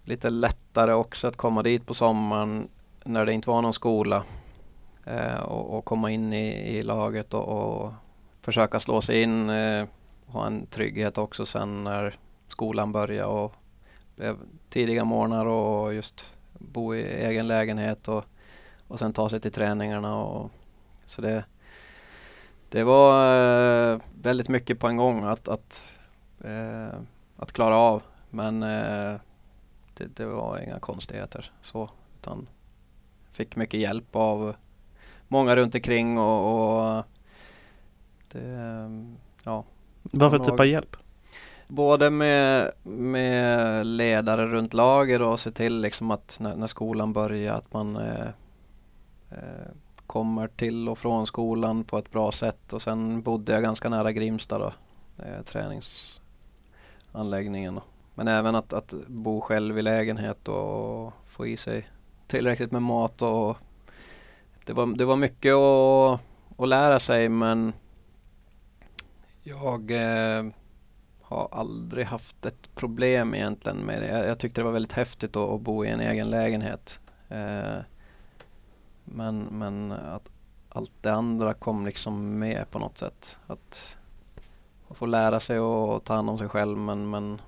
Lite 0.04 0.30
lättare 0.30 0.92
också 0.92 1.26
att 1.26 1.36
komma 1.36 1.62
dit 1.62 1.86
på 1.86 1.94
sommaren 1.94 2.68
när 3.04 3.26
det 3.26 3.32
inte 3.32 3.50
var 3.50 3.62
någon 3.62 3.72
skola. 3.72 4.24
Eh, 5.06 5.40
och, 5.40 5.78
och, 5.78 5.84
komma 5.84 6.10
in 6.10 6.32
i, 6.32 6.76
i 6.76 6.82
laget 6.82 7.34
och, 7.34 7.48
och, 7.48 7.92
försöka 8.40 8.80
slå 8.80 9.00
sig 9.00 9.22
in. 9.22 9.50
Eh, 9.50 9.86
ha 10.26 10.46
en 10.46 10.66
trygghet 10.66 11.18
också 11.18 11.46
sen 11.46 11.84
när 11.84 12.14
skolan 12.48 12.92
började 12.92 13.28
och 13.28 13.54
blev 14.16 14.36
tidiga 14.68 15.04
morgnar 15.04 15.46
och 15.46 15.94
just 15.94 16.34
bo 16.52 16.94
i 16.94 17.02
egen 17.02 17.48
lägenhet 17.48 18.08
och, 18.08 18.24
och 18.88 18.98
sen 18.98 19.12
ta 19.12 19.28
sig 19.28 19.40
till 19.40 19.52
träningarna. 19.52 20.16
Och, 20.16 20.50
så 21.04 21.22
det, 21.22 21.44
det 22.68 22.84
var 22.84 23.36
eh, 23.92 24.00
väldigt 24.22 24.48
mycket 24.48 24.78
på 24.78 24.88
en 24.88 24.96
gång 24.96 25.24
att, 25.24 25.48
att, 25.48 25.94
eh, 26.44 26.98
att 27.36 27.52
klara 27.52 27.76
av. 27.76 28.02
Men 28.30 28.62
eh, 28.62 29.20
det, 29.94 30.16
det, 30.16 30.26
var 30.26 30.58
inga 30.58 30.78
konstigheter 30.78 31.52
så. 31.62 31.90
Utan 32.20 32.46
fick 33.32 33.56
mycket 33.56 33.80
hjälp 33.80 34.16
av 34.16 34.56
många 35.28 35.56
runt 35.56 35.74
omkring 35.74 36.18
och, 36.18 36.96
och 36.96 37.04
det, 38.32 38.58
ja. 39.44 39.64
Vad 40.02 40.30
för 40.30 40.38
typ 40.38 40.60
av 40.60 40.66
hjälp? 40.66 40.96
Både 41.68 42.10
med, 42.10 42.72
med 42.82 43.86
ledare 43.86 44.46
runt 44.46 44.74
laget 44.74 45.20
och 45.20 45.40
se 45.40 45.50
till 45.50 45.80
liksom 45.80 46.10
att 46.10 46.36
när, 46.40 46.56
när 46.56 46.66
skolan 46.66 47.12
börjar 47.12 47.54
att 47.54 47.72
man 47.72 47.96
eh, 47.96 48.26
eh, 49.30 49.68
kommer 50.06 50.48
till 50.48 50.88
och 50.88 50.98
från 50.98 51.26
skolan 51.26 51.84
på 51.84 51.98
ett 51.98 52.10
bra 52.10 52.32
sätt 52.32 52.72
och 52.72 52.82
sen 52.82 53.22
bodde 53.22 53.52
jag 53.52 53.62
ganska 53.62 53.88
nära 53.88 54.12
Grimsta 54.12 54.58
då, 54.58 54.72
eh, 55.18 55.42
träningsanläggningen. 55.44 57.80
Men 58.14 58.28
även 58.28 58.54
att, 58.54 58.72
att 58.72 58.94
bo 59.06 59.40
själv 59.40 59.78
i 59.78 59.82
lägenhet 59.82 60.48
och 60.48 61.12
få 61.26 61.46
i 61.46 61.56
sig 61.56 61.88
tillräckligt 62.26 62.72
med 62.72 62.82
mat 62.82 63.22
och 63.22 63.56
det 64.66 64.72
var, 64.72 64.86
det 64.86 65.04
var 65.04 65.16
mycket 65.16 65.54
att, 65.54 66.20
att 66.58 66.68
lära 66.68 66.98
sig 66.98 67.28
men 67.28 67.72
jag 69.42 69.90
eh, 69.90 70.44
har 71.22 71.48
aldrig 71.52 72.06
haft 72.06 72.46
ett 72.46 72.74
problem 72.74 73.34
egentligen 73.34 73.78
med 73.78 74.02
det. 74.02 74.08
Jag, 74.08 74.26
jag 74.28 74.38
tyckte 74.38 74.60
det 74.60 74.64
var 74.64 74.72
väldigt 74.72 74.92
häftigt 74.92 75.36
att, 75.36 75.50
att 75.50 75.60
bo 75.60 75.84
i 75.84 75.88
en 75.88 76.00
egen 76.00 76.30
lägenhet. 76.30 77.00
Eh, 77.28 77.76
men, 79.04 79.42
men 79.42 79.92
att 79.92 80.30
allt 80.68 80.92
det 81.00 81.12
andra 81.12 81.54
kom 81.54 81.86
liksom 81.86 82.38
med 82.38 82.70
på 82.70 82.78
något 82.78 82.98
sätt. 82.98 83.38
Att 83.46 83.96
få 84.90 85.06
lära 85.06 85.40
sig 85.40 85.60
och 85.60 86.04
ta 86.04 86.14
hand 86.14 86.30
om 86.30 86.38
sig 86.38 86.48
själv 86.48 86.78
men, 86.78 87.10
men 87.10 87.40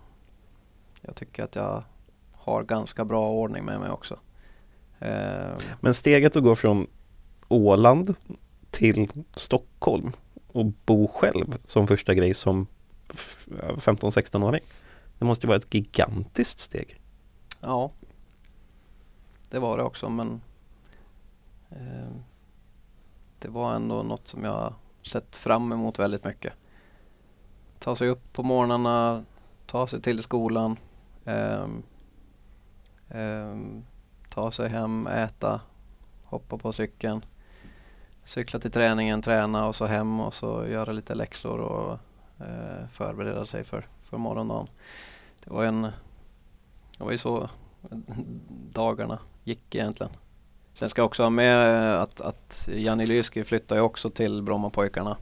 jag 1.01 1.17
tycker 1.17 1.45
att 1.45 1.57
jag 1.57 1.85
har 2.33 2.63
ganska 2.63 3.05
bra 3.05 3.31
ordning 3.31 3.65
med 3.65 3.81
mig 3.81 3.91
också. 3.91 4.19
Eh. 4.99 5.59
Men 5.81 5.95
steget 5.95 6.37
att 6.37 6.43
gå 6.43 6.55
från 6.55 6.87
Åland 7.49 8.15
till 8.71 9.09
Stockholm 9.35 10.13
och 10.47 10.67
bo 10.67 11.09
själv 11.09 11.59
som 11.65 11.87
första 11.87 12.15
grej 12.15 12.35
som 12.35 12.67
15-16-åring. 13.09 14.63
Det 15.19 15.25
måste 15.25 15.47
ju 15.47 15.49
vara 15.49 15.59
ett 15.59 15.75
gigantiskt 15.75 16.61
steg. 16.61 17.01
Ja, 17.61 17.91
det 19.51 19.59
var 19.59 19.77
det 19.77 19.83
också 19.83 20.11
men 20.11 20.41
Eh, 21.71 22.11
det 23.39 23.49
var 23.49 23.75
ändå 23.75 24.03
något 24.03 24.29
som 24.29 24.45
jag 24.45 24.75
sett 25.03 25.37
fram 25.37 25.73
emot 25.73 25.99
väldigt 25.99 26.25
mycket. 26.25 26.53
Ta 27.79 27.97
sig 27.97 28.09
upp 28.09 28.33
på 28.33 28.43
morgnarna, 28.43 29.25
ta 29.67 29.87
sig 29.87 30.03
till 30.03 30.23
skolan, 30.23 30.77
eh, 31.25 31.67
eh, 33.09 33.57
ta 34.31 34.51
sig 34.51 34.69
hem, 34.69 35.07
äta, 35.07 35.61
hoppa 36.25 36.59
på 36.59 36.73
cykeln, 36.73 37.25
cykla 38.29 38.61
till 38.61 38.71
träningen, 38.71 39.23
träna 39.23 39.67
och 39.67 39.75
så 39.75 39.87
hem 39.87 40.21
och 40.21 40.35
så 40.35 40.67
göra 40.67 40.93
lite 40.93 41.15
läxor 41.15 41.59
och 41.61 41.99
eh, 42.41 42.89
förbereda 42.91 43.45
sig 43.45 43.65
för, 43.65 43.87
för 44.03 44.19
morgondagen. 44.19 44.69
Det 45.45 45.51
var, 45.51 45.65
en, 45.65 45.83
det 46.99 47.05
var 47.05 47.11
ju 47.11 47.19
så 47.19 47.49
dagarna 48.73 49.19
gick 49.45 49.75
egentligen. 49.75 50.13
Sen 50.75 50.89
ska 50.89 51.01
jag 51.01 51.07
också 51.07 51.23
ha 51.23 51.31
med 51.31 51.85
eh, 51.95 52.01
att, 52.01 52.21
att 52.21 52.69
Janni 52.73 53.07
Lyski 53.07 53.45
flyttade 53.45 53.81
också 53.81 54.11
till 54.11 54.43
Brommapojkarna. 54.43 55.17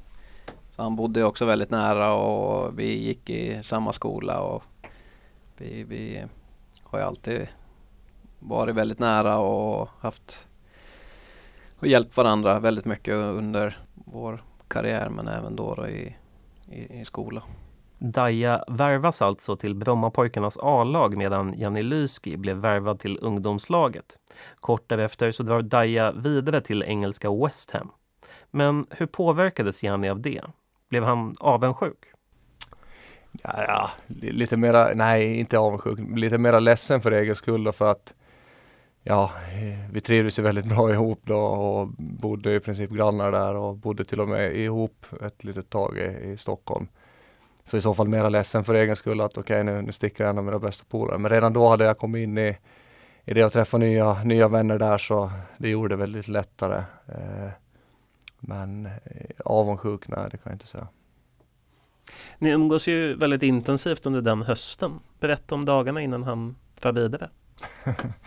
Så 0.70 0.82
han 0.82 0.96
bodde 0.96 1.24
också 1.24 1.44
väldigt 1.44 1.70
nära 1.70 2.14
och 2.14 2.78
vi 2.78 2.98
gick 2.98 3.30
i 3.30 3.62
samma 3.62 3.92
skola 3.92 4.40
och 4.40 4.62
vi, 5.57 5.84
vi 5.84 6.24
har 6.82 6.98
ju 6.98 7.04
alltid 7.04 7.48
varit 8.38 8.74
väldigt 8.74 8.98
nära 8.98 9.38
och 9.38 9.88
haft 10.00 10.45
och 11.79 11.87
hjälpt 11.87 12.16
varandra 12.16 12.61
väldigt 12.61 12.85
mycket 12.85 13.14
under 13.14 13.79
vår 13.95 14.43
karriär 14.68 15.09
men 15.09 15.29
även 15.29 15.57
då, 15.57 15.74
då 15.74 15.89
i, 15.89 16.16
i, 16.70 17.01
i 17.01 17.05
skola. 17.05 17.43
Daja 17.99 18.64
värvas 18.68 19.22
alltså 19.22 19.57
till 19.57 19.74
Brommapojkarnas 19.74 20.59
A-lag 20.62 21.16
medan 21.16 21.55
Janni 21.59 21.83
Lyski 21.83 22.37
blev 22.37 22.57
värvad 22.57 22.99
till 23.01 23.18
ungdomslaget. 23.22 24.18
Kort 24.61 24.89
därefter 24.89 25.33
så 25.33 25.43
drar 25.43 25.62
Daja 25.62 26.12
vidare 26.12 26.61
till 26.61 26.83
engelska 26.83 27.35
West 27.35 27.70
Ham. 27.70 27.91
Men 28.51 28.87
hur 28.91 29.07
påverkades 29.07 29.85
Janni 29.85 30.09
av 30.09 30.20
det? 30.20 30.43
Blev 30.89 31.05
han 31.05 31.35
avundsjuk? 31.41 32.05
Ja, 33.43 33.64
ja, 33.64 33.91
lite 34.07 34.57
mera, 34.57 34.95
nej 34.95 35.39
inte 35.39 35.59
avundsjuk, 35.59 35.99
lite 36.16 36.39
mera 36.39 36.61
ledsen 36.61 37.01
för 37.01 37.12
egen 37.12 37.35
skull 37.35 37.64
då 37.64 37.72
för 37.72 37.91
att 37.91 38.14
ja, 39.09 39.30
vi 39.92 40.00
trivdes 40.00 40.38
ju 40.38 40.42
väldigt 40.42 40.68
bra 40.68 40.92
ihop 40.92 41.20
då 41.24 41.38
och 41.38 41.88
bodde 41.98 42.54
i 42.54 42.61
princip 42.61 42.90
grannar 42.90 43.32
där 43.32 43.54
och 43.54 43.76
bodde 43.76 44.04
till 44.04 44.20
och 44.20 44.28
med 44.28 44.57
ihop 44.57 45.07
ett 45.26 45.44
litet 45.44 45.70
tag 45.70 45.98
i, 45.98 46.30
i 46.30 46.36
Stockholm. 46.36 46.88
Så 47.64 47.76
i 47.76 47.80
så 47.80 47.94
fall 47.94 48.09
mera 48.09 48.28
ledsen 48.28 48.64
för 48.64 48.74
egen 48.74 48.96
skull 48.96 49.20
att 49.20 49.38
okej 49.38 49.61
okay, 49.61 49.74
nu, 49.74 49.82
nu 49.82 49.92
sticker 49.92 50.24
en 50.24 50.38
av 50.38 50.44
mina 50.44 50.59
bästa 50.59 50.84
polare. 50.88 51.18
Men 51.18 51.30
redan 51.30 51.52
då 51.52 51.68
hade 51.68 51.84
jag 51.84 51.98
kommit 51.98 52.22
in 52.22 52.38
i, 52.38 52.57
i 53.24 53.34
det 53.34 53.42
att 53.42 53.52
träffa 53.52 53.78
nya, 53.78 54.22
nya 54.24 54.48
vänner 54.48 54.78
där 54.78 54.98
så 54.98 55.30
det 55.59 55.68
gjorde 55.68 55.88
det 55.88 55.96
väldigt 55.96 56.28
lättare. 56.28 56.78
Eh, 57.09 57.50
men 58.40 58.86
eh, 58.86 58.92
avundsjuk, 59.44 60.09
nej 60.09 60.28
det 60.30 60.36
kan 60.36 60.50
jag 60.50 60.54
inte 60.54 60.66
säga. 60.66 60.88
Ni 62.38 62.50
umgås 62.50 62.88
ju 62.88 63.14
väldigt 63.14 63.42
intensivt 63.42 64.07
under 64.07 64.20
den 64.20 64.42
hösten. 64.42 65.00
Berätta 65.20 65.54
om 65.54 65.64
dagarna 65.64 66.00
innan 66.00 66.24
han 66.24 66.57
drar 66.80 66.92
vidare. 66.92 67.30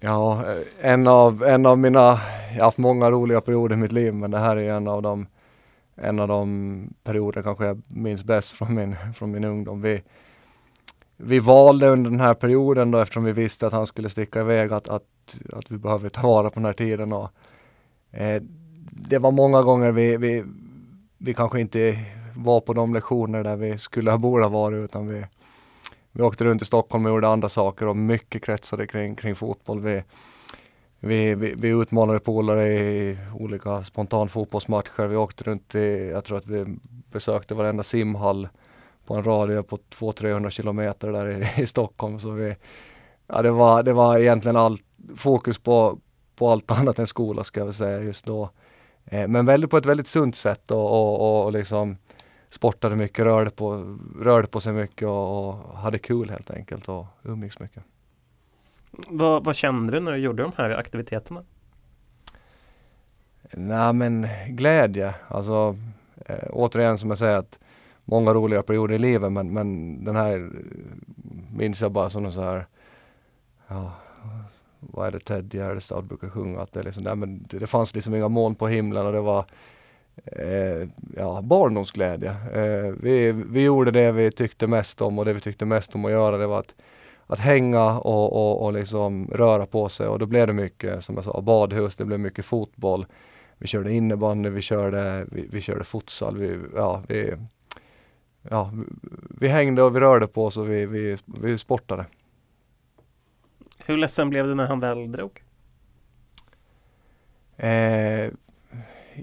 ja, 0.00 0.44
en 0.80 1.06
av, 1.06 1.44
en 1.44 1.66
av 1.66 1.78
mina, 1.78 2.00
jag 2.00 2.58
har 2.58 2.64
haft 2.64 2.78
många 2.78 3.10
roliga 3.10 3.40
perioder 3.40 3.76
i 3.76 3.78
mitt 3.78 3.92
liv 3.92 4.14
men 4.14 4.30
det 4.30 4.38
här 4.38 4.56
är 4.56 4.72
en 4.72 4.88
av 4.88 5.02
de 5.02 5.26
en 6.02 6.20
av 6.20 6.28
de 6.28 6.94
perioder 7.04 7.42
kanske 7.42 7.64
jag 7.64 7.82
minns 7.88 8.24
bäst 8.24 8.50
från 8.50 8.74
min, 8.74 8.96
från 9.14 9.30
min 9.30 9.44
ungdom. 9.44 9.82
Vi, 9.82 10.02
vi 11.16 11.38
valde 11.38 11.88
under 11.88 12.10
den 12.10 12.20
här 12.20 12.34
perioden 12.34 12.90
då 12.90 12.98
eftersom 12.98 13.24
vi 13.24 13.32
visste 13.32 13.66
att 13.66 13.72
han 13.72 13.86
skulle 13.86 14.10
sticka 14.10 14.40
iväg 14.40 14.72
att, 14.72 14.88
att, 14.88 15.04
att 15.52 15.70
vi 15.70 15.78
behöver 15.78 16.08
ta 16.08 16.22
vara 16.22 16.50
på 16.50 16.54
den 16.54 16.64
här 16.64 16.72
tiden. 16.72 17.12
Och, 17.12 17.30
eh, 18.10 18.42
det 18.90 19.18
var 19.18 19.30
många 19.30 19.62
gånger 19.62 19.90
vi, 19.90 20.16
vi, 20.16 20.44
vi 21.18 21.34
kanske 21.34 21.60
inte 21.60 21.96
var 22.36 22.60
på 22.60 22.72
de 22.72 22.94
lektioner 22.94 23.44
där 23.44 23.56
vi 23.56 23.78
skulle 23.78 24.10
ha 24.10 24.18
borde 24.18 24.44
ha 24.44 24.50
varit 24.50 24.84
utan 24.84 25.08
vi, 25.08 25.24
vi 26.12 26.22
åkte 26.22 26.44
runt 26.44 26.62
i 26.62 26.64
Stockholm 26.64 27.04
och 27.04 27.10
gjorde 27.10 27.28
andra 27.28 27.48
saker 27.48 27.86
och 27.86 27.96
mycket 27.96 28.42
kretsade 28.42 28.86
kring, 28.86 29.16
kring 29.16 29.34
fotboll. 29.34 29.80
Vi, 29.80 30.02
vi, 31.00 31.34
vi, 31.34 31.54
vi 31.58 31.68
utmanade 31.68 32.18
polare 32.18 32.68
i 32.68 33.18
olika 33.38 33.84
spontan 33.84 34.28
fotbollsmatcher. 34.28 35.06
Vi 35.06 35.16
åkte 35.16 35.44
runt 35.44 35.74
i, 35.74 36.10
jag 36.12 36.24
tror 36.24 36.36
att 36.36 36.46
vi 36.46 36.78
besökte 37.10 37.54
varenda 37.54 37.82
simhall 37.82 38.48
på 39.06 39.14
en 39.14 39.24
radie 39.24 39.62
på 39.62 39.76
200-300 39.76 40.50
kilometer 40.50 41.12
där 41.12 41.26
i, 41.26 41.62
i, 41.62 41.66
Stockholm. 41.66 42.18
Så 42.18 42.30
vi, 42.30 42.56
ja, 43.26 43.42
det, 43.42 43.50
var, 43.50 43.82
det 43.82 43.92
var 43.92 44.18
egentligen 44.18 44.56
allt 44.56 44.82
fokus 45.16 45.58
på, 45.58 45.98
på 46.36 46.50
allt 46.50 46.70
annat 46.70 46.98
än 46.98 47.06
skola 47.06 47.44
ska 47.44 47.64
vi 47.64 47.72
säga 47.72 48.00
just 48.00 48.24
då. 48.24 48.50
Eh, 49.04 49.28
men 49.28 49.46
väldigt 49.46 49.70
på 49.70 49.76
ett 49.76 49.86
väldigt 49.86 50.08
sunt 50.08 50.36
sätt 50.36 50.70
och, 50.70 50.90
och, 50.90 51.44
och 51.44 51.52
liksom 51.52 51.96
sportade 52.50 52.96
mycket, 52.96 53.24
rörde 53.24 53.50
på, 53.50 53.98
rörde 54.20 54.46
på 54.46 54.60
sig 54.60 54.72
mycket 54.72 55.08
och, 55.08 55.48
och 55.48 55.78
hade 55.78 55.98
kul 55.98 56.30
helt 56.30 56.50
enkelt 56.50 56.88
och 56.88 57.06
umgicks 57.22 57.58
mycket. 57.58 57.82
Vad, 59.08 59.44
vad 59.44 59.56
kände 59.56 59.92
du 59.92 60.00
när 60.00 60.12
du 60.12 60.18
gjorde 60.18 60.42
de 60.42 60.52
här 60.56 60.70
aktiviteterna? 60.70 61.44
Nej 63.52 63.92
men 63.92 64.26
glädje, 64.48 65.14
alltså 65.28 65.76
eh, 66.26 66.48
återigen 66.50 66.98
som 66.98 67.08
jag 67.08 67.18
säger 67.18 67.38
att 67.38 67.58
många 68.04 68.34
roliga 68.34 68.62
perioder 68.62 68.94
i 68.94 68.98
livet 68.98 69.32
men, 69.32 69.52
men 69.52 70.04
den 70.04 70.16
här 70.16 70.50
minns 71.52 71.82
jag 71.82 71.92
bara 71.92 72.10
som 72.10 72.22
någon 72.22 72.32
så 72.32 72.42
här 72.42 72.66
ja, 73.68 73.92
vad 74.80 75.06
är 75.06 75.10
det 75.10 75.20
Ted 75.20 75.54
Gärdestad 75.54 76.04
brukar 76.04 76.28
sjunga 76.28 76.60
att 76.60 76.72
det, 76.72 76.82
liksom, 76.82 77.02
nej, 77.02 77.16
men 77.16 77.42
det, 77.42 77.58
det 77.58 77.66
fanns 77.66 77.94
liksom 77.94 78.14
inga 78.14 78.28
moln 78.28 78.54
på 78.54 78.68
himlen 78.68 79.06
och 79.06 79.12
det 79.12 79.20
var 79.20 79.44
eh, 80.26 80.88
ja, 81.16 81.42
barndomsglädje. 81.42 82.30
Eh, 82.30 82.94
vi, 83.02 83.32
vi 83.32 83.60
gjorde 83.60 83.90
det 83.90 84.12
vi 84.12 84.32
tyckte 84.32 84.66
mest 84.66 85.00
om 85.00 85.18
och 85.18 85.24
det 85.24 85.32
vi 85.32 85.40
tyckte 85.40 85.64
mest 85.64 85.94
om 85.94 86.04
att 86.04 86.10
göra 86.10 86.36
det 86.36 86.46
var 86.46 86.58
att 86.58 86.74
att 87.30 87.38
hänga 87.38 87.98
och, 87.98 88.32
och, 88.32 88.64
och 88.64 88.72
liksom 88.72 89.28
röra 89.32 89.66
på 89.66 89.88
sig 89.88 90.08
och 90.08 90.18
då 90.18 90.26
blev 90.26 90.46
det 90.46 90.52
mycket, 90.52 91.04
som 91.04 91.14
jag 91.14 91.24
sa, 91.24 91.40
badhus, 91.40 91.96
det 91.96 92.04
blev 92.04 92.20
mycket 92.20 92.44
fotboll. 92.44 93.06
Vi 93.58 93.66
körde 93.66 93.92
innebandy, 93.92 94.50
vi 94.50 94.62
körde, 94.62 95.26
vi, 95.30 95.48
vi 95.50 95.60
körde 95.60 95.84
futsal, 95.84 96.36
vi, 96.36 96.58
ja, 96.74 97.02
vi, 97.08 97.34
ja, 98.42 98.72
vi 99.28 99.48
hängde 99.48 99.82
och 99.82 99.96
vi 99.96 100.00
rörde 100.00 100.26
på 100.26 100.44
oss 100.44 100.56
och 100.56 100.70
vi, 100.70 100.86
vi, 100.86 101.16
vi 101.24 101.58
sportade. 101.58 102.06
Hur 103.78 103.96
ledsen 103.96 104.30
blev 104.30 104.46
du 104.46 104.54
när 104.54 104.66
han 104.66 104.80
väl 104.80 105.12
drog? 105.12 105.42
Eh, 107.56 108.30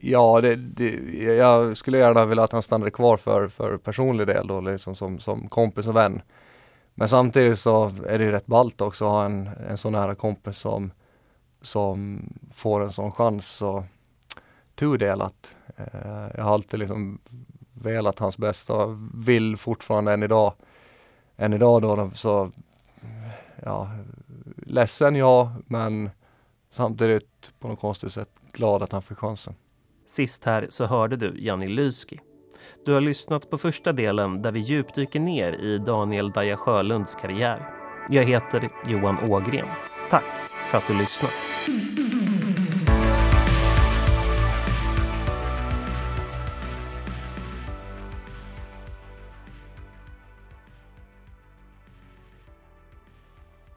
ja, 0.01 0.41
det, 0.41 0.55
det, 0.55 0.89
jag 1.23 1.77
skulle 1.77 1.97
gärna 1.97 2.25
vilja 2.25 2.43
att 2.43 2.51
han 2.51 2.61
stannade 2.61 2.91
kvar 2.91 3.17
för, 3.17 3.47
för 3.47 3.77
personlig 3.77 4.27
del 4.27 4.47
då, 4.47 4.61
liksom 4.61 4.95
som, 4.95 5.19
som 5.19 5.49
kompis 5.49 5.87
och 5.87 5.95
vän. 5.95 6.21
Men 6.93 7.07
samtidigt 7.07 7.59
så 7.59 7.91
är 8.07 8.19
det 8.19 8.31
rätt 8.31 8.45
ballt 8.45 8.81
också 8.81 9.05
att 9.05 9.11
ha 9.11 9.25
en, 9.25 9.49
en 9.69 9.77
så 9.77 9.89
nära 9.89 10.15
kompis 10.15 10.57
som, 10.57 10.91
som 11.61 12.21
får 12.53 12.83
en 12.83 12.91
sån 12.91 13.11
chans. 13.11 13.47
Så 13.47 13.83
tudelat. 14.75 15.55
Eh, 15.75 16.27
jag 16.35 16.43
har 16.43 16.53
alltid 16.53 16.79
liksom 16.79 17.19
velat 17.73 18.19
hans 18.19 18.37
bästa 18.37 18.73
och 18.73 18.97
vill 19.13 19.57
fortfarande 19.57 20.13
än 20.13 20.23
idag. 20.23 20.53
Än 21.37 21.53
idag 21.53 21.81
då 21.81 22.11
så 22.13 22.51
ja, 23.63 23.91
ledsen 24.57 25.15
ja, 25.15 25.55
men 25.65 26.09
samtidigt 26.69 27.51
på 27.59 27.67
något 27.67 27.79
konstigt 27.79 28.13
sätt 28.13 28.29
glad 28.51 28.83
att 28.83 28.91
han 28.91 29.01
fick 29.01 29.17
chansen. 29.17 29.55
Sist 30.07 30.45
här 30.45 30.67
så 30.69 30.85
hörde 30.85 31.15
du 31.15 31.33
Janni 31.37 31.67
Lyski 31.67 32.19
du 32.87 32.93
har 32.93 33.01
lyssnat 33.01 33.49
på 33.49 33.57
första 33.57 33.93
delen 33.93 34.41
där 34.41 34.51
vi 34.51 34.59
djupdyker 34.59 35.19
ner 35.19 35.53
i 35.53 35.77
Daniel 35.77 36.31
Daja 36.31 36.57
Sjölunds 36.57 37.15
karriär. 37.15 37.69
Jag 38.09 38.23
heter 38.23 38.69
Johan 38.85 39.31
Ågren. 39.31 39.67
Tack 40.09 40.23
för 40.71 40.77
att 40.77 40.87
du 40.87 40.97
lyssnade. 40.97 41.33